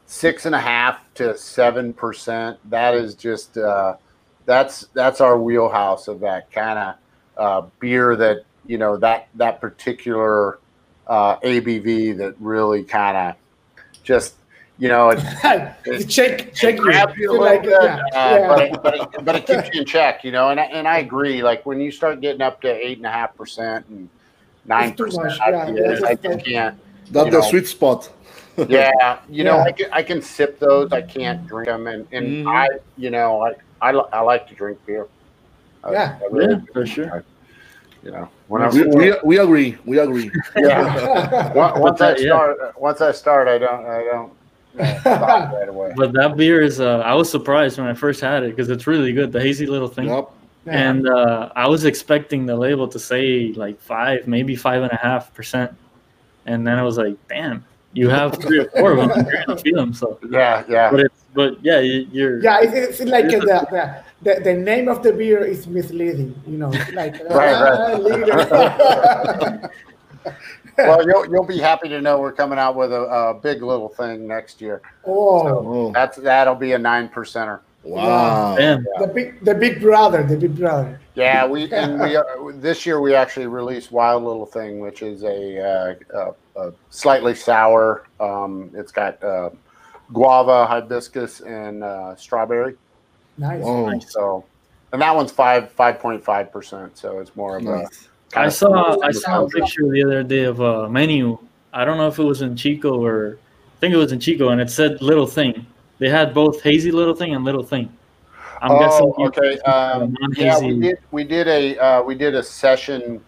six 0.07 0.45
and 0.47 0.55
a 0.55 0.59
half 0.59 0.97
to 1.15 1.37
seven 1.37 1.93
percent. 1.93 2.57
That 2.69 2.95
is 2.95 3.13
just 3.15 3.57
uh, 3.57 3.95
that's 4.47 4.87
that's 4.93 5.21
our 5.21 5.37
wheelhouse 5.39 6.07
of 6.07 6.21
that 6.21 6.49
kind 6.51 6.79
of 6.79 6.95
uh, 7.37 7.67
beer 7.79 8.15
that 8.15 8.45
you 8.65 8.79
know 8.79 8.97
that 8.97 9.27
that 9.35 9.61
particular 9.61 10.57
uh, 11.05 11.37
ABV 11.41 12.17
that 12.17 12.33
really 12.39 12.83
kind 12.83 13.15
of 13.17 13.35
just 14.03 14.35
you 14.79 14.87
know 14.87 15.09
it, 15.11 16.09
shake, 16.11 16.55
shake 16.55 16.77
you. 16.77 16.81
grab 16.83 17.15
you 17.17 17.29
a 17.29 17.31
little 17.33 17.45
like, 17.45 17.61
bit, 17.63 17.71
yeah, 17.71 17.95
uh, 17.97 17.99
yeah. 18.13 18.47
But, 18.47 18.61
it, 18.61 18.83
but, 18.83 18.95
it, 18.95 19.25
but 19.25 19.35
it 19.35 19.45
keeps 19.45 19.69
you 19.75 19.81
in 19.81 19.85
check, 19.85 20.23
you 20.23 20.31
know. 20.31 20.49
And 20.49 20.59
I, 20.59 20.63
and 20.63 20.87
I 20.87 20.99
agree. 20.99 21.43
Like 21.43 21.65
when 21.65 21.79
you 21.81 21.91
start 21.91 22.21
getting 22.21 22.41
up 22.41 22.61
to 22.61 22.67
eight 22.73 22.97
and 22.97 23.05
a 23.05 23.11
half 23.11 23.35
percent 23.35 23.85
and 23.89 24.09
nine 24.65 24.89
It's 24.89 24.97
too 24.97 25.05
percent, 25.05 25.25
much, 25.27 25.39
I, 25.41 25.49
yeah. 25.49 25.57
yeah, 25.57 25.69
I 25.69 25.73
just 25.73 25.89
just 25.89 26.23
like- 26.25 26.45
can't. 26.45 26.79
that's 27.11 27.29
the 27.31 27.39
know. 27.39 27.41
sweet 27.41 27.67
spot. 27.67 28.09
Yeah, 28.69 29.19
you 29.29 29.43
know, 29.43 29.57
Yeah. 29.57 29.63
I 29.63 29.71
can 29.71 29.89
I 29.93 30.03
can 30.03 30.21
sip 30.21 30.57
those. 30.59 30.91
I 30.91 31.01
can't 31.03 31.45
drink 31.47 31.67
them, 31.67 31.85
and 31.87 32.07
and 32.11 32.45
Mhm. 32.45 32.55
I, 32.55 32.67
you 32.97 33.11
know, 33.11 33.41
I, 33.43 33.53
I 33.81 33.91
li- 33.91 34.09
I 34.13 34.21
like 34.21 34.47
to 34.49 34.55
drink 34.55 34.79
beer. 34.85 35.07
I- 35.83 35.91
Yeah. 35.91 36.17
I 36.21 36.25
really 36.31 36.55
Yeah, 36.55 36.59
for 36.73 36.85
sure. 36.85 37.23
You 38.03 38.11
know, 38.11 38.29
when 38.47 38.61
I 38.61 38.69
We, 38.69 38.83
we, 38.87 39.13
we 39.23 39.37
agree. 39.39 39.77
We 39.85 39.99
agree. 39.99 40.31
yeah. 40.55 41.53
Once 41.53 41.79
once 41.79 42.01
I 42.01 42.09
that- 42.13 42.21
yeah. 42.21 42.27
start, 42.29 42.79
once 42.79 43.01
I 43.01 43.11
start, 43.11 43.47
I 43.47 43.57
don't, 43.57 43.85
I 43.85 44.03
don't 44.03 44.31
uh, 44.79 44.99
stop 45.01 45.53
right 45.53 45.67
away. 45.69 45.93
But 45.97 46.13
that 46.13 46.37
beer 46.37 46.61
is, 46.61 46.79
uh, 46.79 46.99
I 46.99 47.13
was 47.15 47.29
surprised 47.29 47.77
when 47.79 47.87
I 47.87 47.93
first 47.93 48.21
had 48.21 48.43
it 48.43 48.51
because 48.55 48.69
it's 48.69 48.87
really 48.87 49.11
good. 49.13 49.31
The 49.31 49.41
hazy 49.41 49.65
little 49.65 49.87
thing. 49.87 50.07
Yep. 50.07 50.29
And 50.67 51.07
uh, 51.07 51.49
I 51.55 51.67
was 51.67 51.85
expecting 51.85 52.45
the 52.45 52.55
label 52.55 52.87
to 52.89 52.99
say 52.99 53.53
like 53.55 53.79
five, 53.79 54.27
maybe 54.27 54.53
five 54.55 54.83
and 54.83 54.91
a 54.91 54.97
half 54.97 55.33
percent. 55.33 55.71
And 56.45 56.67
then 56.67 56.77
I 56.77 56.83
was 56.83 56.97
like, 56.97 57.15
damn, 57.29 57.63
you 57.93 58.09
have 58.09 58.35
three 58.41 58.59
or 58.59 58.69
four 58.71 58.91
of 58.91 58.97
them. 58.99 59.25
You're 59.25 59.45
going 59.45 59.57
to 59.57 59.63
feel 59.63 59.75
them. 59.77 59.93
So, 59.93 60.19
Yeah, 60.29 60.63
yeah. 60.69 60.91
but 60.91 60.99
it's, 61.01 61.23
but 61.37 61.63
yeah, 61.63 61.79
you, 61.79 62.07
you're, 62.11 62.41
Yeah, 62.41 62.61
it's, 62.63 62.99
it's 62.99 63.09
like 63.09 63.25
uh, 63.25 63.29
the, 63.29 63.57
the, 63.71 63.83
the 64.25 64.41
the 64.43 64.53
name 64.55 64.89
of 64.89 65.03
the 65.03 65.13
beer 65.13 65.45
is 65.45 65.67
misleading. 65.67 66.33
You 66.47 66.57
know, 66.57 66.69
like 66.97 67.13
Right, 67.29 67.53
ah, 67.53 67.93
leader. 68.07 69.69
Well, 70.77 71.01
you'll 71.07 71.25
you'll 71.31 71.45
be 71.45 71.57
happy 71.57 71.89
to 71.89 72.01
know 72.01 72.19
we're 72.19 72.31
coming 72.33 72.59
out 72.59 72.75
with 72.75 72.91
a, 72.91 73.01
a 73.01 73.33
big 73.33 73.63
little 73.63 73.89
thing 73.89 74.27
next 74.27 74.61
year. 74.61 74.81
oh, 75.05 75.47
Oh, 75.47 75.91
That's 75.91 76.17
that'll 76.17 76.53
be 76.55 76.73
a 76.73 76.77
nine 76.77 77.09
percenter. 77.09 77.61
wow. 77.83 78.55
damn. 78.57 78.83
the 78.99 79.07
big 79.07 79.43
the 79.43 79.55
big 79.55 79.81
brother, 79.81 80.21
the 80.23 80.37
big 80.37 80.55
brother. 80.55 80.99
Yeah, 81.15 81.47
we 81.47 81.71
and 81.71 81.99
we 81.99 82.15
are, 82.15 82.51
this 82.53 82.85
year 82.85 83.01
we 83.01 83.15
actually 83.15 83.47
released 83.47 83.91
Wild 83.91 84.23
Little 84.23 84.45
Thing, 84.45 84.79
which 84.79 85.01
is 85.01 85.23
a, 85.23 85.37
uh, 85.59 85.95
a, 86.55 86.61
a 86.61 86.73
slightly 86.91 87.33
sour. 87.33 88.05
Um, 88.19 88.69
it's 88.75 88.91
got 88.91 89.23
uh, 89.23 89.49
guava, 90.13 90.65
hibiscus, 90.65 91.41
and 91.41 91.83
uh, 91.83 92.15
strawberry. 92.15 92.75
Nice. 93.37 93.61
Oh, 93.65 93.99
So, 93.99 94.45
and 94.91 95.01
that 95.01 95.15
one's 95.15 95.31
five 95.31 95.71
five 95.71 95.99
point 95.99 96.23
five 96.23 96.51
percent. 96.51 96.97
So 96.97 97.19
it's 97.19 97.35
more 97.35 97.57
of 97.57 97.65
a. 97.65 97.77
nice. 97.83 98.09
kind 98.31 98.45
I 98.45 98.47
of- 98.47 98.53
saw 98.53 99.01
I 99.01 99.11
saw 99.11 99.45
a 99.45 99.49
picture 99.49 99.89
the 99.89 100.03
other 100.03 100.23
day 100.23 100.43
of 100.43 100.59
a 100.59 100.89
menu. 100.89 101.37
I 101.73 101.85
don't 101.85 101.97
know 101.97 102.07
if 102.07 102.17
it 102.17 102.23
was 102.23 102.41
in 102.41 102.55
Chico 102.55 103.03
or 103.03 103.37
I 103.77 103.79
think 103.79 103.93
it 103.93 103.97
was 103.97 104.11
in 104.11 104.19
Chico, 104.19 104.49
and 104.49 104.59
it 104.59 104.69
said 104.71 105.01
Little 105.01 105.27
Thing. 105.27 105.65
They 105.99 106.09
had 106.09 106.33
both 106.33 106.61
hazy 106.61 106.91
Little 106.91 107.13
Thing 107.15 107.35
and 107.35 107.43
Little 107.43 107.63
Thing. 107.63 107.91
I'm 108.61 108.71
oh, 108.71 108.79
guessing. 108.79 109.13
okay. 109.19 109.59
Um, 109.61 110.15
yeah, 110.35 110.59
we 110.59 110.79
did. 110.79 110.97
We 111.11 111.23
did 111.23 111.47
a 111.47 111.77
uh, 111.77 112.01
we 112.01 112.15
did 112.15 112.33
a 112.33 112.41
session 112.41 113.21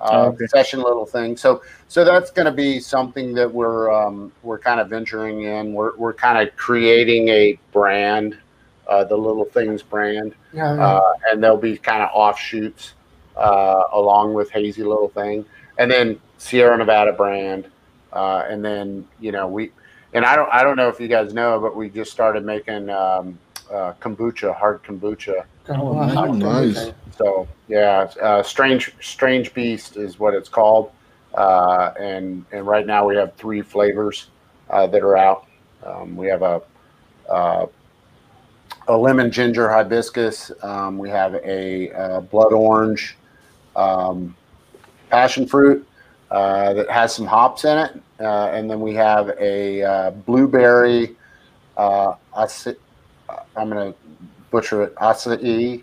uh, 0.00 0.08
Oh, 0.12 0.26
okay. 0.28 0.46
session 0.46 0.80
little 0.82 1.06
thing. 1.06 1.36
So 1.36 1.62
so 1.88 2.04
that's 2.04 2.30
going 2.30 2.46
to 2.46 2.52
be 2.52 2.80
something 2.80 3.34
that 3.34 3.52
we're 3.52 3.90
um, 3.92 4.32
we're 4.42 4.58
kind 4.58 4.80
of 4.80 4.88
venturing 4.88 5.42
in. 5.42 5.72
We're 5.72 5.96
we're 5.96 6.14
kind 6.14 6.46
of 6.46 6.54
creating 6.56 7.28
a 7.28 7.58
brand, 7.72 8.36
uh, 8.88 9.04
the 9.04 9.16
Little 9.16 9.44
Things 9.46 9.82
brand, 9.82 10.34
Yeah, 10.52 10.72
uh, 10.72 11.12
and 11.30 11.42
there'll 11.42 11.56
be 11.56 11.76
kind 11.78 12.02
of 12.02 12.10
offshoots 12.12 12.94
uh, 13.36 13.82
along 13.92 14.34
with 14.34 14.50
Hazy 14.50 14.82
Little 14.82 15.08
Thing, 15.08 15.44
and 15.78 15.90
then 15.90 16.20
Sierra 16.38 16.76
Nevada 16.76 17.12
brand, 17.12 17.66
uh, 18.12 18.44
and 18.48 18.64
then 18.64 19.06
you 19.20 19.32
know 19.32 19.46
we. 19.48 19.72
And 20.12 20.24
I 20.24 20.34
don't, 20.34 20.48
I 20.50 20.62
don't 20.62 20.76
know 20.76 20.88
if 20.88 20.98
you 20.98 21.08
guys 21.08 21.34
know, 21.34 21.60
but 21.60 21.76
we 21.76 21.90
just 21.90 22.10
started 22.10 22.42
making 22.42 22.88
um, 22.88 23.38
uh, 23.70 23.92
kombucha, 24.00 24.56
hard 24.56 24.82
kombucha. 24.82 25.44
Oh, 25.68 25.98
Oh, 26.16 26.32
nice. 26.32 26.92
So 27.16 27.48
yeah, 27.68 28.08
uh, 28.22 28.42
strange 28.42 28.94
strange 29.00 29.52
beast 29.54 29.96
is 29.96 30.18
what 30.18 30.34
it's 30.34 30.48
called, 30.48 30.90
uh, 31.34 31.92
and 31.98 32.44
and 32.52 32.66
right 32.66 32.86
now 32.86 33.06
we 33.06 33.16
have 33.16 33.34
three 33.34 33.62
flavors 33.62 34.28
uh, 34.70 34.86
that 34.88 35.02
are 35.02 35.16
out. 35.16 35.46
Um, 35.84 36.16
we 36.16 36.26
have 36.28 36.42
a 36.42 36.62
uh, 37.28 37.66
a 38.88 38.96
lemon 38.96 39.30
ginger 39.30 39.68
hibiscus. 39.68 40.52
Um, 40.62 40.98
we 40.98 41.10
have 41.10 41.34
a 41.36 41.90
uh, 41.92 42.20
blood 42.20 42.52
orange 42.52 43.16
um, 43.74 44.36
passion 45.10 45.46
fruit 45.46 45.86
uh, 46.30 46.74
that 46.74 46.90
has 46.90 47.14
some 47.14 47.26
hops 47.26 47.64
in 47.64 47.78
it, 47.78 48.00
uh, 48.20 48.46
and 48.52 48.70
then 48.70 48.80
we 48.80 48.94
have 48.94 49.30
a 49.40 49.82
uh, 49.82 50.10
blueberry. 50.10 51.16
Uh, 51.76 52.14
acai- 52.36 52.76
I'm 53.56 53.68
gonna 53.68 53.94
butcher 54.50 54.82
it. 54.84 54.94
Acai. 54.96 55.82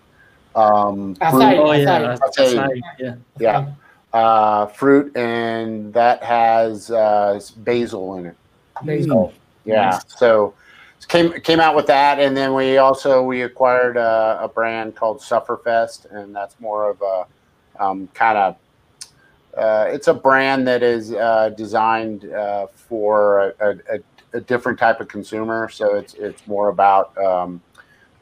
Um, 0.56 1.16
Acai. 1.16 1.32
fruit, 1.32 1.60
Oh 1.60 1.72
yeah, 1.72 2.16
Acai. 2.16 2.20
that's 2.20 2.56
right. 2.56 2.82
Yeah. 3.00 3.16
yeah, 3.40 3.74
uh, 4.14 4.68
fruit, 4.68 5.16
and 5.18 5.94
that 5.94 6.24
has 6.24 6.92
uh, 6.92 7.40
basil 7.58 8.16
in 8.18 8.28
it. 8.28 8.38
Basil. 8.84 9.34
Yeah, 9.66 9.92
Nice. 9.92 10.04
so 10.08 10.54
came 11.08 11.32
came 11.42 11.60
out 11.60 11.76
with 11.76 11.88
that, 11.88 12.20
and 12.20 12.36
then 12.36 12.54
we 12.54 12.78
also 12.78 13.24
we 13.24 13.42
acquired 13.42 13.98
a, 13.98 14.40
a 14.42 14.48
brand 14.48 14.96
called 14.96 15.20
Sufferfest, 15.20 16.12
and 16.12 16.36
that's 16.36 16.60
more 16.60 16.90
of 16.90 17.02
a 17.02 17.84
um, 17.84 18.08
kind 18.14 18.38
of 18.38 18.56
uh, 19.58 19.86
it's 19.90 20.08
a 20.08 20.14
brand 20.14 20.68
that 20.68 20.84
is 20.84 21.14
uh, 21.14 21.50
designed 21.50 22.26
uh, 22.32 22.68
for 22.68 23.54
a, 23.60 23.80
a, 23.90 24.00
a 24.38 24.42
different 24.42 24.80
type 24.80 25.00
of 25.00 25.08
consumer. 25.08 25.70
So 25.70 25.96
it's 25.96 26.14
it's 26.16 26.46
more 26.48 26.70
about 26.70 27.18
um, 27.18 27.62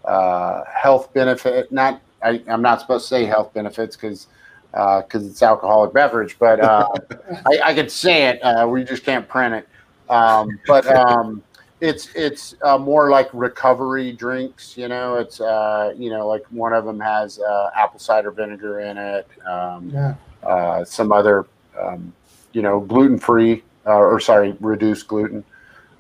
uh, 0.06 0.64
health 0.66 1.14
benefit. 1.14 1.72
Not 1.72 2.02
I, 2.24 2.42
I'm 2.48 2.62
not 2.62 2.82
supposed 2.82 3.06
to 3.06 3.10
say 3.10 3.26
health 3.26 3.54
benefits 3.54 3.96
because 3.96 4.28
uh 4.74 5.02
because 5.02 5.28
it's 5.28 5.42
alcoholic 5.42 5.94
beverage, 5.94 6.38
but 6.40 6.60
uh, 6.60 6.88
I, 7.46 7.60
I 7.66 7.74
could 7.74 7.92
say 7.92 8.28
it. 8.28 8.40
Uh, 8.40 8.68
we 8.68 8.84
just 8.84 9.04
can't 9.04 9.28
print 9.28 9.54
it. 9.56 9.68
Um, 10.10 10.60
but 10.68 10.86
um, 10.88 11.44
it's 11.80 12.10
it's 12.16 12.56
uh, 12.64 12.78
more 12.78 13.10
like 13.10 13.30
recovery 13.34 14.12
drinks. 14.12 14.78
You 14.78 14.88
know, 14.88 15.16
it's 15.16 15.42
uh, 15.42 15.94
you 15.98 16.10
know 16.10 16.28
like 16.28 16.44
one 16.52 16.74
of 16.74 16.86
them 16.86 17.00
has 17.00 17.40
uh, 17.40 17.70
apple 17.76 18.00
cider 18.00 18.32
vinegar 18.32 18.82
in 18.82 18.98
it. 18.98 19.28
Um, 19.46 19.90
Yeah. 19.90 20.16
uh, 20.44 20.84
some 20.84 21.12
other, 21.12 21.46
um, 21.80 22.14
you 22.54 22.62
know, 22.62 22.80
gluten 22.80 23.18
free 23.18 23.64
uh, 23.86 23.96
or 23.96 24.20
sorry, 24.20 24.56
reduced 24.60 25.08
gluten. 25.08 25.44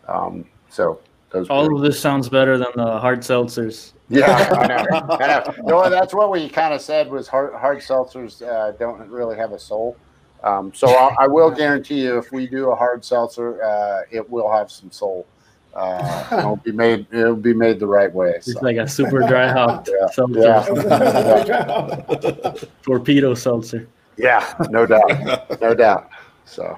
Um, 0.07 0.45
so 0.69 0.99
those. 1.31 1.49
All 1.49 1.75
of 1.75 1.81
this 1.81 1.99
sounds 1.99 2.29
better 2.29 2.57
than 2.57 2.67
the 2.75 2.99
hard 2.99 3.19
seltzers. 3.21 3.93
yeah, 4.09 4.27
I 4.57 4.67
know. 4.67 4.85
I 5.15 5.27
know. 5.27 5.53
No, 5.63 5.89
that's 5.89 6.13
what 6.13 6.31
we 6.31 6.49
kind 6.49 6.73
of 6.73 6.81
said 6.81 7.09
was 7.09 7.27
hard, 7.27 7.53
hard 7.53 7.79
seltzers 7.79 8.41
uh, 8.41 8.71
don't 8.71 9.09
really 9.09 9.37
have 9.37 9.51
a 9.53 9.59
soul. 9.59 9.95
Um, 10.43 10.73
so 10.73 10.87
I'll, 10.89 11.15
I 11.19 11.27
will 11.27 11.51
guarantee 11.51 12.01
you, 12.01 12.17
if 12.17 12.31
we 12.31 12.47
do 12.47 12.71
a 12.71 12.75
hard 12.75 13.05
seltzer, 13.05 13.63
uh, 13.63 14.01
it 14.11 14.27
will 14.29 14.51
have 14.51 14.71
some 14.71 14.91
soul. 14.91 15.25
Uh, 15.73 16.25
it'll 16.37 16.57
be 16.57 16.71
made. 16.73 17.05
It'll 17.13 17.35
be 17.35 17.53
made 17.53 17.79
the 17.79 17.87
right 17.87 18.13
way. 18.13 18.33
It's 18.35 18.51
So. 18.51 18.59
like 18.61 18.75
a 18.77 18.87
super 18.87 19.19
dry 19.19 19.47
hop 19.47 19.87
Yeah. 20.01 20.07
seltzer, 20.07 20.41
Yeah. 20.41 22.53
torpedo 22.81 23.33
seltzer. 23.33 23.87
Yeah, 24.17 24.53
no 24.69 24.85
doubt, 24.85 25.61
no 25.61 25.73
doubt. 25.73 26.09
So, 26.45 26.77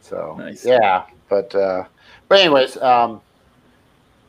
so 0.00 0.34
Nice. 0.38 0.64
yeah, 0.64 1.04
but 1.28 1.54
uh, 1.54 1.84
but 2.28 2.40
anyways, 2.40 2.76
um, 2.78 3.20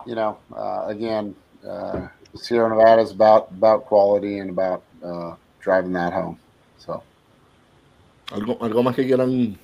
you 0.05 0.15
know, 0.15 0.37
uh, 0.55 0.85
again, 0.87 1.35
uh, 1.67 2.07
Sierra 2.35 2.69
Nevada 2.69 3.01
is 3.01 3.11
about 3.11 3.49
about 3.51 3.85
quality 3.85 4.39
and 4.39 4.49
about 4.49 4.83
uh, 5.03 5.35
driving 5.59 5.93
that 5.93 6.13
home. 6.13 6.39
So 6.77 7.01
Algo, 8.31 8.57
algo 8.59 8.83
más 8.83 8.95
que 8.95 9.03
quieran. 9.05 9.57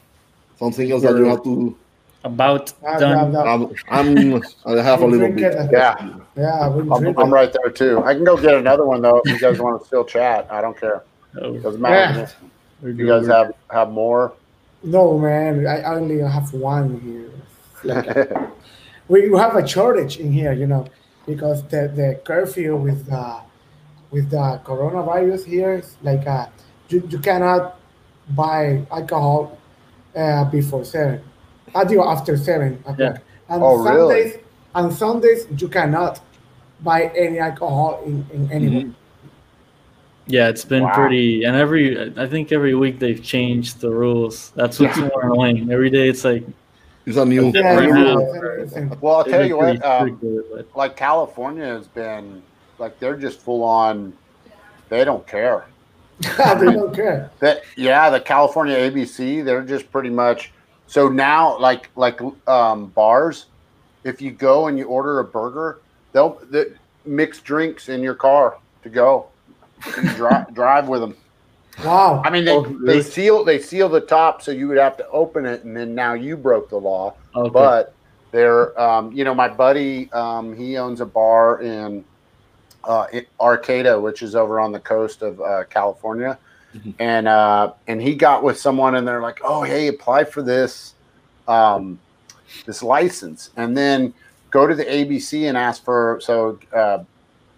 Something 0.58 0.92
else 0.92 1.02
that 1.04 1.16
you 1.18 1.26
have 1.26 1.44
to 1.44 1.76
about 2.24 2.74
Ah, 2.86 3.00
done. 3.00 3.34
yeah, 3.34 3.42
I'm, 3.42 3.62
I'm 3.89 4.44
I 4.66 4.84
have 4.84 5.02
a 5.02 5.08
little 5.08 5.28
bit. 5.32 5.44
it. 5.44 5.70
Yeah, 5.72 5.96
yeah, 6.38 6.70
I'm, 6.70 7.18
I'm 7.18 7.34
right 7.34 7.52
there 7.52 7.72
too. 7.72 8.04
I 8.04 8.14
can 8.14 8.24
go 8.24 8.38
get 8.38 8.54
another 8.54 8.86
one 8.86 9.02
though 9.02 9.22
if 9.26 9.32
you 9.32 9.39
guys 9.39 9.60
want 9.60 9.82
to 9.82 9.88
still 9.88 10.06
chat. 10.06 10.48
I 10.52 10.62
don't 10.62 10.80
care. 10.80 11.04
Oh, 11.42 11.58
Doesn't 11.58 11.82
matter. 11.82 12.30
Yeah. 12.84 12.89
You 12.89 13.08
guys 13.08 13.28
have 13.28 13.54
have 13.72 13.89
more. 13.89 14.34
No, 14.84 15.18
man, 15.18 15.68
I 15.68 15.84
only 15.84 16.20
have 16.20 16.52
one 16.54 17.00
here. 17.02 17.32
Like, 17.84 18.32
we 19.08 19.30
we 19.30 19.38
have 19.38 19.56
a 19.56 19.68
shortage 19.68 20.18
in 20.18 20.32
here, 20.32 20.54
you 20.54 20.68
know, 20.68 20.86
because 21.26 21.64
the, 21.68 21.91
the 21.95 22.20
curfew 22.24 22.76
with 22.76 23.06
the 23.08 23.38
with 24.12 24.30
the 24.30 24.60
coronavirus 24.66 25.45
here 25.45 25.74
is 25.76 25.95
like 26.02 26.26
uh, 26.28 26.47
you, 26.89 27.08
you 27.10 27.20
cannot 27.20 27.80
buy 28.36 28.86
alcohol 28.91 29.58
uh, 30.16 30.45
before 30.45 30.84
seven. 30.86 31.22
I 31.74 31.86
do 31.86 32.04
after 32.04 32.36
seven 32.38 32.74
o'clock. 32.86 32.99
Yeah. 32.99 33.18
And 33.49 33.64
Oh, 33.64 33.78
really? 33.84 34.32
Sundays 34.32 34.43
on 34.76 34.91
Sundays 34.91 35.47
you 35.58 35.68
cannot 35.68 36.22
buy 36.82 37.12
any 37.16 37.39
alcohol 37.39 38.02
in, 38.06 38.26
in 38.34 38.52
anywhere. 38.52 38.91
Yeah, 40.28 40.47
it's 40.49 40.64
been 40.66 40.84
Wow. 40.84 40.93
pretty, 40.95 41.43
and 41.43 41.56
every 41.56 42.14
I 42.18 42.28
think 42.28 42.52
every 42.52 42.76
week 42.76 42.99
they've 42.99 43.22
changed 43.22 43.82
the 43.82 43.89
rules. 43.89 44.52
That's 44.56 44.80
what's 44.80 44.97
more 44.97 45.24
annoying. 45.24 45.70
Every 45.72 45.89
day 45.89 46.08
it's 46.10 46.24
like 46.24 46.45
It's 47.06 47.18
a 47.18 47.26
new. 47.26 47.52
Yeah, 47.54 47.76
Right. 47.76 49.02
Well, 49.02 49.16
I'll 49.16 49.24
they've 49.24 49.34
tell 49.34 49.45
you 49.45 49.58
what. 49.58 49.84
Um, 49.84 50.08
strict 50.08 50.24
with 50.24 50.60
it, 50.60 50.70
but 50.72 50.78
like 50.78 50.95
California 50.95 51.66
has 51.66 51.88
been 51.88 52.43
like 52.78 52.99
they're 52.99 53.18
just 53.18 53.39
full 53.39 53.64
on. 53.64 54.14
They 54.89 55.04
don't 55.04 55.26
care. 55.26 55.66
they 56.22 56.66
don't 56.66 56.93
care. 56.93 57.32
That 57.39 57.64
yeah, 57.76 58.10
the 58.10 58.20
California 58.20 58.76
ABC, 58.76 59.43
they're 59.43 59.64
just 59.64 59.91
pretty 59.91 60.10
much 60.10 60.52
so 60.88 61.08
now 61.08 61.58
like 61.58 61.89
like 61.95 62.20
um, 62.47 62.88
bars. 62.88 63.45
If 64.04 64.22
you 64.22 64.32
go 64.32 64.68
and 64.68 64.78
you 64.78 64.86
order 64.86 65.20
a 65.20 65.24
burger, 65.24 65.80
they'll 66.12 66.39
they, 66.49 66.66
mix 67.06 67.39
drinks 67.39 67.89
in 67.89 68.04
your 68.04 68.16
car 68.16 68.58
to 68.84 68.89
go. 68.89 69.28
You 69.97 70.10
drive 70.16 70.54
drive 70.54 70.88
with 70.89 71.02
them. 71.02 71.16
Wow. 71.84 72.21
I 72.23 72.29
mean, 72.29 72.45
they, 72.45 72.53
Oh, 72.53 72.77
they 72.86 73.01
seal 73.01 73.43
they 73.43 73.59
seal 73.59 73.89
the 73.89 74.01
top, 74.01 74.41
so 74.41 74.51
you 74.51 74.67
would 74.67 74.77
have 74.77 74.97
to 74.97 75.07
open 75.09 75.45
it, 75.45 75.63
and 75.63 75.75
then 75.75 75.95
now 75.95 76.13
you 76.13 76.38
broke 76.38 76.69
the 76.69 76.77
law. 76.77 77.15
okay. 77.36 77.49
But 77.51 77.93
they're, 78.32 78.79
um, 78.79 79.11
you 79.11 79.23
know, 79.23 79.34
my 79.36 79.47
buddy, 79.47 80.11
um, 80.13 80.55
he 80.55 80.77
owns 80.77 81.01
a 81.01 81.05
bar 81.05 81.61
in, 81.61 82.05
uh, 82.84 83.07
in 83.11 83.25
Arcata, 83.39 83.99
which 83.99 84.21
is 84.21 84.36
over 84.36 84.59
on 84.59 84.71
the 84.71 84.79
coast 84.79 85.21
of 85.21 85.39
uh, 85.41 85.63
California, 85.69 86.38
Mhm. 86.75 86.93
and 86.99 87.27
uh, 87.27 87.73
and 87.88 88.01
he 88.01 88.15
got 88.15 88.43
with 88.43 88.57
someone, 88.59 88.95
and 88.95 89.07
they're 89.07 89.21
like, 89.21 89.39
"Oh, 89.43 89.63
hey, 89.63 89.88
apply 89.88 90.23
for 90.23 90.41
this, 90.41 90.93
um, 91.47 91.99
this 92.65 92.82
license, 92.82 93.49
and 93.57 93.75
then 93.75 94.13
go 94.51 94.67
to 94.67 94.75
the 94.75 94.86
ABC 94.86 95.47
and 95.47 95.57
ask 95.57 95.84
for 95.84 96.19
so." 96.21 96.57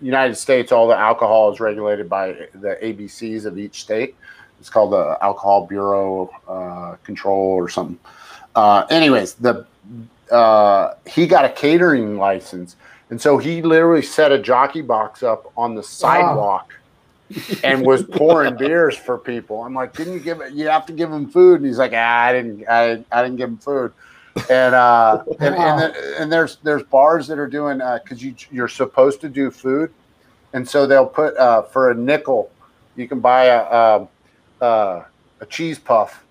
United 0.03 0.35
States, 0.35 0.71
all 0.71 0.87
the 0.87 0.97
alcohol 0.97 1.51
is 1.51 1.59
regulated 1.59 2.09
by 2.09 2.33
the 2.53 2.77
ABCs 2.81 3.45
of 3.45 3.57
each 3.57 3.81
state. 3.81 4.15
It's 4.59 4.69
called 4.69 4.93
the 4.93 5.17
Alcohol 5.21 5.65
Bureau 5.65 6.29
uh, 6.47 6.95
Control 7.03 7.37
or 7.37 7.69
something. 7.69 7.99
Uh, 8.55 8.85
anyways, 8.89 9.33
the 9.35 9.65
uh, 10.31 10.93
he 11.05 11.27
got 11.27 11.45
a 11.45 11.49
catering 11.49 12.17
license, 12.17 12.75
and 13.09 13.21
so 13.21 13.37
he 13.37 13.61
literally 13.61 14.01
set 14.01 14.31
a 14.31 14.39
jockey 14.39 14.81
box 14.81 15.21
up 15.21 15.51
on 15.57 15.75
the 15.75 15.83
sidewalk 15.83 16.73
and 17.63 17.85
was 17.85 18.03
pouring 18.03 18.55
beers 18.57 18.95
for 18.95 19.17
people. 19.17 19.63
I'm 19.63 19.73
like, 19.73 19.95
didn't 19.95 20.13
you 20.13 20.19
give 20.19 20.41
it? 20.41 20.53
You 20.53 20.67
have 20.69 20.85
to 20.85 20.93
give 20.93 21.11
him 21.11 21.29
food, 21.29 21.59
and 21.59 21.65
he's 21.65 21.77
like, 21.77 21.93
ah, 21.93 22.21
I 22.21 22.33
didn't, 22.33 22.67
I, 22.67 23.03
I 23.11 23.23
didn't 23.23 23.37
give 23.37 23.49
him 23.49 23.57
food. 23.57 23.91
And 24.49 24.73
uh, 24.75 25.23
and, 25.39 25.55
and, 25.55 25.79
then, 25.79 25.93
and 26.19 26.31
there's 26.31 26.57
there's 26.63 26.83
bars 26.83 27.27
that 27.27 27.37
are 27.37 27.47
doing 27.47 27.77
because 28.03 28.23
you 28.23 28.35
you're 28.51 28.67
supposed 28.67 29.21
to 29.21 29.29
do 29.29 29.51
food, 29.51 29.91
and 30.53 30.67
so 30.67 30.87
they'll 30.87 31.05
put 31.05 31.35
uh, 31.37 31.61
for 31.63 31.91
a 31.91 31.95
nickel, 31.95 32.51
you 32.95 33.07
can 33.07 33.19
buy 33.19 33.45
a 33.45 33.71
um, 33.71 34.07
uh, 34.61 35.03
a 35.39 35.45
cheese 35.45 35.77
puff. 35.79 36.23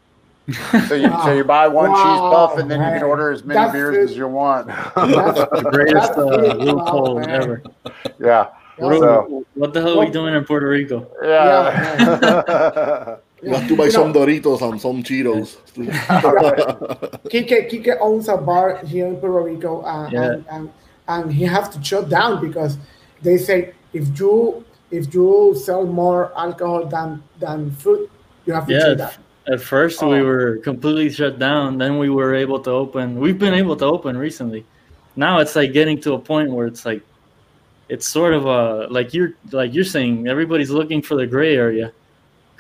So 0.89 0.95
you 0.97 1.09
so 1.23 1.33
you 1.33 1.45
buy 1.45 1.69
one 1.69 1.91
cheese 1.91 2.03
puff, 2.03 2.59
and 2.59 2.69
then 2.69 2.81
you 2.81 2.99
can 2.99 3.05
order 3.05 3.31
as 3.31 3.45
many 3.45 3.61
That's 3.61 3.73
beers 3.73 3.97
it. 3.97 4.11
as 4.11 4.17
you 4.17 4.27
want. 4.27 4.67
That's, 4.67 4.95
the 4.97 5.69
greatest 5.73 6.09
that's 6.09 6.19
uh, 6.19 6.41
it. 6.43 6.59
loophole 6.59 7.21
man. 7.21 7.31
ever. 7.31 7.63
yeah, 8.19 8.49
What, 8.77 8.99
So- 8.99 9.47
what 9.55 9.73
the 9.73 9.81
hell 9.81 10.01
are 10.01 10.05
we 10.05 10.11
doing 10.11 10.35
in 10.35 10.45
Puerto 10.45 10.69
Rico? 10.69 11.09
yeah. 11.23 13.17
You 13.43 13.51
have 13.55 13.67
to 13.69 13.77
buy 13.77 13.87
You 13.87 13.91
some 13.91 14.13
know, 14.13 14.21
Doritos 14.25 14.63
and 14.63 14.81
some 14.81 15.03
Cheetos. 15.03 15.57
Kike, 17.31 17.71
Kike 17.71 17.97
owns 18.01 18.29
a 18.29 18.37
bar 18.37 18.79
here 18.85 19.07
in 19.07 19.17
Puerto 19.17 19.43
Rico, 19.45 19.83
uh, 19.83 20.09
Yeah. 20.13 20.23
and, 20.33 20.45
and 20.51 20.71
and 21.09 21.33
he 21.33 21.43
has 21.45 21.69
to 21.71 21.83
shut 21.83 22.09
down 22.09 22.41
because 22.41 22.79
they 23.23 23.37
say 23.37 23.75
if 23.93 24.19
you 24.19 24.65
if 24.93 25.13
you 25.13 25.55
sell 25.57 25.85
more 25.85 26.33
alcohol 26.39 26.87
than 26.87 27.23
than 27.41 27.71
food, 27.73 28.09
you 28.47 28.53
have 28.53 28.67
to 28.69 28.73
Yeah, 28.73 28.81
shut 28.81 28.99
down. 28.99 29.11
At 29.49 29.61
first, 29.61 30.01
we 30.03 30.21
Oh. 30.21 30.25
were 30.25 30.57
completely 30.59 31.11
shut 31.11 31.39
down. 31.41 31.77
Then 31.79 31.99
we 31.99 32.09
were 32.11 32.35
able 32.35 32.61
to 32.61 32.71
open. 32.71 33.19
We've 33.19 33.39
been 33.39 33.55
able 33.55 33.75
to 33.77 33.87
open 33.87 34.17
recently. 34.17 34.65
Now 35.17 35.41
it's 35.41 35.57
like 35.57 35.73
getting 35.73 36.01
to 36.03 36.15
a 36.15 36.19
point 36.19 36.51
where 36.53 36.67
it's 36.69 36.87
like, 36.87 37.03
it's 37.89 38.07
sort 38.07 38.35
of 38.35 38.47
a 38.47 38.87
like 38.89 39.13
you're 39.13 39.33
like 39.51 39.75
you're 39.75 39.85
saying. 39.97 40.29
Everybody's 40.29 40.71
looking 40.71 41.03
for 41.03 41.17
the 41.17 41.27
gray 41.27 41.57
area 41.57 41.91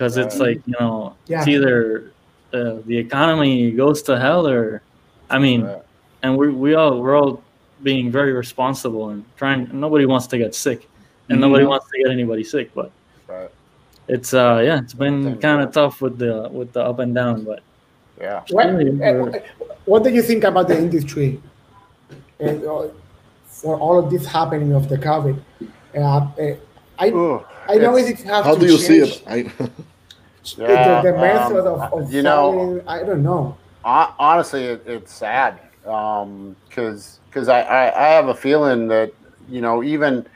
because 0.02 0.16
it's 0.16 0.38
like 0.38 0.60
you 0.66 0.74
know 0.80 1.14
Yeah. 1.26 1.38
it's 1.38 1.48
either 1.48 2.10
uh, 2.52 2.78
the 2.86 2.98
economy 2.98 3.70
goes 3.70 4.02
to 4.02 4.18
hell 4.18 4.46
or, 4.48 4.82
I 5.30 5.38
mean, 5.38 5.62
Right. 5.62 5.82
and 6.22 6.36
we 6.36 6.48
we 6.64 6.74
all 6.74 7.00
we're 7.00 7.16
all 7.16 7.40
being 7.82 8.10
very 8.10 8.32
responsible 8.32 9.10
and 9.10 9.24
trying. 9.36 9.68
Nobody 9.72 10.06
wants 10.06 10.26
to 10.32 10.38
get 10.38 10.54
sick, 10.54 10.88
and 11.28 11.40
nobody 11.40 11.64
Mhm. 11.64 11.68
wants 11.72 11.86
to 11.90 11.94
get 12.02 12.10
anybody 12.10 12.44
sick, 12.54 12.66
but 12.74 12.90
Right. 13.28 13.50
it's 14.08 14.34
uh 14.34 14.58
yeah 14.68 14.78
it's 14.82 14.94
been 15.04 15.38
kind 15.46 15.58
of 15.62 15.68
tough 15.72 16.02
with 16.04 16.18
the 16.18 16.34
with 16.58 16.72
the 16.76 16.82
up 16.90 16.98
and 17.04 17.14
down 17.14 17.44
but 17.50 17.60
Yeah. 18.20 18.40
What, 18.54 18.66
Really, 18.66 19.02
uh, 19.02 19.40
what 19.90 20.00
do 20.04 20.10
you 20.16 20.22
think 20.30 20.42
about 20.44 20.66
the 20.68 20.78
industry 20.86 21.40
and, 22.46 22.58
uh, 22.64 22.88
for 23.60 23.74
all 23.84 23.96
of 24.02 24.06
this 24.12 24.24
happening 24.38 24.70
of 24.78 24.84
the 24.92 24.98
COVID? 25.08 25.36
Uh, 25.96 26.00
uh, 26.00 26.54
I 27.04 27.08
Ooh, 27.08 27.40
I 27.72 27.74
know 27.82 27.96
it's- 27.96 28.20
it 28.20 28.26
has 28.32 28.44
How 28.44 28.54
to 28.54 28.60
do 28.62 28.66
you 28.72 28.78
see 28.88 28.98
it? 29.06 29.14
I, 29.26 29.38
Yeah, 30.58 31.00
the, 31.02 31.12
the 31.12 31.18
method 31.18 31.66
um, 31.66 31.80
of, 31.80 31.92
of 31.92 32.12
you 32.12 32.22
know, 32.22 32.82
I 32.86 33.02
don't 33.02 33.22
know. 33.22 33.56
honestly, 33.84 34.64
it, 34.64 34.82
it's 34.86 35.12
sad 35.12 35.60
because 35.84 37.20
because 37.28 37.48
I, 37.48 37.60
I 37.62 38.06
I 38.06 38.08
have 38.10 38.28
a 38.28 38.34
feeling 38.34 38.88
that 38.88 39.12
you 39.48 39.60
know 39.60 39.82
even 39.82 40.26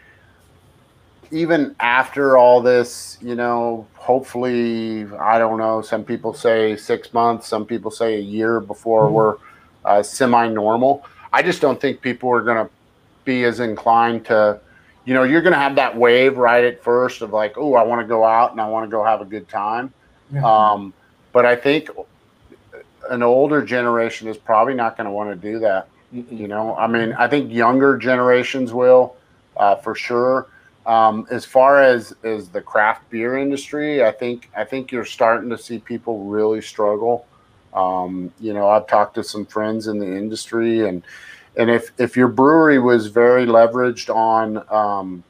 even 1.32 1.74
after 1.80 2.36
all 2.36 2.60
this, 2.60 3.18
you 3.20 3.34
know, 3.34 3.86
hopefully 3.94 5.06
I 5.18 5.38
don't 5.38 5.58
know. 5.58 5.82
Some 5.82 6.04
people 6.04 6.32
say 6.32 6.76
six 6.76 7.12
months, 7.12 7.48
some 7.48 7.66
people 7.66 7.90
say 7.90 8.14
a 8.16 8.20
year 8.20 8.60
before 8.60 9.08
Mhm. 9.08 9.12
we're 9.12 9.36
uh, 9.84 10.02
semi-normal. 10.02 11.04
I 11.32 11.42
just 11.42 11.60
don't 11.60 11.80
think 11.80 12.00
people 12.00 12.30
are 12.30 12.42
going 12.42 12.64
to 12.64 12.70
be 13.24 13.44
as 13.44 13.60
inclined 13.60 14.26
to. 14.26 14.60
You 15.06 15.14
know, 15.14 15.22
you're 15.22 15.40
going 15.40 15.54
to 15.54 15.58
have 15.58 15.76
that 15.76 15.96
wave 15.96 16.36
right 16.36 16.64
at 16.64 16.82
first 16.82 17.22
of 17.22 17.32
like, 17.32 17.56
oh, 17.56 17.74
I 17.74 17.82
want 17.84 18.02
to 18.02 18.06
go 18.06 18.24
out 18.24 18.50
and 18.50 18.60
I 18.60 18.68
want 18.68 18.84
to 18.84 18.90
go 18.90 19.02
have 19.02 19.22
a 19.22 19.24
good 19.24 19.48
time. 19.48 19.94
Yeah. 20.32 20.44
Um, 20.44 20.92
but 21.32 21.46
I 21.46 21.56
think 21.56 21.88
an 23.08 23.22
older 23.22 23.62
generation 23.62 24.28
is 24.28 24.36
probably 24.36 24.74
not 24.74 24.96
going 24.96 25.04
to 25.06 25.12
want 25.12 25.30
to 25.30 25.36
do 25.36 25.58
that. 25.60 25.88
You 26.12 26.48
know, 26.48 26.74
I 26.76 26.86
mean, 26.86 27.12
I 27.14 27.28
think 27.28 27.52
younger 27.52 27.96
generations 27.96 28.72
will, 28.72 29.16
uh, 29.56 29.76
for 29.76 29.94
sure. 29.94 30.48
Um, 30.86 31.26
as 31.30 31.44
far 31.44 31.82
as 31.82 32.14
as 32.22 32.48
the 32.48 32.60
craft 32.60 33.10
beer 33.10 33.36
industry, 33.38 34.04
I 34.04 34.12
think 34.12 34.48
I 34.56 34.64
think 34.64 34.92
you're 34.92 35.04
starting 35.04 35.50
to 35.50 35.58
see 35.58 35.78
people 35.80 36.24
really 36.24 36.62
struggle. 36.62 37.26
Um, 37.74 38.32
you 38.40 38.54
know, 38.54 38.68
I've 38.68 38.86
talked 38.86 39.16
to 39.16 39.24
some 39.24 39.46
friends 39.46 39.88
in 39.88 39.98
the 39.98 40.06
industry, 40.06 40.88
and 40.88 41.02
and 41.56 41.70
if 41.70 41.92
if 41.98 42.16
your 42.16 42.28
brewery 42.28 42.78
was 42.78 43.06
very 43.08 43.46
leveraged 43.46 44.14
on 44.14 44.62
um, 44.70 45.24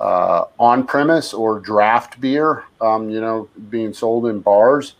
uh, 0.00 0.44
on 0.58 0.84
premise 0.86 1.32
or 1.32 1.60
draft 1.60 2.20
beer, 2.20 2.64
um, 2.80 3.08
you 3.10 3.20
know, 3.20 3.48
being 3.70 3.92
sold 3.92 4.26
in 4.26 4.40
bars, 4.40 4.94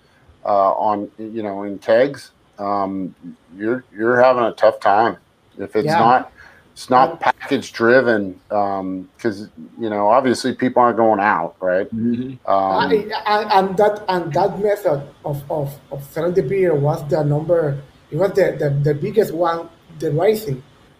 uh, 0.44 0.72
on 0.72 1.10
you 1.18 1.42
know 1.42 1.62
in 1.64 1.78
kegs, 1.78 2.30
um, 2.58 3.14
you're 3.56 3.84
you're 3.94 4.20
having 4.20 4.44
a 4.44 4.52
tough 4.52 4.80
time 4.80 5.16
if 5.58 5.76
it's 5.76 5.86
Yeah. 5.86 5.98
not 5.98 6.32
it's 6.72 6.88
not 6.88 7.20
package 7.20 7.72
driven 7.74 8.40
because 8.48 9.50
you 9.78 9.90
know 9.90 10.08
obviously 10.08 10.54
people 10.54 10.80
aren't 10.82 10.96
going 10.96 11.20
out 11.20 11.54
right 11.60 11.86
Mhm. 11.94 12.38
um, 12.48 12.88
I- 12.88 13.12
and, 13.26 13.52
and 13.52 13.76
that 13.76 14.02
and 14.08 14.32
that 14.32 14.58
method 14.58 15.02
of, 15.26 15.42
of, 15.50 15.78
of 15.90 16.02
selling 16.04 16.32
the 16.32 16.42
beer 16.42 16.74
was 16.74 17.06
the 17.08 17.22
number 17.22 17.76
it 18.10 18.16
was 18.16 18.32
the, 18.32 18.56
the, 18.58 18.70
the 18.70 18.94
biggest 18.94 19.34
one 19.34 19.68
the 20.02 20.10
rising 20.24 20.58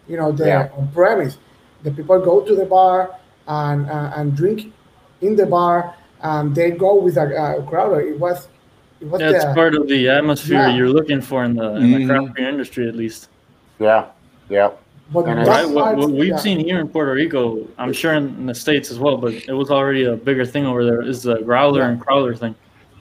you 0.09 0.17
know 0.19 0.29
the 0.39 0.45
Yeah. 0.47 0.77
on 0.77 0.87
premise 0.99 1.37
the 1.85 1.91
people 1.97 2.17
go 2.31 2.35
to 2.49 2.53
the 2.61 2.65
bar 2.77 2.97
and 3.47 3.79
uh, 3.95 4.17
and 4.17 4.35
drink 4.41 4.59
in 5.21 5.35
the 5.41 5.45
bar 5.45 5.77
and 6.31 6.55
they 6.57 6.69
go 6.71 6.91
with 7.05 7.15
a, 7.17 7.25
a 7.59 7.63
crowd 7.69 7.91
it 8.13 8.19
was 8.25 8.47
it 9.01 9.07
was 9.11 9.19
That's 9.19 9.43
the- 9.45 9.53
part 9.53 9.73
of 9.79 9.83
the 9.93 10.01
atmosphere 10.17 10.59
Yeah. 10.67 10.75
you're 10.77 10.93
looking 10.99 11.21
for 11.29 11.39
in 11.47 11.53
the 11.61 11.67
in 11.83 11.91
the 11.91 11.97
Mhm. 11.99 12.07
craft 12.09 12.29
beer 12.35 12.47
industry, 12.53 12.83
at 12.91 12.95
least. 13.03 13.21
Yeah, 13.87 14.05
yeah. 14.55 14.69
but 15.13 15.25
and 15.27 15.45
Right? 15.45 15.67
What, 15.77 15.97
what 16.01 16.11
we've 16.21 16.37
yeah. 16.37 16.45
seen 16.47 16.57
here 16.67 16.79
in 16.83 16.87
Puerto 16.87 17.11
Rico, 17.21 17.41
I'm 17.81 17.91
sure 18.01 18.13
in, 18.19 18.25
in 18.39 18.45
the 18.51 18.55
states 18.65 18.87
as 18.93 18.97
well, 19.03 19.17
but 19.23 19.33
it 19.51 19.55
was 19.61 19.69
already 19.77 20.03
a 20.05 20.15
bigger 20.27 20.45
thing 20.53 20.65
over 20.71 20.81
there. 20.89 21.01
Is 21.13 21.19
the 21.29 21.35
growler 21.49 21.81
Yeah. 21.81 21.89
and 21.89 21.95
crowler 22.05 22.33
thing? 22.43 22.55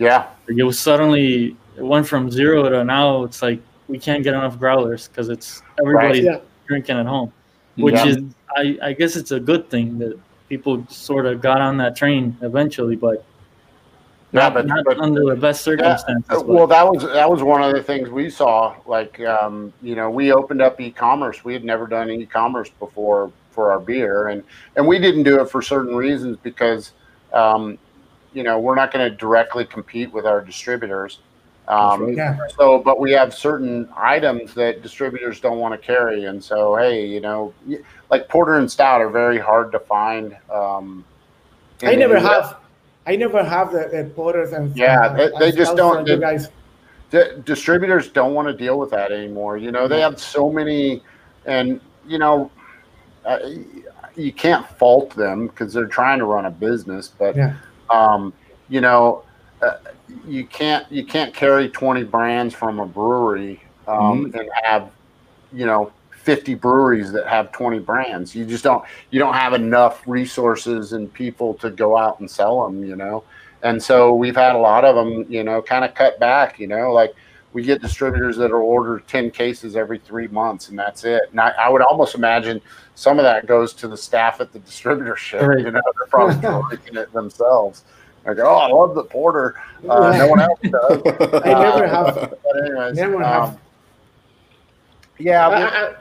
Yeah, 0.06 0.20
Like 0.48 0.58
it 0.62 0.66
was 0.70 0.78
suddenly 0.88 1.56
it 1.78 1.84
went 1.94 2.04
from 2.12 2.22
zero 2.38 2.58
to 2.68 2.82
now 2.96 3.22
it's 3.26 3.40
like 3.48 3.60
we 3.88 3.98
can't 3.98 4.22
get 4.22 4.34
enough 4.34 4.58
growlers 4.58 5.08
because 5.08 5.28
it's 5.28 5.62
everybody's 5.80 6.24
Yeah. 6.24 6.38
drinking 6.66 6.98
at 6.98 7.06
home, 7.06 7.32
which 7.76 7.94
Yeah. 7.94 8.06
is 8.06 8.18
I, 8.54 8.78
I 8.82 8.92
guess 8.92 9.16
it's 9.16 9.30
a 9.32 9.40
good 9.40 9.70
thing 9.70 9.98
that 9.98 10.18
people 10.50 10.84
sort 10.90 11.24
of 11.24 11.40
got 11.40 11.60
on 11.62 11.78
that 11.78 11.96
train 11.96 12.36
eventually, 12.42 12.96
but 12.96 13.24
Yeah, 14.32 14.40
not, 14.42 14.54
but- 14.54 14.66
not 14.66 14.84
but- 14.84 14.98
under 14.98 15.24
the 15.24 15.36
best 15.36 15.62
circumstances. 15.62 16.24
But- 16.28 16.46
Well, 16.46 16.66
that 16.66 16.86
was 16.86 17.02
that 17.02 17.30
was 17.30 17.42
one 17.42 17.62
of 17.62 17.72
the 17.74 17.82
things 17.82 18.10
we 18.10 18.28
saw. 18.30 18.74
Like, 18.86 19.20
um, 19.20 19.72
you 19.82 19.94
know, 19.94 20.10
we 20.10 20.32
opened 20.32 20.60
up 20.62 20.80
e-commerce. 20.80 21.44
We 21.44 21.52
had 21.54 21.64
never 21.64 21.86
done 21.86 22.10
e-commerce 22.10 22.70
before 22.78 23.30
for 23.50 23.70
our 23.70 23.78
beer, 23.80 24.28
and 24.28 24.42
and 24.76 24.86
we 24.86 24.98
didn't 24.98 25.22
do 25.24 25.40
it 25.40 25.50
for 25.50 25.60
certain 25.62 25.94
reasons 25.96 26.36
because, 26.42 26.92
um, 27.32 27.78
you 28.34 28.42
know, 28.42 28.58
we're 28.58 28.74
not 28.74 28.92
going 28.92 29.10
to 29.10 29.14
directly 29.16 29.64
compete 29.64 30.12
with 30.12 30.24
our 30.26 30.40
distributors. 30.40 31.18
Um, 31.72 32.06
right. 32.06 32.16
Yeah. 32.16 32.38
So, 32.56 32.78
but 32.78 33.00
we 33.00 33.12
have 33.12 33.32
certain 33.34 33.88
items 33.96 34.52
that 34.54 34.82
distributors 34.82 35.40
don't 35.40 35.58
want 35.58 35.72
to 35.72 35.78
carry, 35.86 36.24
and 36.26 36.42
so 36.42 36.76
hey, 36.76 37.06
you 37.06 37.20
know, 37.20 37.54
like 38.10 38.28
porter 38.28 38.56
and 38.58 38.70
stout 38.70 39.00
are 39.00 39.08
very 39.08 39.38
hard 39.38 39.72
to 39.72 39.78
find. 39.78 40.36
Um, 40.50 41.04
I 41.82 41.94
never 41.94 42.16
US. 42.18 42.22
have. 42.22 42.56
I 43.06 43.16
never 43.16 43.42
have 43.42 43.72
the, 43.72 43.88
the 43.90 44.10
porters 44.14 44.52
and 44.52 44.76
Yeah, 44.76 45.08
they- 45.08 45.30
they 45.38 45.50
just 45.50 45.74
don't- 45.76 46.06
they- 46.06 46.18
guys. 46.18 46.48
Di- 47.10 47.40
distributors 47.44 48.08
don't 48.08 48.32
want 48.32 48.48
to 48.48 48.54
deal 48.54 48.78
with 48.78 48.90
that 48.90 49.10
anymore. 49.12 49.56
You 49.58 49.70
know, 49.72 49.86
they 49.88 50.00
have 50.00 50.18
so 50.20 50.50
many, 50.50 51.02
and 51.46 51.80
you 52.06 52.18
know, 52.18 52.50
uh, 53.26 53.38
you 54.16 54.32
can't 54.32 54.66
fault 54.78 55.10
them 55.16 55.46
because 55.48 55.72
they're 55.74 55.86
trying 55.86 56.18
to 56.20 56.24
run 56.26 56.46
a 56.46 56.50
business. 56.50 57.08
But 57.08 57.36
Yeah. 57.36 57.54
um, 57.90 58.32
you 58.68 58.80
know, 58.80 59.24
uh, 59.62 59.74
you 60.26 60.44
can't 60.46 60.90
you 60.90 61.04
can't 61.04 61.34
carry 61.34 61.68
twenty 61.68 62.04
brands 62.04 62.54
from 62.54 62.78
a 62.80 62.86
brewery 62.86 63.62
um, 63.86 64.32
and 64.34 64.48
have 64.64 64.90
you 65.52 65.66
know. 65.66 65.92
50 66.22 66.54
breweries 66.54 67.10
that 67.10 67.26
have 67.26 67.50
20 67.50 67.80
brands. 67.80 68.32
You 68.32 68.44
just 68.46 68.62
don't 68.62 68.84
you 69.10 69.18
don't 69.18 69.34
have 69.34 69.54
enough 69.54 70.06
resources 70.06 70.92
and 70.92 71.12
people 71.12 71.54
to 71.54 71.68
go 71.68 71.96
out 71.96 72.20
and 72.20 72.30
sell 72.30 72.64
them 72.64 72.84
you 72.84 72.94
know? 72.94 73.24
And 73.64 73.82
so 73.82 74.14
we've 74.14 74.36
had 74.36 74.54
a 74.54 74.58
lot 74.58 74.84
of 74.84 74.94
them 74.94 75.26
you 75.28 75.42
know 75.42 75.60
kind 75.60 75.84
of 75.84 75.96
cut 75.96 76.20
back 76.20 76.60
you 76.60 76.68
know? 76.68 76.92
Like 76.92 77.12
we 77.54 77.64
get 77.64 77.82
distributors 77.82 78.36
that 78.36 78.52
are 78.52 78.62
order 78.62 79.00
10 79.08 79.32
cases 79.32 79.74
every 79.74 79.98
three 79.98 80.28
months 80.28 80.68
and 80.68 80.78
that's 80.78 81.02
it. 81.02 81.22
And 81.32 81.40
I, 81.40 81.54
I 81.58 81.68
would 81.68 81.82
almost 81.82 82.14
imagine 82.14 82.60
some 82.94 83.18
of 83.18 83.24
that 83.24 83.46
goes 83.46 83.72
to 83.74 83.88
the 83.88 83.96
staff 83.96 84.40
at 84.40 84.52
the 84.52 84.60
distributorship 84.60 85.44
Right. 85.44 85.58
you 85.58 85.72
know? 85.72 85.80
They're 85.98 86.06
probably 86.06 86.78
it 87.00 87.12
themselves 87.12 87.82
like 88.26 88.38
oh 88.38 88.54
i 88.56 88.66
love 88.68 88.94
the 88.94 89.04
porter 89.04 89.54
uh, 89.88 90.16
no 90.16 90.28
one 90.28 90.40
else 90.40 90.58
does 90.62 91.02
I 91.44 91.52
never 91.62 91.86
have. 91.88 92.14
but 92.44 92.56
anyways 92.64 92.96
Never 92.96 93.16
um, 93.16 93.22
have. 93.22 93.58
yeah 95.18 95.48
I, 95.48 95.62
I, 95.62 95.94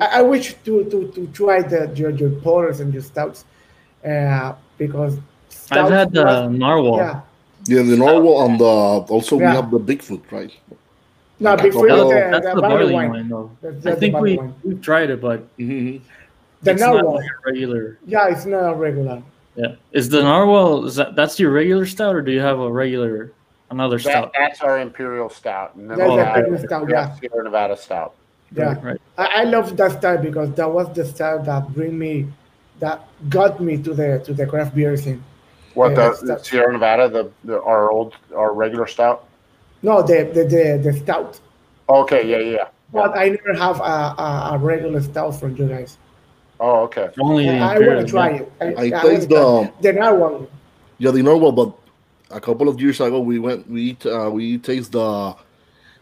I, 0.00 0.18
I 0.18 0.22
wish 0.22 0.54
to, 0.64 0.84
to, 0.84 1.10
to 1.14 1.26
try 1.28 1.60
the 1.62 1.90
your, 1.94 2.10
your 2.10 2.30
porters 2.30 2.80
and 2.80 2.92
your 2.94 3.02
stouts, 3.02 3.44
uh, 4.04 4.54
because 4.78 5.18
I've 5.70 5.90
had 5.90 6.12
the 6.12 6.24
was- 6.24 6.50
narwhal. 6.58 6.96
yeah. 6.98 7.20
Yeah, 7.66 7.82
the 7.82 7.96
Narwhal 7.98 8.46
and 8.46 8.58
the 8.60 8.64
also 8.64 9.36
we 9.36 9.42
have 9.42 9.70
the 9.70 9.78
Bigfoot, 9.80 10.22
right? 10.30 10.52
No, 11.40 11.54
Bigfoot. 11.56 11.62
before 11.64 11.88
the- 11.88 11.96
the, 12.04 12.14
That's 12.30 12.46
the, 12.46 12.54
the 12.54 12.60
barley 12.62 12.76
barley 12.78 12.94
wine. 12.94 13.10
wine, 13.10 13.28
though. 13.28 13.50
That's, 13.60 13.76
I 13.76 13.80
that's 13.80 13.94
the 13.96 14.00
think 14.00 14.16
we 14.20 14.36
wine. 14.38 14.54
we've 14.62 14.80
tried 14.80 15.10
it, 15.10 15.20
but 15.20 15.40
Mm-hmm. 15.58 16.02
The 16.62 16.70
it's 16.70 16.80
not 16.80 16.94
narwhal. 16.94 17.14
like 17.16 17.26
regular. 17.44 17.98
Yeah, 18.06 18.28
it's 18.28 18.46
not 18.46 18.72
a 18.72 18.74
regular. 18.76 19.22
Yeah, 19.58 19.74
is 19.90 20.08
the 20.08 20.22
narwhal 20.22 20.84
is 20.86 20.94
that 20.94 21.16
that's 21.16 21.40
your 21.40 21.50
regular 21.50 21.84
stout, 21.84 22.14
or 22.14 22.22
do 22.22 22.30
you 22.30 22.38
have 22.38 22.60
a 22.60 22.70
regular 22.70 23.32
another 23.70 23.98
that, 23.98 24.10
stout? 24.10 24.32
that's 24.38 24.60
our 24.62 24.78
imperial 24.78 25.28
stout 25.28 25.74
and 25.74 25.90
then 25.90 25.98
That's 25.98 26.10
we 26.12 26.16
the 26.16 26.24
have 26.24 26.36
Imperial 26.36 26.64
stout, 26.64 26.88
yeah. 26.88 27.14
Sierra 27.18 27.42
nevada 27.42 27.76
stout 27.76 28.14
Yeah, 28.54 28.74
Right, 28.74 28.84
right. 28.84 29.00
I, 29.18 29.26
I 29.40 29.44
love 29.44 29.76
that 29.76 29.98
style 29.98 30.18
because 30.22 30.52
that 30.54 30.70
was 30.70 30.94
the 30.94 31.04
style 31.04 31.42
that 31.42 31.74
bring 31.74 31.98
me, 31.98 32.28
that 32.78 33.02
got 33.28 33.60
me 33.60 33.76
to 33.82 33.92
the 33.94 34.22
to 34.24 34.32
the 34.32 34.46
craft 34.46 34.76
beer 34.76 34.96
scene. 34.96 35.22
what 35.74 35.90
Yeah, 35.90 36.14
the, 36.22 36.26
the 36.34 36.38
sierra 36.38 36.72
nevada 36.72 37.08
the, 37.08 37.28
the 37.44 37.60
our 37.62 37.90
old 37.90 38.14
our 38.36 38.52
regular 38.54 38.86
stout 38.86 39.26
No, 39.82 40.02
the 40.02 40.30
the 40.32 40.44
the, 40.44 40.80
the 40.84 40.92
stout. 41.02 41.40
okay 41.88 42.22
yeah 42.30 42.38
yeah, 42.38 42.56
yeah. 42.58 42.68
But 42.92 43.18
I 43.18 43.28
never 43.28 43.54
have 43.58 43.80
a, 43.80 44.14
a, 44.22 44.50
a 44.52 44.58
regular 44.58 45.02
stout 45.02 45.34
from 45.38 45.56
you 45.56 45.66
guys. 45.68 45.98
Oh 46.60 46.80
okay 46.84 47.08
Only 47.20 47.46
the 47.46 47.58
I, 47.58 47.74
I 47.74 47.78
want 47.78 48.00
to 48.00 48.06
try 48.06 48.28
it. 48.30 48.52
I, 48.60 48.64
I 48.64 48.80
I 48.82 48.90
taste 49.02 49.30
wanna 49.30 49.70
try- 49.70 49.72
the 49.80 49.92
the 49.92 49.92
narwhal. 49.98 50.48
yeah 50.98 51.10
the 51.12 51.22
Narwhal, 51.22 51.52
but 51.52 51.72
a 52.30 52.40
couple 52.40 52.68
of 52.68 52.80
years 52.80 53.00
ago 53.00 53.20
we 53.20 53.38
went 53.38 53.68
we 53.70 53.82
eat, 53.94 54.04
uh, 54.06 54.28
we 54.32 54.58
taste 54.58 54.92
the 54.92 55.34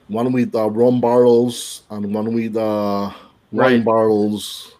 one 0.09 0.32
with 0.32 0.54
uh, 0.54 0.68
rum 0.70 1.00
barrels 1.00 1.82
and 1.90 2.14
one 2.14 2.32
with 2.32 2.57
uh, 2.57 3.11
wine 3.52 3.76
Right. 3.80 3.84
barrels. 3.84 4.72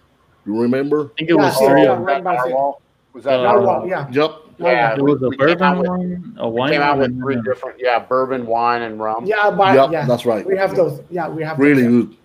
You 0.47 0.61
remember? 0.63 1.11
I 1.13 1.19
think 1.19 1.31
it 1.31 1.37
Yeah, 1.37 1.43
was 1.45 1.61
yeah, 1.61 1.69
three 1.69 1.83
yeah. 1.83 1.91
of 1.93 1.99
them. 1.99 2.07
Right, 2.07 2.25
that's 2.25 2.47
it. 2.47 2.49
Narwhal? 2.51 2.81
was 3.13 3.25
that 3.25 3.41
Uh, 3.41 3.43
Narwhal, 3.43 3.87
yeah. 3.89 4.09
Yep. 4.11 4.31
yeah 4.59 4.95
It 4.95 5.03
was 5.03 5.21
a 5.23 5.29
we 5.29 5.37
came 5.37 5.59
bourbon 5.59 5.79
with- 5.81 6.35
a 6.39 6.49
wine 6.49 6.73
came 6.73 6.81
out 6.83 6.99
with 6.99 7.13
three 7.21 7.41
different 7.43 7.77
yeah 7.81 7.99
bourbon 7.99 8.47
wine 8.47 8.83
and 8.83 8.99
rum 9.01 9.27
Yeah, 9.27 9.51
but 9.51 9.75
Yep, 9.75 9.91
yeah, 9.93 10.07
that's 10.07 10.25
right. 10.25 10.47
we 10.47 10.57
have 10.57 10.75
those. 10.75 11.01
Yeah, 11.11 11.29
we 11.29 11.43
have 11.43 11.59
Really 11.59 11.83
those. 11.83 12.07
good. 12.07 12.17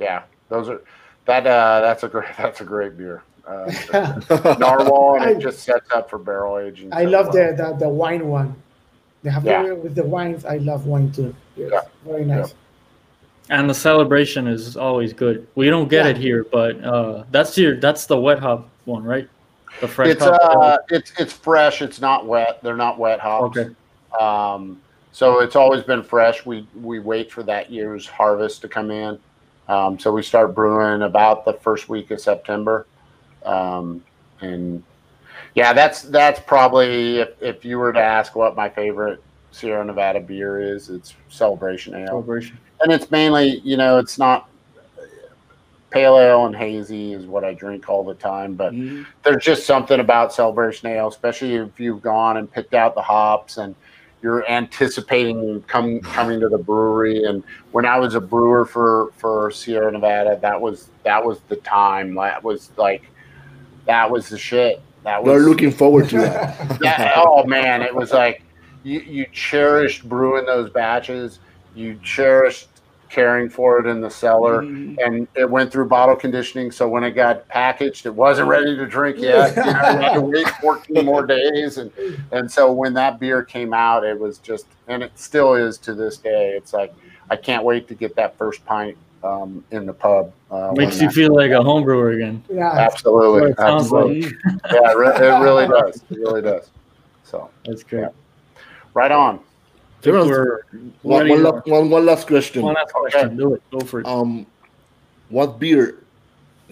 yeah 0.00 0.22
those 0.50 0.68
are 0.68 0.80
that 1.26 1.46
uh 1.46 1.80
that's 1.80 2.02
a 2.02 2.08
great 2.08 2.28
that's 2.38 2.60
a 2.60 2.64
great 2.64 2.96
beer 2.96 3.22
uh, 3.46 3.70
narwhal 4.58 5.16
and 5.16 5.24
I- 5.24 5.30
it 5.32 5.38
just 5.40 5.60
sets 5.60 5.90
up 5.92 6.08
for 6.10 6.18
barrel 6.18 6.58
aging 6.58 6.92
I 6.92 7.04
so 7.04 7.10
love 7.10 7.34
well. 7.34 7.54
the, 7.56 7.62
the 7.70 7.76
the 7.80 7.88
wine 7.88 8.28
one. 8.28 8.54
They 9.22 9.30
have 9.30 9.44
Yeah. 9.44 9.62
the, 9.64 9.74
with 9.76 9.94
the 9.94 10.02
wines. 10.04 10.44
I 10.44 10.56
love 10.58 10.86
wine 10.86 11.12
too. 11.12 11.34
Yes, 11.56 11.70
Yeah. 11.72 11.80
very 12.04 12.24
nice. 12.24 12.54
and 13.50 13.68
the 13.70 13.74
celebration 13.74 14.46
is 14.48 14.76
always 14.76 15.12
good. 15.12 15.46
We 15.54 15.68
don't 15.70 15.88
get 15.88 16.04
Yeah. 16.06 16.10
it 16.12 16.16
here, 16.16 16.44
but 16.50 16.82
uh, 16.84 17.24
that's 17.30 17.56
your 17.58 17.78
that's 17.78 18.06
the 18.06 18.18
wet 18.18 18.38
hop 18.38 18.68
one, 18.84 19.02
right? 19.04 19.28
The 19.80 19.88
fresh 19.88 20.08
it's 20.10 20.22
hop. 20.24 20.40
uh 20.42 20.78
it's 20.90 21.12
it's 21.18 21.32
fresh 21.32 21.82
it's 21.82 22.00
not 22.00 22.26
wet 22.26 22.62
they're 22.62 22.76
not 22.76 22.98
wet 22.98 23.18
hops 23.20 23.56
Okay. 23.58 23.70
Um, 24.20 24.80
so 25.12 25.40
it's 25.40 25.56
always 25.56 25.82
been 25.82 26.02
fresh. 26.02 26.44
We 26.46 26.66
we 26.80 26.98
wait 27.00 27.30
for 27.32 27.42
that 27.44 27.70
year's 27.70 28.06
harvest 28.06 28.60
to 28.62 28.68
come 28.68 28.90
in. 28.90 29.18
Um, 29.68 29.98
so 29.98 30.12
we 30.12 30.22
start 30.22 30.54
brewing 30.54 31.02
about 31.02 31.44
the 31.44 31.52
first 31.54 31.88
week 31.88 32.10
of 32.10 32.20
September. 32.20 32.86
Um, 33.44 34.02
and 34.40 34.82
yeah, 35.54 35.72
that's 35.72 36.02
that's 36.02 36.40
probably 36.40 37.18
if, 37.18 37.30
if 37.40 37.64
you 37.64 37.78
were 37.78 37.92
to 37.92 38.00
ask 38.00 38.34
what 38.34 38.56
my 38.56 38.68
favorite 38.68 39.22
Sierra 39.50 39.84
Nevada 39.84 40.20
beer 40.20 40.60
is, 40.60 40.88
it's 40.88 41.14
Celebration 41.28 41.94
Ale. 41.94 42.06
celebration. 42.08 42.58
And 42.80 42.92
it's 42.92 43.10
mainly, 43.10 43.60
you 43.60 43.76
know, 43.76 43.98
it's 43.98 44.18
not 44.18 44.48
pale 45.90 46.18
ale 46.18 46.46
and 46.46 46.56
hazy 46.56 47.12
is 47.12 47.26
what 47.26 47.44
I 47.44 47.52
drink 47.52 47.88
all 47.88 48.02
the 48.02 48.14
time, 48.14 48.54
but 48.54 48.72
Mhm. 48.72 49.06
there's 49.22 49.44
just 49.44 49.66
something 49.66 50.00
about 50.00 50.32
Celebration 50.32 50.88
Ale, 50.88 51.08
especially 51.08 51.54
if 51.56 51.78
you've 51.78 52.00
gone 52.02 52.38
and 52.38 52.50
picked 52.50 52.74
out 52.74 52.94
the 52.94 53.02
hops 53.02 53.58
and 53.58 53.74
you're 54.22 54.48
anticipating 54.48 55.62
come 55.62 56.00
coming 56.00 56.40
to 56.40 56.48
the 56.48 56.58
brewery. 56.58 57.24
And 57.24 57.42
when 57.72 57.84
I 57.84 57.98
was 57.98 58.14
a 58.14 58.20
brewer 58.20 58.64
for 58.64 59.12
for 59.16 59.50
Sierra 59.50 59.90
Nevada, 59.90 60.38
that 60.40 60.60
was 60.60 60.88
that 61.04 61.24
was 61.24 61.40
the 61.48 61.56
time. 61.56 62.14
That 62.14 62.42
was 62.42 62.70
like 62.76 63.10
that 63.86 64.10
was 64.10 64.28
the 64.28 64.38
shit. 64.38 64.80
That 65.02 65.24
We're 65.24 65.34
was 65.34 65.46
looking 65.46 65.72
forward 65.72 66.08
to 66.10 66.18
that. 66.18 66.78
that, 66.80 67.12
oh 67.16 67.44
man, 67.44 67.82
it 67.82 67.94
was 67.94 68.12
like 68.12 68.44
you, 68.84 69.00
you 69.00 69.26
cherished 69.32 70.08
brewing 70.08 70.46
those 70.46 70.70
batches. 70.70 71.40
You 71.74 71.98
cherished 72.02 72.68
caring 73.12 73.50
for 73.50 73.78
it 73.78 73.86
in 73.86 74.00
the 74.00 74.08
cellar, 74.10 74.62
Mhm. 74.62 74.96
and 75.04 75.28
it 75.36 75.48
went 75.48 75.70
through 75.70 75.86
bottle 75.86 76.16
conditioning. 76.16 76.70
So 76.70 76.88
when 76.88 77.04
it 77.04 77.10
got 77.10 77.46
packaged, 77.46 78.06
it 78.06 78.14
wasn't 78.14 78.48
ready 78.48 78.74
to 78.74 78.86
drink 78.86 79.18
yet. 79.18 79.54
You, 79.54 79.62
know, 79.64 79.72
had 79.72 80.14
to 80.14 80.20
wait 80.22 80.48
14 80.62 81.04
more 81.04 81.26
days, 81.26 81.76
and 81.76 81.92
and 82.32 82.50
so 82.50 82.72
when 82.72 82.94
that 82.94 83.20
beer 83.20 83.42
came 83.44 83.74
out, 83.74 84.02
it 84.02 84.18
was 84.18 84.38
just, 84.38 84.66
and 84.88 85.02
it 85.02 85.12
still 85.14 85.54
is 85.54 85.76
to 85.78 85.94
this 85.94 86.16
day. 86.16 86.54
It's 86.56 86.72
like 86.72 86.94
I 87.30 87.36
can't 87.36 87.64
wait 87.64 87.86
to 87.88 87.94
get 87.94 88.16
that 88.16 88.36
first 88.38 88.64
pint 88.64 88.96
um, 89.22 89.62
in 89.70 89.84
the 89.86 89.92
pub. 89.92 90.32
Uh, 90.50 90.72
Makes 90.74 91.00
you 91.00 91.08
feel 91.10 91.34
like 91.34 91.50
a 91.52 91.62
home 91.62 91.84
brewer 91.84 92.10
again. 92.12 92.42
Yeah, 92.48 92.72
Absolutely, 92.72 93.50
it 93.50 93.58
absolutely. 93.58 94.22
Mhm. 94.22 94.60
Yeah, 94.72 94.90
it, 94.90 95.22
it 95.22 95.42
really 95.44 95.68
does. 95.68 96.02
It 96.10 96.18
really 96.18 96.42
does. 96.42 96.70
So 97.24 97.50
That's 97.66 97.82
great. 97.84 98.08
right 98.94 99.12
on. 99.12 99.38
Terrence, 100.02 100.28
We're 100.28 100.60
one, 101.02 101.28
one, 101.28 101.38
to- 101.38 101.42
la- 101.44 101.60
one, 101.78 101.90
one 101.90 102.06
last 102.06 102.26
question. 102.26 102.62
one 102.62 102.74
last 102.74 102.92
question. 102.92 103.36
Do 103.36 103.54
it. 103.54 103.62
Go 103.70 103.80
for 103.80 104.00
it. 104.00 104.06
Um, 104.06 104.44
what 105.28 105.58
beer 105.60 105.98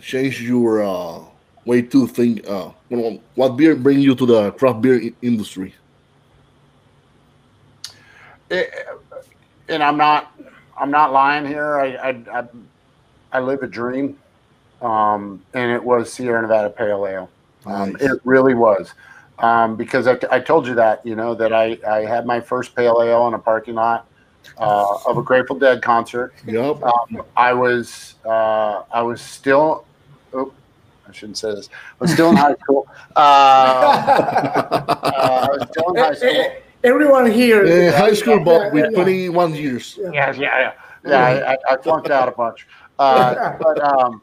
changed 0.02 0.40
your 0.40 0.82
uh, 0.82 1.20
way 1.64 1.82
to 1.82 2.06
think? 2.08 2.46
Uh, 2.48 2.70
what- 2.88 3.20
what 3.36 3.48
beer 3.56 3.76
bring 3.76 4.00
you 4.00 4.14
to 4.16 4.26
the 4.26 4.50
craft 4.52 4.82
beer 4.82 5.00
industry? 5.22 5.74
It, 8.50 8.68
and 9.68 9.82
I'm 9.82 9.96
not 9.96 10.32
I'm 10.76 10.90
not 10.90 11.12
lying 11.12 11.46
here. 11.46 11.78
I 11.78 11.94
I 11.94 12.10
I, 12.40 12.44
I 13.32 13.40
live 13.40 13.62
a 13.62 13.68
dream, 13.68 14.18
um, 14.82 15.40
and 15.54 15.70
it 15.70 15.82
was 15.82 16.12
Sierra 16.12 16.42
Nevada 16.42 16.68
Pale 16.70 17.06
Ale. 17.06 17.30
Um, 17.64 17.96
It 18.00 18.20
really 18.24 18.54
was. 18.54 18.92
Um, 19.42 19.76
because 19.76 20.06
I, 20.06 20.18
I 20.30 20.40
told 20.40 20.66
you 20.66 20.74
that, 20.74 21.04
you 21.04 21.16
know, 21.16 21.34
that 21.34 21.52
I, 21.52 21.78
I 21.88 22.04
had 22.04 22.26
my 22.26 22.40
first 22.40 22.74
pale 22.74 23.02
ale 23.02 23.26
in 23.28 23.34
a 23.34 23.38
parking 23.38 23.74
lot 23.74 24.06
uh, 24.58 24.98
of 25.06 25.18
a 25.18 25.22
Grateful 25.22 25.58
Dead 25.58 25.82
concert. 25.82 26.34
Yep. 26.46 26.82
Um, 26.82 27.22
I 27.36 27.52
was 27.52 28.14
uh, 28.24 28.82
I 28.92 29.02
was 29.02 29.20
still. 29.20 29.84
Oh, 30.32 30.52
I 31.08 31.12
shouldn't 31.12 31.38
say 31.38 31.54
this. 31.54 31.68
I 31.72 31.96
was 31.98 32.12
still 32.12 32.30
in 32.30 32.36
high 32.36 32.54
school. 32.54 32.86
Uh, 33.16 33.18
uh, 33.18 34.84
I 34.92 35.48
was 35.50 35.68
still 35.70 35.90
in 35.90 35.96
high 35.96 36.14
school. 36.14 36.52
Everyone 36.82 37.30
here. 37.30 37.64
Uh, 37.64 37.96
high 37.96 38.14
school, 38.14 38.40
but 38.40 38.72
with 38.72 38.84
Yeah, 38.84 38.90
yeah. 38.90 39.04
21 39.04 39.54
years. 39.54 39.98
Yeah, 40.00 40.10
yeah, 40.12 40.34
yeah. 40.36 40.72
Yeah, 41.04 41.24
I, 41.24 41.52
I, 41.52 41.56
I 41.70 41.76
flunked 41.78 42.10
out 42.10 42.28
a 42.28 42.32
bunch. 42.32 42.66
Uh, 42.98 43.56
but 43.60 43.82
um, 43.82 44.22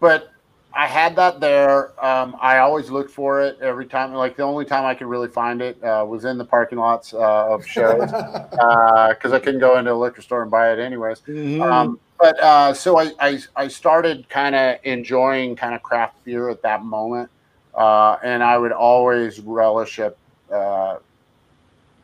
but 0.00 0.31
I 0.74 0.86
had 0.86 1.16
that 1.16 1.40
there. 1.40 1.92
Um, 2.04 2.36
I 2.40 2.58
always 2.58 2.90
looked 2.90 3.10
for 3.10 3.42
it 3.42 3.58
every 3.60 3.86
time. 3.86 4.14
Like 4.14 4.36
the 4.36 4.42
only 4.42 4.64
time 4.64 4.84
I 4.84 4.94
could 4.94 5.06
really 5.06 5.28
find 5.28 5.60
it 5.60 5.82
uh, 5.82 6.04
was 6.08 6.24
in 6.24 6.38
the 6.38 6.44
parking 6.44 6.78
lots 6.78 7.12
uh, 7.12 7.52
of 7.52 7.66
shows 7.66 8.10
because 8.10 9.32
I 9.32 9.38
couldn't 9.38 9.60
go 9.60 9.78
into 9.78 9.92
a 9.92 9.94
liquor 9.94 10.22
store 10.22 10.42
and 10.42 10.50
buy 10.50 10.72
it 10.72 10.78
anyways. 10.78 11.20
Mhm. 11.20 11.62
Um, 11.62 12.00
but 12.18 12.38
uh, 12.40 12.72
so 12.72 12.98
I, 12.98 13.12
I, 13.20 13.38
I 13.56 13.68
started 13.68 14.28
kind 14.28 14.54
of 14.54 14.76
enjoying 14.84 15.56
kind 15.56 15.74
of 15.74 15.82
craft 15.82 16.22
beer 16.24 16.48
at 16.48 16.62
that 16.62 16.84
moment. 16.84 17.28
Uh, 17.74 18.16
and 18.22 18.42
I 18.42 18.58
would 18.58 18.72
always 18.72 19.40
relish 19.40 19.98
a, 19.98 20.14
uh, 20.52 20.98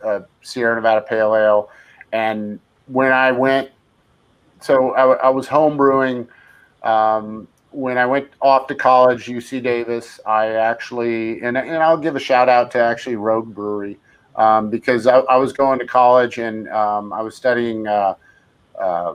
a 0.02 0.22
Sierra 0.42 0.74
Nevada 0.74 1.02
Pale 1.02 1.36
Ale. 1.36 1.70
And 2.12 2.58
when 2.86 3.12
I 3.12 3.32
went, 3.32 3.70
so 4.60 4.92
I 4.92 5.28
was 5.28 5.46
home 5.46 5.76
brewing. 5.76 6.26
Um, 6.82 7.46
when 7.78 7.96
I 7.96 8.06
went 8.06 8.28
off 8.42 8.66
to 8.66 8.74
college, 8.74 9.26
UC 9.26 9.62
Davis, 9.62 10.18
I 10.26 10.48
actually, 10.48 11.40
and, 11.42 11.56
and 11.56 11.76
I'll 11.76 11.96
give 11.96 12.16
a 12.16 12.20
shout 12.20 12.48
out 12.48 12.72
to 12.72 12.78
actually 12.78 13.14
Rogue 13.14 13.54
Brewery 13.54 13.98
um, 14.34 14.68
because 14.68 15.06
I, 15.06 15.18
I 15.20 15.36
was 15.36 15.52
going 15.52 15.78
to 15.78 15.86
college 15.86 16.38
and 16.38 16.68
um, 16.70 17.12
I 17.12 17.22
was 17.22 17.36
studying. 17.36 17.86
Uh, 17.86 18.14
uh, 18.78 19.14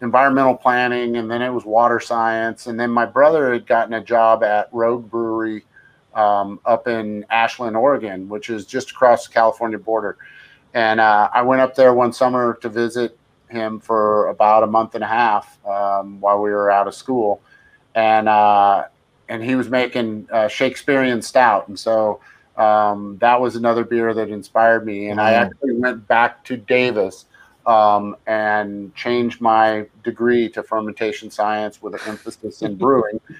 environmental 0.00 0.56
planning 0.56 1.16
and 1.16 1.30
then 1.30 1.40
it 1.40 1.48
was 1.48 1.64
water 1.64 2.00
science 2.00 2.66
and 2.66 2.78
then 2.78 2.90
my 2.90 3.06
brother 3.06 3.52
had 3.52 3.64
gotten 3.66 3.94
a 3.94 4.02
job 4.02 4.42
at 4.42 4.68
rogue 4.72 5.08
brewery 5.08 5.64
um, 6.14 6.58
up 6.66 6.88
in 6.88 7.24
ashland 7.30 7.76
oregon 7.76 8.28
which 8.28 8.50
is 8.50 8.66
just 8.66 8.90
across 8.90 9.28
the 9.28 9.32
california 9.32 9.78
border 9.78 10.16
and 10.74 10.98
uh, 10.98 11.28
i 11.32 11.40
went 11.40 11.60
up 11.60 11.76
there 11.76 11.94
one 11.94 12.12
summer 12.12 12.58
to 12.60 12.68
visit 12.68 13.16
him 13.48 13.78
for 13.78 14.26
about 14.26 14.64
a 14.64 14.66
month 14.66 14.96
and 14.96 15.04
a 15.04 15.06
half 15.06 15.64
um, 15.66 16.20
while 16.20 16.42
we 16.42 16.50
were 16.50 16.68
out 16.68 16.88
of 16.88 16.94
school 16.96 17.40
and 17.94 18.28
uh, 18.28 18.84
and 19.28 19.42
he 19.42 19.54
was 19.54 19.68
making 19.68 20.28
uh, 20.32 20.48
shakespearean 20.48 21.22
stout 21.22 21.68
and 21.68 21.78
so 21.78 22.20
um, 22.56 23.16
that 23.18 23.40
was 23.40 23.56
another 23.56 23.84
beer 23.84 24.12
that 24.14 24.28
inspired 24.28 24.84
me 24.84 25.08
and 25.08 25.20
i 25.20 25.32
actually 25.32 25.74
went 25.74 26.06
back 26.06 26.44
to 26.44 26.56
davis 26.56 27.26
um, 27.66 28.16
and 28.26 28.94
changed 28.94 29.40
my 29.40 29.86
degree 30.02 30.48
to 30.50 30.62
fermentation 30.62 31.30
science 31.30 31.80
with 31.80 31.94
an 31.94 32.00
emphasis 32.06 32.62
in 32.62 32.76
brewing. 32.76 33.20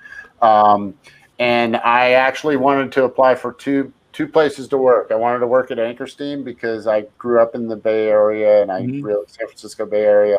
Um, 0.41 0.95
and 1.39 1.77
I 1.77 2.13
actually 2.15 2.57
wanted 2.57 2.91
to 2.93 3.05
apply 3.05 3.37
for 3.37 3.53
two 3.53 3.93
two 4.13 4.27
places 4.27 4.67
to 4.69 4.77
work. 4.77 5.13
I 5.13 5.15
wanted 5.15 5.39
to 5.39 5.47
work 5.47 5.71
at 5.71 5.79
Anchor 5.79 6.09
Steam 6.09 6.43
because 6.43 6.89
I 6.89 7.03
grew 7.17 7.41
up 7.41 7.55
in 7.55 7.69
the 7.69 7.77
Bay 7.77 8.09
Area 8.09 8.61
and 8.61 8.73
I 8.73 8.83
Mhm. 8.83 9.05
really 9.05 9.25
San 9.29 9.47
Francisco 9.47 9.87
Bay 9.87 10.05
Area. 10.05 10.39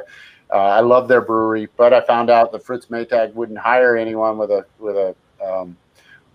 Uh, 0.52 0.58
I 0.58 0.80
love 0.82 1.08
their 1.08 1.22
brewery, 1.22 1.68
but 1.78 1.94
I 1.94 2.02
found 2.02 2.30
out 2.30 2.52
that 2.52 2.64
Fritz 2.64 2.88
Maytag 2.88 3.34
wouldn't 3.34 3.58
hire 3.58 3.98
anyone 3.98 4.38
with 4.38 4.52
a 4.52 4.66
with 4.80 4.96
a 4.96 5.16
um, 5.44 5.76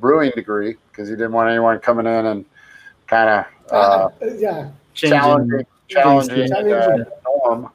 brewing 0.01 0.33
degree 0.35 0.77
because 0.91 1.09
he 1.09 1.15
didn't 1.15 1.33
want 1.33 1.51
anyone 1.51 1.79
coming 1.79 2.07
in 2.07 2.27
and 2.27 2.45
kind 3.07 3.29
of 3.29 3.73
uh, 3.73 4.09
yeah. 4.37 4.71
challenging, 4.95 5.67
challenging 5.89 6.53
uh, 6.53 6.63
Challenging. 6.63 7.07
norm. 7.25 7.71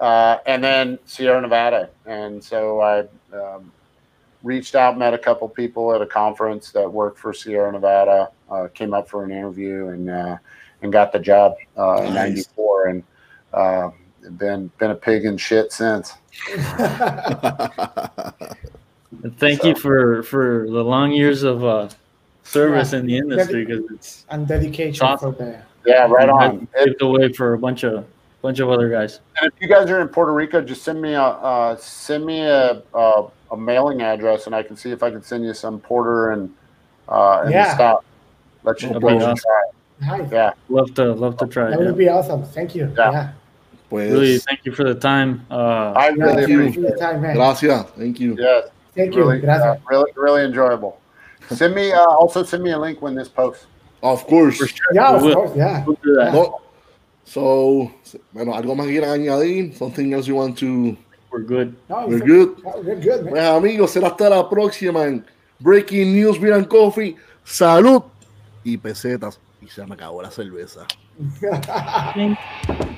Uh, 0.00 0.38
and 0.46 0.62
then 0.62 0.98
Sierra 1.06 1.40
Nevada. 1.40 1.90
And 2.06 2.42
so 2.42 2.80
I 2.80 3.00
um, 3.36 3.72
reached 4.42 4.74
out, 4.74 4.96
met 4.96 5.14
a 5.14 5.18
couple 5.18 5.48
people 5.48 5.94
at 5.94 6.00
a 6.00 6.06
conference 6.06 6.70
that 6.72 6.90
worked 6.90 7.18
for 7.18 7.32
Sierra 7.32 7.72
Nevada, 7.72 8.30
uh, 8.50 8.68
came 8.74 8.94
up 8.94 9.08
for 9.08 9.24
an 9.24 9.30
interview 9.30 9.88
and 9.88 10.10
uh, 10.10 10.36
and 10.82 10.92
got 10.92 11.12
the 11.12 11.18
job 11.18 11.54
uh, 11.76 12.02
in 12.02 12.14
Nice. 12.14 12.48
'94, 12.56 12.86
and 12.86 13.02
uh, 13.52 13.90
been 14.36 14.70
been 14.78 14.90
a 14.90 14.94
pig 14.94 15.24
in 15.24 15.36
shit 15.38 15.72
since. 15.72 16.12
Thank 19.38 19.64
you 19.64 19.74
for 19.74 20.22
for 20.22 20.66
the 20.68 20.82
long 20.84 21.12
years 21.12 21.42
of 21.42 21.64
uh, 21.64 21.88
service 22.42 22.92
in 22.92 23.06
the 23.06 23.16
industry 23.16 23.64
because 23.64 23.84
it's 23.92 24.26
and 24.28 24.46
dedication 24.46 25.06
Awesome. 25.06 25.34
for 25.34 25.42
the. 25.44 25.62
Yeah, 25.86 26.06
right 26.08 26.28
on. 26.28 26.42
I've 26.42 26.72
paved 26.72 26.96
the 27.00 27.08
way 27.08 27.32
for 27.32 27.54
a 27.54 27.58
bunch 27.58 27.84
of 27.84 28.04
bunch 28.42 28.58
of 28.60 28.68
other 28.70 28.90
guys. 28.90 29.20
And 29.40 29.50
if 29.54 29.60
you 29.62 29.68
guys 29.68 29.88
are 29.90 30.00
in 30.02 30.08
Puerto 30.08 30.32
Rico, 30.32 30.60
just 30.60 30.82
send 30.82 31.00
me 31.00 31.14
a 31.14 31.22
uh, 31.22 31.76
send 31.76 32.26
me 32.26 32.40
a, 32.40 32.82
a 32.94 33.26
a 33.52 33.56
mailing 33.56 34.02
address, 34.02 34.46
and 34.46 34.54
I 34.54 34.62
can 34.62 34.76
see 34.76 34.90
if 34.90 35.02
I 35.02 35.10
can 35.10 35.22
send 35.22 35.44
you 35.44 35.54
some 35.54 35.80
porter 35.80 36.32
and 36.32 36.52
uh, 37.08 37.40
and 37.44 37.52
Yeah. 37.52 37.74
stuff. 37.74 38.04
Let 38.64 38.82
you, 38.82 38.88
That'd 38.88 39.02
let 39.02 39.12
be 39.12 39.18
you 39.18 39.30
awesome. 39.30 39.36
try. 40.00 40.18
Nice. 40.18 40.30
Yeah, 40.32 40.52
Love 40.68 40.94
to 40.94 41.12
love 41.14 41.36
to 41.38 41.46
try. 41.46 41.70
That 41.70 41.80
it. 41.80 41.86
would 41.86 41.96
be 41.96 42.08
awesome. 42.08 42.44
Thank 42.44 42.74
you. 42.74 42.92
Yeah. 42.96 43.10
Yeah. 43.12 43.32
Pues, 43.88 44.10
Really, 44.12 44.38
thank 44.38 44.60
you 44.64 44.72
for 44.72 44.84
the 44.84 44.94
time. 44.94 45.46
Uh, 45.50 45.92
I 45.96 46.10
Yeah, 46.10 46.24
really 46.24 46.50
you 46.52 46.60
appreciate 46.60 46.74
for 46.74 46.80
your 46.80 46.96
it. 46.96 47.00
time, 47.00 47.20
man. 47.22 47.34
gracias. 47.34 47.86
Thank 47.96 48.20
you. 48.20 48.36
Yes, 48.38 48.68
Thank 48.94 49.14
you. 49.14 49.22
really, 49.24 49.40
Gracias. 49.40 49.78
uh, 49.78 49.88
really, 49.90 50.12
really 50.16 50.44
enjoyable. 50.44 50.98
Send 51.50 51.74
me 51.74 51.92
uh, 51.92 52.04
also 52.04 52.42
send 52.44 52.62
me 52.62 52.72
a 52.72 52.78
link 52.78 53.00
when 53.00 53.14
this 53.14 53.28
posts. 53.28 53.66
Of 54.02 54.26
course. 54.26 54.58
for 54.58 54.66
sure. 54.68 54.86
yeah, 54.92 55.14
of 55.14 55.22
we 55.22 55.28
will. 55.28 55.34
course. 55.36 55.56
Yeah. 55.56 55.84
We'll 55.86 55.96
do 56.04 56.14
that. 56.16 56.32
No. 56.34 56.60
So, 57.24 57.90
bueno, 58.32 58.54
algo 58.54 58.74
más 58.74 58.86
que 58.86 58.92
quieran 58.92 59.10
añadir? 59.10 59.74
Something 59.76 60.12
else 60.14 60.26
you 60.28 60.36
want 60.36 60.56
to... 60.58 60.96
We're 61.30 61.40
good. 61.42 61.76
No, 61.90 62.06
We're 62.06 62.20
good. 62.20 62.62
no, 62.64 62.80
we're 62.82 62.96
good, 62.96 63.24
man. 63.24 63.30
Pues 63.32 63.44
amigos, 63.44 63.90
será 63.90 64.08
hasta 64.08 64.30
la 64.30 64.48
próxima 64.48 65.04
en 65.04 65.24
Breaking 65.60 66.14
News 66.14 66.38
Beer 66.40 66.54
and 66.54 66.68
Coffee. 66.68 67.16
Salud 67.44 68.02
y 68.64 68.78
pesetas. 68.78 69.38
Y 69.60 69.66
se 69.68 69.84
me 69.84 69.94
acabó 69.94 70.22
la 70.22 70.30
cerveza. 70.30 70.86